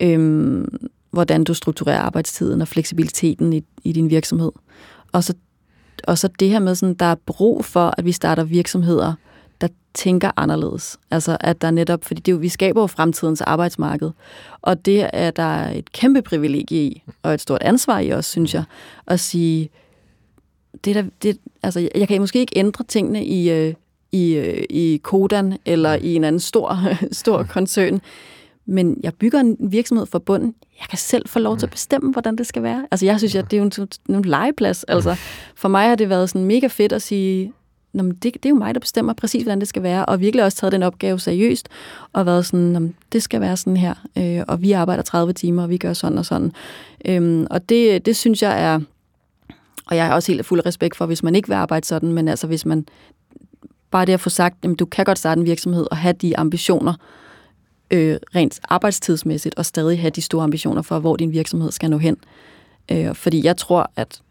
[0.01, 4.53] øhm, hvordan du strukturerer arbejdstiden og fleksibiliteten i, i din virksomhed.
[5.13, 5.35] Og så,
[6.05, 9.15] og så det her med, sådan, der er brug for, at vi starter virksomheder,
[9.63, 10.99] der tænker anderledes.
[11.11, 14.11] Altså at der netop, fordi det er jo, vi skaber jo fremtidens arbejdsmarked,
[14.63, 18.55] og det er der et kæmpe privilegie i, og et stort ansvar i også, synes
[18.55, 18.65] jeg,
[19.07, 19.71] at sige,
[20.85, 23.75] det der, det, altså, jeg kan måske ikke ændre tingene i, øh,
[24.13, 26.79] i, øh, i Kodan eller i en anden stor,
[27.13, 28.01] stor koncern,
[28.67, 30.55] men jeg bygger en virksomhed for bunden.
[30.81, 32.87] Jeg kan selv få lov til at bestemme, hvordan det skal være.
[32.91, 33.71] Altså, jeg synes, at det er jo
[34.09, 34.85] en, en legeplads.
[34.85, 35.17] Altså,
[35.55, 37.53] for mig har det været sådan mega fedt at sige,
[37.93, 40.21] Nå, men det, det er jo mig, der bestemmer præcis, hvordan det skal være, og
[40.21, 41.69] virkelig også taget den opgave seriøst,
[42.13, 45.71] og været sådan, det skal være sådan her, øh, og vi arbejder 30 timer, og
[45.71, 46.53] vi gør sådan og sådan.
[47.05, 48.81] Øhm, og det, det synes jeg er,
[49.87, 52.29] og jeg har også helt fuld respekt for, hvis man ikke vil arbejde sådan, men
[52.29, 52.87] altså hvis man,
[53.91, 56.37] bare det at få sagt, jamen, du kan godt starte en virksomhed og have de
[56.37, 56.95] ambitioner,
[57.91, 61.99] øh, rent arbejdstidsmæssigt, og stadig have de store ambitioner for, hvor din virksomhed skal nå
[61.99, 62.17] hen.
[62.91, 64.23] Øh, fordi jeg tror, at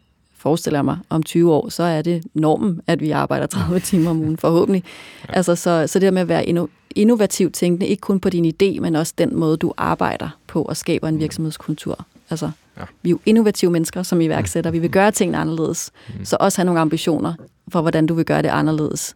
[0.42, 4.10] forestiller jeg mig, om 20 år, så er det normen, at vi arbejder 30 timer
[4.10, 4.84] om ugen, forhåbentlig.
[5.30, 5.34] Ja.
[5.34, 6.66] Altså, så, så det der med at være
[6.96, 10.78] innovativt tænkende, ikke kun på din idé, men også den måde, du arbejder på og
[10.78, 12.06] skaber en virksomhedskultur.
[12.30, 12.84] Altså, ja.
[13.02, 14.72] vi er jo innovative mennesker som iværksætter.
[14.72, 15.92] Vi vil gøre tingene anderledes.
[16.20, 16.26] Mm.
[16.26, 17.34] Så også have nogle ambitioner
[17.72, 19.16] for, hvordan du vil gøre det anderledes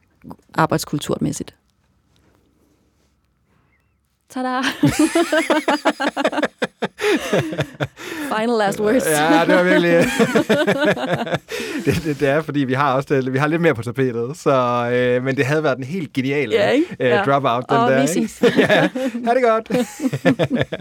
[0.53, 1.55] arbejdskulturmæssigt.
[4.29, 4.61] Tada!
[8.37, 9.05] Final last words.
[9.05, 10.05] ja, det var virkelig...
[11.85, 14.37] det, det, det, er, fordi vi har også det, vi har lidt mere på tapetet,
[14.37, 17.23] så, øh, men det havde været en helt genial ja, øh, ja.
[17.23, 18.01] drop-out, den Og der.
[18.01, 18.43] vi ses.
[18.57, 18.89] ja,
[19.25, 19.71] ha' det godt.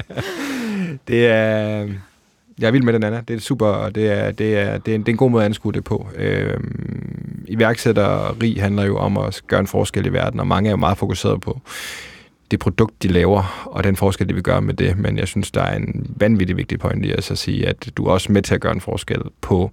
[1.09, 1.89] det er...
[2.59, 3.23] Jeg er vild med den, Anna.
[3.29, 5.43] Det er super, det er, det er, det er, en, det er en god måde
[5.43, 6.09] at anskue det på.
[6.17, 10.77] Øhm, iværksætteri handler jo om at gøre en forskel i verden, og mange er jo
[10.77, 11.61] meget fokuseret på
[12.55, 14.99] det produkt, de laver, og den forskel, de vil gøre med det.
[14.99, 18.11] Men jeg synes, der er en vanvittig vigtig point i at sige, at du er
[18.11, 19.71] også med til at gøre en forskel på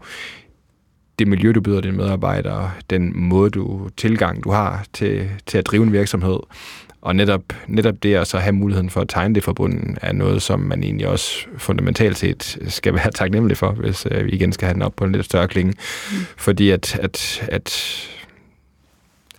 [1.19, 5.65] det miljø, du byder dine medarbejdere, den måde, du tilgang, du har til, til at
[5.65, 6.39] drive en virksomhed,
[7.01, 10.41] og netop, netop det at så have muligheden for at tegne det forbundet, er noget,
[10.41, 14.65] som man egentlig også fundamentalt set skal være taknemmelig for, hvis øh, vi igen skal
[14.65, 15.73] have den op på en lidt større klinge.
[16.11, 16.17] Mm.
[16.37, 17.97] Fordi at, at, at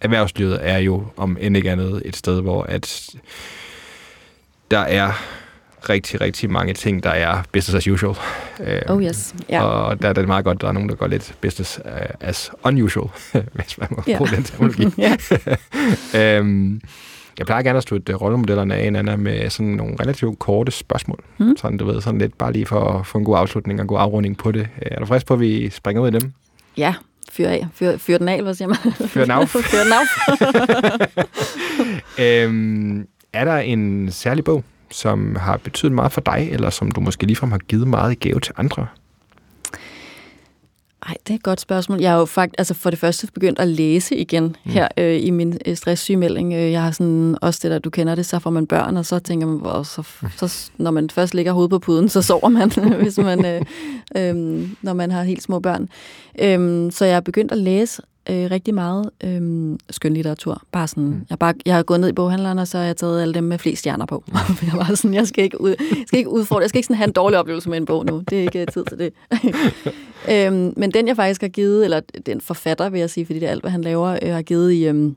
[0.03, 3.11] erhvervslivet er jo, om end ikke andet, et sted, hvor at
[4.71, 5.13] der er
[5.89, 8.17] rigtig, rigtig mange ting, der er business as usual.
[8.89, 9.65] Oh yes, yeah.
[9.65, 12.51] Og der er det meget godt, der er nogen, der går lidt business uh, as
[12.65, 13.09] unusual,
[13.55, 14.19] hvis man må yeah.
[14.19, 14.85] bruge den terminologi.
[16.41, 16.81] um,
[17.39, 21.19] jeg plejer gerne at slutte rollemodellerne af, Anna, med sådan nogle relativt korte spørgsmål.
[21.39, 21.57] Mm.
[21.57, 23.89] Sådan, du ved, sådan lidt bare lige for at få en god afslutning og en
[23.89, 24.69] god afrunding på det.
[24.83, 26.33] Er du frisk på, at vi springer ud i dem?
[26.77, 26.95] Ja,
[27.31, 27.67] fyr af.
[27.75, 29.09] Fyr, fyr den af, hvad siger man?
[29.09, 29.49] Fyr den af.
[29.71, 30.07] fyr den af.
[32.45, 37.01] øhm, er der en særlig bog, som har betydet meget for dig, eller som du
[37.01, 38.87] måske ligefrem har givet meget i gave til andre?
[41.07, 42.01] Ej, det er et godt spørgsmål.
[42.01, 44.71] Jeg har jo faktisk, altså for det første begyndt at læse igen mm.
[44.71, 46.55] her øh, i min øh, stresssygemelding.
[46.55, 49.07] Øh, jeg har sådan, også det der, du kender det, så får man børn, og
[49.07, 50.03] så tænker man, og så,
[50.37, 52.73] så, når man først ligger hovedet på puden, så sover man,
[53.03, 53.63] hvis man, øh,
[54.17, 55.89] øh, når man har helt små børn.
[56.41, 60.63] Øh, så jeg har begyndt at læse øh, rigtig meget øh, skønlitteratur.
[60.73, 61.27] Bare sådan, mm.
[61.31, 63.45] jeg, bare, jeg har gået ned i boghandleren, og så har jeg taget alle dem
[63.45, 64.25] med flest stjerner på.
[64.67, 66.97] Jeg var sådan, jeg skal ikke, ud, jeg skal ikke udfordre, jeg skal ikke sådan
[66.97, 68.23] have en dårlig oplevelse med en bog nu.
[68.31, 69.13] Det er ikke tid til det.
[70.47, 73.47] øhm, men den, jeg faktisk har givet, eller den forfatter, vil jeg sige, fordi det
[73.47, 75.17] er alt, hvad han laver, øh, har givet i, øhm,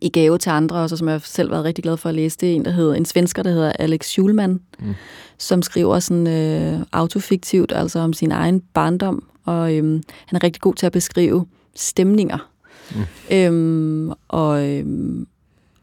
[0.00, 2.14] i gave til andre, og så som jeg selv har været rigtig glad for at
[2.14, 4.94] læse, det er en, der hedder, en svensker, der hedder Alex Schulman, mm.
[5.38, 10.62] som skriver sådan øh, autofiktivt, altså om sin egen barndom, og øhm, han er rigtig
[10.62, 11.46] god til at beskrive
[11.78, 12.50] stemninger.
[12.94, 13.36] Mm.
[13.36, 15.26] Øhm, og, øhm,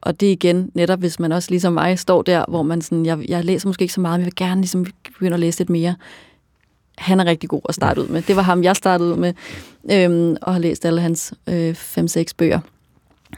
[0.01, 3.29] og det igen, netop hvis man også ligesom mig står der, hvor man sådan, jeg,
[3.29, 5.69] jeg læser måske ikke så meget, men jeg vil gerne ligesom begynde at læse lidt
[5.69, 5.95] mere.
[6.97, 8.21] Han er rigtig god at starte ud med.
[8.21, 9.33] Det var ham, jeg startede ud med,
[9.91, 12.59] øhm, og har læst alle hans øh, 5-6 bøger.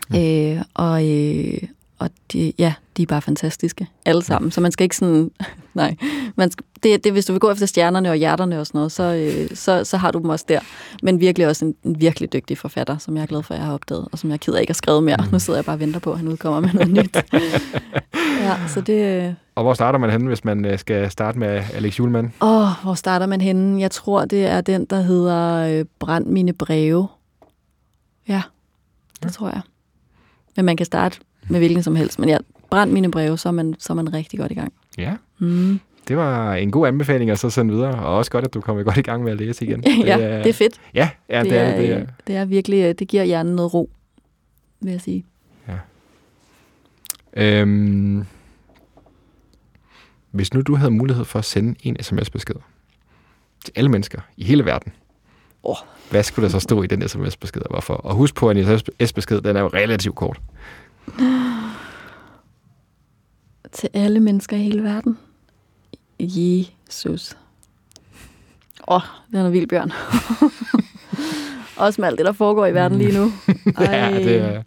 [0.10, 0.16] Mm.
[0.16, 1.62] Øh, og øh,
[2.00, 4.52] og de, ja, de er bare fantastiske, alle sammen.
[4.52, 5.32] Så man skal ikke sådan,
[5.74, 5.96] nej,
[6.36, 8.92] man skal, det, det, hvis du vil gå efter stjernerne og hjerterne og sådan noget,
[8.92, 10.60] så, øh, så, så har du dem også der.
[11.04, 13.66] Men virkelig også en, en virkelig dygtig forfatter, som jeg er glad for, at jeg
[13.66, 15.18] har opdaget, og som jeg keder ikke har skrevet mere.
[15.18, 15.32] Mm.
[15.32, 17.16] Nu sidder jeg bare og venter på, at han udkommer med noget nyt.
[18.46, 19.26] ja, så det...
[19.26, 22.32] Øh, og hvor starter man henne, hvis man øh, skal starte med Alex Julemand?
[22.42, 23.82] Åh, oh, hvor starter man henne?
[23.82, 27.08] Jeg tror, det er den, der hedder øh, Brænd mine breve.
[28.28, 28.42] Ja,
[29.20, 29.30] det ja.
[29.30, 29.62] tror jeg.
[30.56, 31.20] Men man kan starte
[31.50, 32.20] med hvilken som helst.
[32.20, 32.38] Men ja,
[32.70, 34.74] brænd mine breve, så er man, så er man rigtig godt i gang.
[34.98, 35.16] Ja.
[35.40, 35.80] Mm.
[36.08, 38.84] Det var en god anbefaling at så sende videre, og også godt, at du kommer
[38.84, 39.84] godt i gang med at læse igen.
[40.06, 40.82] ja, det er, det er fedt.
[40.94, 43.74] Ja, ja det, det, er, det, er, det er virkelig, øh, det giver hjernen noget
[43.74, 43.90] ro,
[44.82, 45.26] vil jeg sige.
[45.68, 45.78] Ja.
[47.34, 48.26] Øhm,
[50.32, 52.56] hvis nu du havde mulighed for at sende en sms-besked
[53.66, 54.92] til alle mennesker i hele verden,
[55.64, 55.76] oh.
[56.10, 57.94] hvad skulle der så stå i den sms-besked, og hvorfor?
[57.94, 60.40] Og husk på, at en sms-besked, den er jo relativt kort.
[63.72, 65.18] Til alle mennesker i hele verden.
[66.20, 67.38] Jesus.
[68.88, 69.02] Åh, oh,
[69.32, 69.92] den er vild, Bjørn.
[71.78, 73.32] Også med alt det, der foregår i verden lige nu.
[73.80, 74.64] Ja, det er...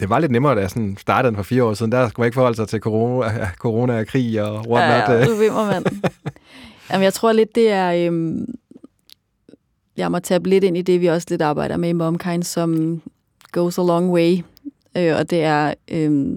[0.00, 1.92] Det var lidt nemmere, da jeg sådan startede den for fire år siden.
[1.92, 5.08] Der skulle man ikke forholde sig til corona, corona og krig og whatnot.
[5.08, 5.84] Ja, ja, du vimmer, mand.
[6.90, 8.06] Jamen, jeg tror lidt, det er...
[8.06, 8.46] Øhm,
[9.96, 13.02] jeg må tage lidt ind i det, vi også lidt arbejder med i Momkind, som
[13.58, 14.42] goes a long way.
[14.96, 16.36] Øh, og det er, øh,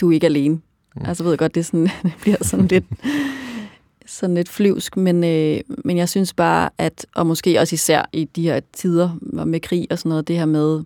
[0.00, 0.54] du er ikke alene.
[0.54, 1.02] Mm.
[1.04, 2.84] Altså ved jeg godt, det, sådan, det bliver sådan lidt,
[4.06, 8.24] sådan lidt flyvsk, men, øh, men jeg synes bare, at, og måske også især i
[8.24, 9.10] de her tider
[9.44, 10.84] med krig og sådan noget, det her med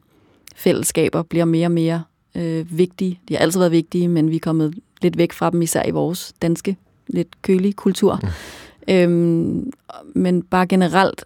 [0.56, 2.02] fællesskaber bliver mere og mere
[2.34, 3.20] øh, vigtige.
[3.28, 5.90] De har altid været vigtige, men vi er kommet lidt væk fra dem, især i
[5.90, 6.76] vores danske,
[7.06, 8.20] lidt kølige kultur.
[8.22, 8.94] Mm.
[8.94, 9.72] Øhm,
[10.14, 11.24] men bare generelt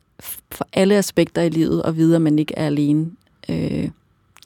[0.51, 3.11] for alle aspekter i livet at vide, at man ikke er alene
[3.49, 3.89] øh,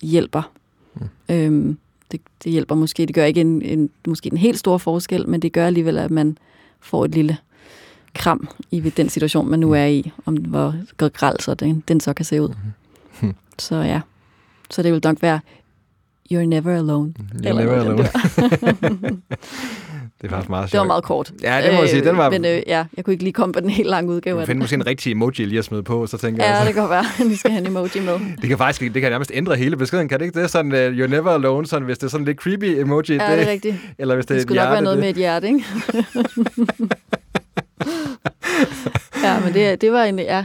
[0.02, 0.50] hjælper.
[0.94, 1.08] Mm.
[1.28, 1.78] Øhm,
[2.12, 3.06] det, det hjælper måske.
[3.06, 6.10] Det gør ikke en, en, måske en helt stor forskel, men det gør alligevel, at
[6.10, 6.38] man
[6.80, 7.36] får et lille
[8.14, 12.12] kram i den situation, man nu er i, om hvor græld så den, den så
[12.12, 12.54] kan se ud.
[13.22, 13.34] Mm.
[13.58, 14.00] Så ja,
[14.70, 15.40] så det vil nok være
[16.32, 17.14] You're never alone.
[17.18, 19.22] You're Eller never alone.
[20.20, 20.72] Det er faktisk meget sjovt.
[20.72, 21.32] Det var meget kort.
[21.42, 22.04] Ja, det må jeg sige.
[22.04, 22.30] Den var...
[22.30, 24.56] Men øh, ja, jeg kunne ikke lige komme på den helt lange udgave af det.
[24.56, 26.60] måske en rigtig emoji lige at smide på, så tænker ja, jeg...
[26.60, 27.28] Ja, det kan være.
[27.28, 28.20] Vi skal have en emoji med.
[28.40, 30.08] det kan faktisk det kan nærmest ændre hele beskeden.
[30.08, 30.50] Kan det ikke det?
[30.50, 33.04] Sådan, uh, you're never alone, sådan, hvis det er sådan lidt creepy emoji.
[33.08, 33.76] Ja, det, det er rigtigt.
[33.98, 35.02] Eller hvis det, det skulle nok være noget det.
[35.02, 35.64] med et hjerte, ikke?
[39.24, 40.18] ja, men det, det var en...
[40.18, 40.44] Ja,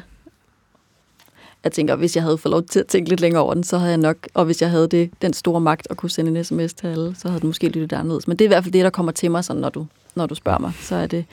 [1.63, 3.77] jeg tænker, hvis jeg havde fået lov til at tænke lidt længere over den, så
[3.77, 6.43] havde jeg nok, og hvis jeg havde det, den store magt at kunne sende en
[6.43, 8.27] sms til alle, så havde det måske lyttet anderledes.
[8.27, 10.25] Men det er i hvert fald det, der kommer til mig, sådan, når, du, når
[10.25, 11.25] du spørger mig, så er det,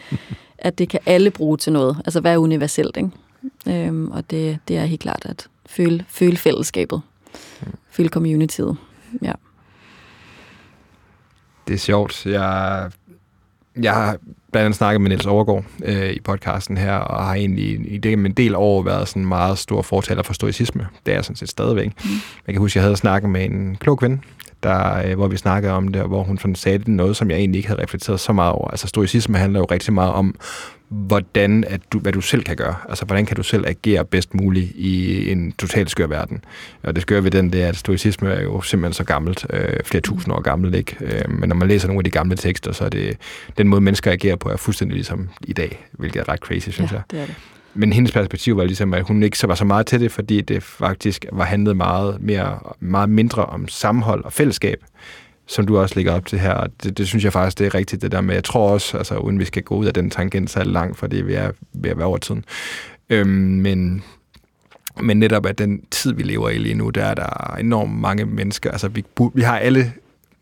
[0.58, 1.96] at det kan alle bruge til noget.
[2.04, 3.10] Altså hvad er universelt, ikke?
[3.86, 7.02] Øhm, og det, det er helt klart at føle, føle fællesskabet,
[7.90, 8.76] føle communityet.
[9.22, 9.32] Ja.
[11.68, 12.26] Det er sjovt.
[12.26, 12.90] Jeg
[13.76, 14.18] jeg
[14.52, 18.12] blandt andet snakket med Niels Overgaard øh, i podcasten her, og har egentlig i det
[18.12, 20.86] en del år været sådan meget stor fortaler for stoicisme.
[21.06, 21.86] Det er jeg sådan set stadigvæk.
[22.04, 22.10] Mm.
[22.46, 24.18] Jeg kan huske, jeg havde snakket med en klog kvinde,
[24.62, 27.30] der, øh, hvor vi snakkede om det, og hvor hun sådan sagde det noget, som
[27.30, 28.68] jeg egentlig ikke havde reflekteret så meget over.
[28.68, 30.34] Altså stoicisme handler jo rigtig meget om,
[30.90, 32.74] hvordan at du, hvad du selv kan gøre.
[32.88, 36.44] Altså, hvordan kan du selv agere bedst muligt i en totalt skør verden.
[36.82, 39.76] Og det skør ved den, det er, at stoicisme er jo simpelthen så gammelt, øh,
[39.84, 40.96] flere tusind år gammelt, ikke?
[41.00, 43.16] Øh, men når man læser nogle af de gamle tekster, så er det
[43.58, 46.90] den måde, mennesker agerer på, er fuldstændig ligesom i dag, hvilket er ret crazy, synes
[46.90, 47.02] ja, jeg.
[47.10, 47.34] Det er det.
[47.74, 50.40] Men hendes perspektiv var ligesom, at hun ikke så var så meget til det, fordi
[50.40, 54.84] det faktisk var handlet meget, mere, meget mindre om sammenhold og fællesskab,
[55.50, 56.66] som du også lægger op til her.
[56.82, 59.16] Det, det synes jeg faktisk, det er rigtigt, det der med, jeg tror også, altså
[59.16, 61.98] uden vi skal gå ud af den tangent så langt, fordi vi er ved at
[61.98, 62.44] være over tiden.
[63.10, 64.02] Øhm, men,
[65.02, 68.24] men netop at den tid, vi lever i lige nu, der er der enormt mange
[68.24, 68.70] mennesker.
[68.70, 69.04] Altså vi,
[69.34, 69.92] vi har alle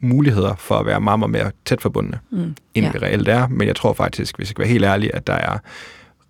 [0.00, 2.92] muligheder for at være meget, meget mere tæt forbundne, mm, end ja.
[2.92, 3.48] vi reelt er.
[3.48, 5.58] Men jeg tror faktisk, hvis jeg skal være helt ærlig, at der er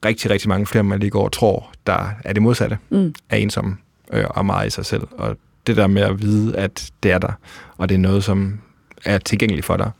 [0.04, 3.14] rigtig, rigtig mange flere, man lige går og tror, der er det modsatte mm.
[3.30, 3.76] er ensomme
[4.12, 5.02] øh, og meget i sig selv.
[5.12, 5.36] Og
[5.66, 7.32] det der med at vide, at det er der,
[7.76, 8.60] og det er noget, som
[9.04, 9.90] er tilgængelig for dig,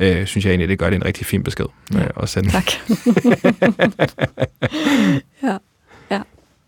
[0.00, 2.22] øh, synes jeg egentlig, det gør det en rigtig fin besked øh, ja.
[2.22, 2.50] at sende.
[2.50, 2.66] Tak.
[5.42, 5.58] ja,
[6.10, 6.22] ja.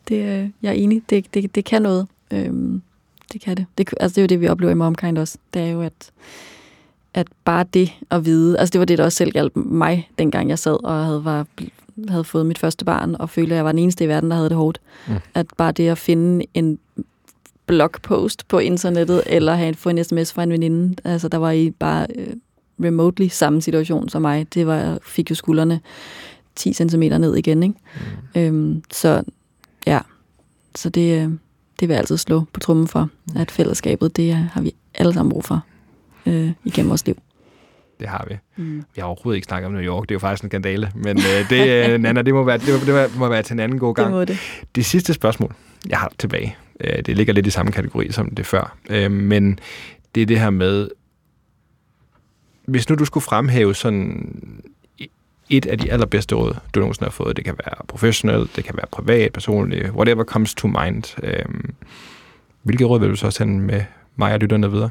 [0.09, 1.03] Det, øh, jeg er enig.
[1.11, 2.07] Det, det, det kan noget.
[2.31, 2.83] Øhm,
[3.33, 3.67] det kan det.
[3.79, 3.95] det.
[4.01, 5.39] Altså, det er jo det, vi oplever i Momkind også.
[5.55, 6.11] Det er jo, at,
[7.15, 10.49] at bare det at vide, altså det var det, der også selv hjalp mig, dengang
[10.49, 11.47] jeg sad og havde, var,
[12.09, 14.37] havde fået mit første barn, og følte, at jeg var den eneste i verden, der
[14.37, 14.81] havde det hårdt.
[15.09, 15.15] Mm.
[15.35, 16.79] At bare det at finde en
[17.67, 20.97] blogpost på internettet, eller have få en sms fra en veninde.
[21.05, 22.35] Altså, der var i bare øh,
[22.85, 24.55] remotely samme situation som mig.
[24.55, 25.81] Det var, fik jo skuldrene
[26.57, 27.75] 10 cm ned igen, ikke?
[28.35, 28.41] Mm.
[28.41, 29.23] Øhm, så
[29.87, 30.01] ja,
[30.75, 31.31] så det, øh,
[31.81, 35.31] det vil jeg altid slå på trummen for, at fællesskabet, det har vi alle sammen
[35.31, 35.65] brug for
[36.27, 37.17] øh, igennem vores liv.
[38.01, 38.37] Det har vi.
[38.57, 38.85] Mm.
[38.95, 40.03] Vi har overhovedet ikke snakket om New York.
[40.03, 40.93] Det er jo faktisk en skandale.
[40.95, 43.61] Men øh, det, øh, Nana, det må, være, det, må, det må være til en
[43.61, 44.07] anden god gang.
[44.07, 44.39] Det må det.
[44.75, 45.55] Det sidste spørgsmål,
[45.89, 48.77] jeg har tilbage, øh, det ligger lidt i samme kategori som det før.
[48.91, 49.59] Øh, men
[50.15, 50.89] det er det her med,
[52.65, 54.63] hvis nu du skulle fremhæve sådan
[55.51, 58.77] et af de allerbedste råd, du nogensinde har fået, det kan være professionelt, det kan
[58.77, 61.23] være privat, personligt, whatever comes to mind.
[61.23, 61.45] Øh,
[62.63, 63.85] hvilke råd vil du så sende med
[64.17, 64.91] mig og lytterne videre?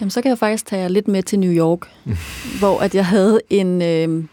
[0.00, 1.88] Jamen, så kan jeg faktisk tage jer lidt med til New York,
[2.60, 4.24] hvor at jeg havde en øh,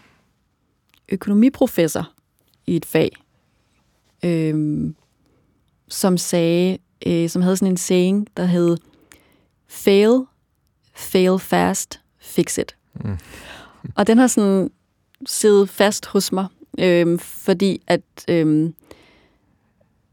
[1.08, 2.10] økonomiprofessor
[2.66, 3.12] i et fag,
[4.24, 4.94] øh,
[5.88, 8.76] som sagde, øh, som havde sådan en saying, der hed,
[9.68, 10.20] fail,
[10.94, 12.76] fail fast, fix it.
[12.94, 13.18] Mm.
[13.96, 14.70] Og den har sådan
[15.26, 16.46] siddet fast hos mig,
[16.78, 18.70] øh, fordi at øh,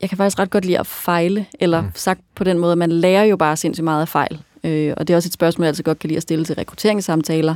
[0.01, 1.87] jeg kan faktisk ret godt lide at fejle, eller mm.
[1.95, 4.41] sagt på den måde, at man lærer jo bare sindssygt meget af fejl.
[4.63, 6.55] Øh, og det er også et spørgsmål, jeg altid godt kan lide at stille til
[6.55, 7.55] rekrutteringssamtaler.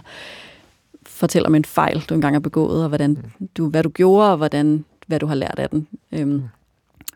[1.06, 3.18] Fortæl om en fejl, du engang har begået, og hvordan
[3.58, 5.88] du, hvad du gjorde, og hvordan, hvad du har lært af den.
[6.12, 6.44] Øhm,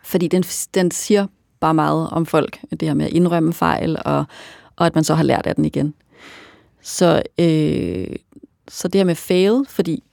[0.03, 0.43] fordi den,
[0.73, 1.27] den siger
[1.59, 4.25] bare meget om folk, det her med at indrømme fejl, og,
[4.75, 5.93] og at man så har lært af den igen.
[6.81, 8.15] Så, øh,
[8.67, 10.03] så det her med fail, fordi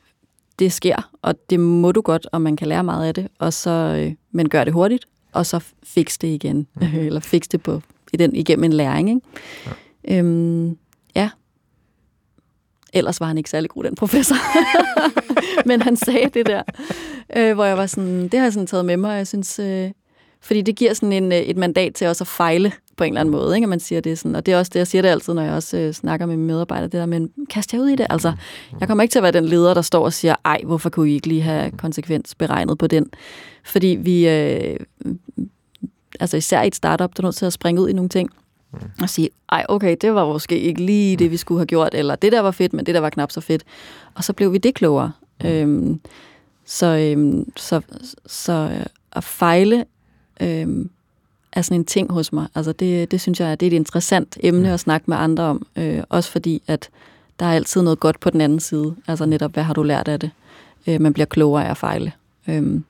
[0.59, 3.52] det sker, og det må du godt, og man kan lære meget af det, og
[3.52, 6.82] så, øh, men gør det hurtigt, og så fix det igen, mm.
[7.06, 7.82] eller fix det på,
[8.12, 9.09] i den, igennem en læring.
[9.09, 9.20] Ikke?
[10.09, 10.18] Ja.
[10.18, 10.78] Øhm,
[11.16, 11.30] ja.
[12.93, 14.36] Ellers var han ikke særlig god, den professor.
[15.69, 16.62] Men han sagde det der,
[17.36, 19.59] øh, hvor jeg var sådan, det har jeg sådan taget med mig, og jeg synes,
[19.59, 19.90] øh,
[20.40, 23.20] fordi det giver sådan en, øh, et mandat til også at fejle på en eller
[23.20, 23.64] anden måde, ikke?
[23.64, 24.35] at man siger det sådan.
[24.35, 26.36] Og det er også det, jeg siger det altid, når jeg også øh, snakker med
[26.36, 28.06] mine medarbejdere, det der med, kast jer ud i det.
[28.10, 28.32] Altså,
[28.81, 31.10] jeg kommer ikke til at være den leder, der står og siger, ej, hvorfor kunne
[31.10, 33.06] I ikke lige have konsekvens beregnet på den?
[33.64, 34.77] Fordi vi, øh,
[36.20, 38.31] altså især i et startup, der er nødt til at springe ud i nogle ting.
[39.02, 42.16] Og sige, ej, okay, det var måske ikke lige det, vi skulle have gjort, eller
[42.16, 43.64] det der var fedt, men det der var knap så fedt.
[44.14, 45.12] Og så blev vi det klogere.
[45.42, 45.48] Mm.
[45.48, 46.00] Øhm,
[46.64, 47.80] så, øhm, så,
[48.26, 49.84] så øh, at fejle
[50.40, 50.90] øhm,
[51.52, 52.46] er sådan en ting hos mig.
[52.54, 54.74] Altså det, det synes jeg, det er et interessant emne mm.
[54.74, 55.66] at snakke med andre om.
[55.76, 56.90] Øh, også fordi, at
[57.40, 58.94] der er altid noget godt på den anden side.
[59.08, 60.30] Altså netop, hvad har du lært af det?
[60.86, 62.12] Øh, man bliver klogere af at fejle.
[62.48, 62.84] Øhm,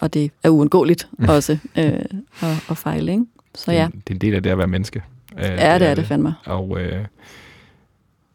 [0.00, 2.04] og det er uundgåeligt også øh,
[2.40, 3.12] at, at fejle.
[3.12, 3.24] Ikke?
[3.54, 3.88] Så ja.
[3.94, 5.02] Det, det er en del af det at være menneske.
[5.38, 6.34] Øh, ja, det, det er det, det fandme.
[6.46, 7.04] Og øh,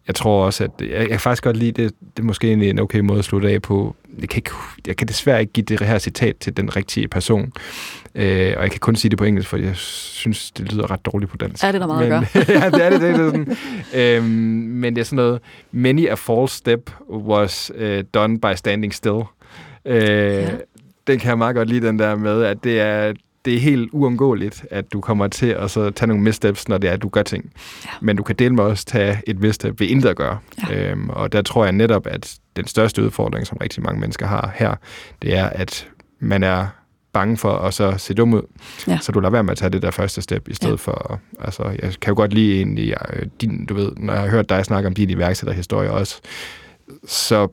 [0.07, 1.93] jeg tror også, at jeg, jeg kan faktisk godt lide det.
[2.17, 3.95] Det er måske en, okay måde at slutte af på.
[4.19, 4.51] Jeg kan, ikke,
[4.87, 7.53] jeg kan desværre ikke give det her citat til den rigtige person.
[8.15, 11.05] Øh, og jeg kan kun sige det på engelsk, for jeg synes, det lyder ret
[11.05, 11.63] dårligt på dansk.
[11.63, 12.59] Er det der meget men, at gøre?
[12.61, 13.01] ja, det er det.
[13.01, 13.57] det, er sådan.
[13.95, 15.39] øhm, men det er sådan noget,
[15.71, 19.21] many a false step was uh, done by standing still.
[19.85, 20.49] Øh, ja
[21.09, 23.13] den kan jeg meget godt lide, den der med, at det er,
[23.49, 26.89] det er helt uundgåeligt, at du kommer til at så tage nogle missteps, når det
[26.89, 27.51] er, at du gør ting.
[27.85, 27.89] Ja.
[28.01, 30.37] Men du kan dele med også tage et misstep ved intet at gøre.
[30.69, 30.91] Ja.
[30.91, 34.51] Øhm, og der tror jeg netop, at den største udfordring, som rigtig mange mennesker har
[34.55, 34.75] her,
[35.21, 35.87] det er, at
[36.19, 36.67] man er
[37.13, 38.41] bange for at så se dum ud.
[38.87, 38.97] Ja.
[39.01, 40.91] Så du lader være med at tage det der første step, i stedet ja.
[40.91, 41.19] for...
[41.39, 44.49] Altså, jeg kan jo godt lide egentlig, øh, din, du ved, når jeg har hørt
[44.49, 46.21] dig snakke om din iværksætterhistorie også,
[47.07, 47.47] så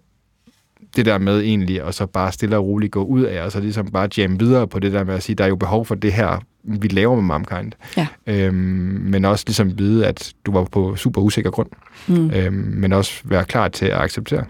[0.97, 3.61] det der med egentlig, og så bare stille og roligt gå ud af, og så
[3.61, 5.95] ligesom bare jamme videre på det der med at sige, der er jo behov for
[5.95, 7.73] det her, vi laver med Momkind.
[7.97, 8.07] Ja.
[8.27, 8.55] Øhm,
[9.05, 11.69] men også ligesom vide, at du var på super usikker grund.
[12.09, 12.31] Mm.
[12.31, 14.45] Øhm, men også være klar til at acceptere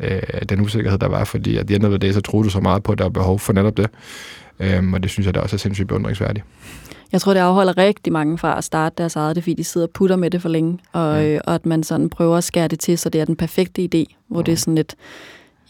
[0.00, 2.60] øh, den usikkerhed, der var, fordi at end of the day, så troede du så
[2.60, 3.90] meget på, at der er behov for netop det.
[4.60, 6.44] Øhm, og det synes jeg, der også er sindssygt beundringsværdigt.
[7.12, 9.86] Jeg tror, det afholder rigtig mange fra at starte deres eget, det fordi de sidder
[9.86, 11.34] og putter med det for længe, og, ja.
[11.34, 13.82] øh, og at man sådan prøver at skære det til, så det er den perfekte
[13.82, 14.42] idé, hvor ja.
[14.42, 14.94] det er sådan et,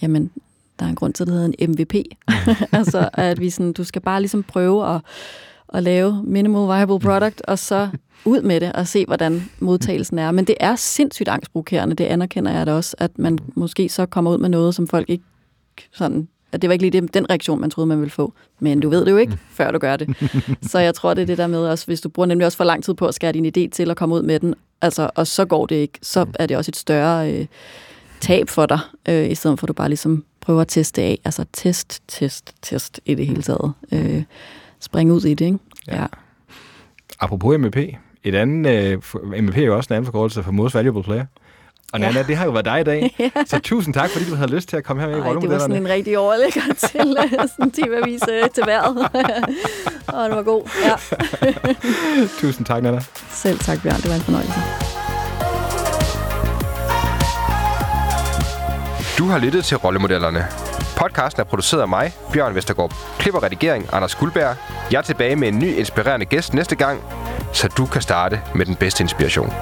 [0.03, 0.31] jamen,
[0.79, 1.95] der er en grund til, at det hedder en MVP.
[2.79, 5.01] altså, at vi sådan, du skal bare ligesom prøve at,
[5.75, 7.89] at lave minimal viable product, og så
[8.25, 10.31] ud med det og se, hvordan modtagelsen er.
[10.31, 14.31] Men det er sindssygt angstprovokerende, det anerkender jeg da også, at man måske så kommer
[14.31, 15.25] ud med noget, som folk ikke
[15.93, 18.33] sådan at det var ikke lige det, den reaktion, man troede, man ville få.
[18.61, 20.16] Men du ved det jo ikke, før du gør det.
[20.70, 22.65] Så jeg tror, det er det der med også, hvis du bruger nemlig også for
[22.65, 25.27] lang tid på at skære din idé til at komme ud med den, altså, og
[25.27, 27.47] så går det ikke, så er det også et større øh,
[28.20, 28.78] tab for dig,
[29.09, 31.19] øh, i stedet for at du bare ligesom prøver at teste af.
[31.24, 33.73] Altså test, test, test i det hele taget.
[33.93, 34.23] Øh,
[34.81, 35.59] spring ud i det, ikke?
[35.89, 36.01] Ja.
[36.01, 36.07] ja.
[37.20, 37.77] Apropos MVP,
[38.24, 41.24] et andet, uh, MVP er jo også en anden forkortelse for Most Valuable Player.
[41.93, 42.27] Og Nana, ja.
[42.27, 43.15] det har jo været dig i dag.
[43.19, 43.31] ja.
[43.47, 45.55] Så tusind tak, fordi du havde lyst til at komme her med i rollemodellerne.
[45.55, 48.97] det var sådan en rigtig overlægger til uh, sådan timevis uh, til vejret.
[50.15, 50.62] og det var god.
[50.85, 50.95] Ja.
[52.40, 53.01] tusind tak, Nana.
[53.31, 53.97] Selv tak, Bjørn.
[53.97, 54.88] Det var en fornøjelse.
[59.19, 60.47] Du har lyttet til Rollemodellerne.
[60.97, 62.95] Podcasten er produceret af mig, Bjørn Vestergaard.
[63.19, 64.57] Klipper redigering, Anders Guldberg.
[64.93, 67.03] Jeg er tilbage med en ny inspirerende gæst næste gang,
[67.53, 69.53] så du kan starte med den bedste inspiration.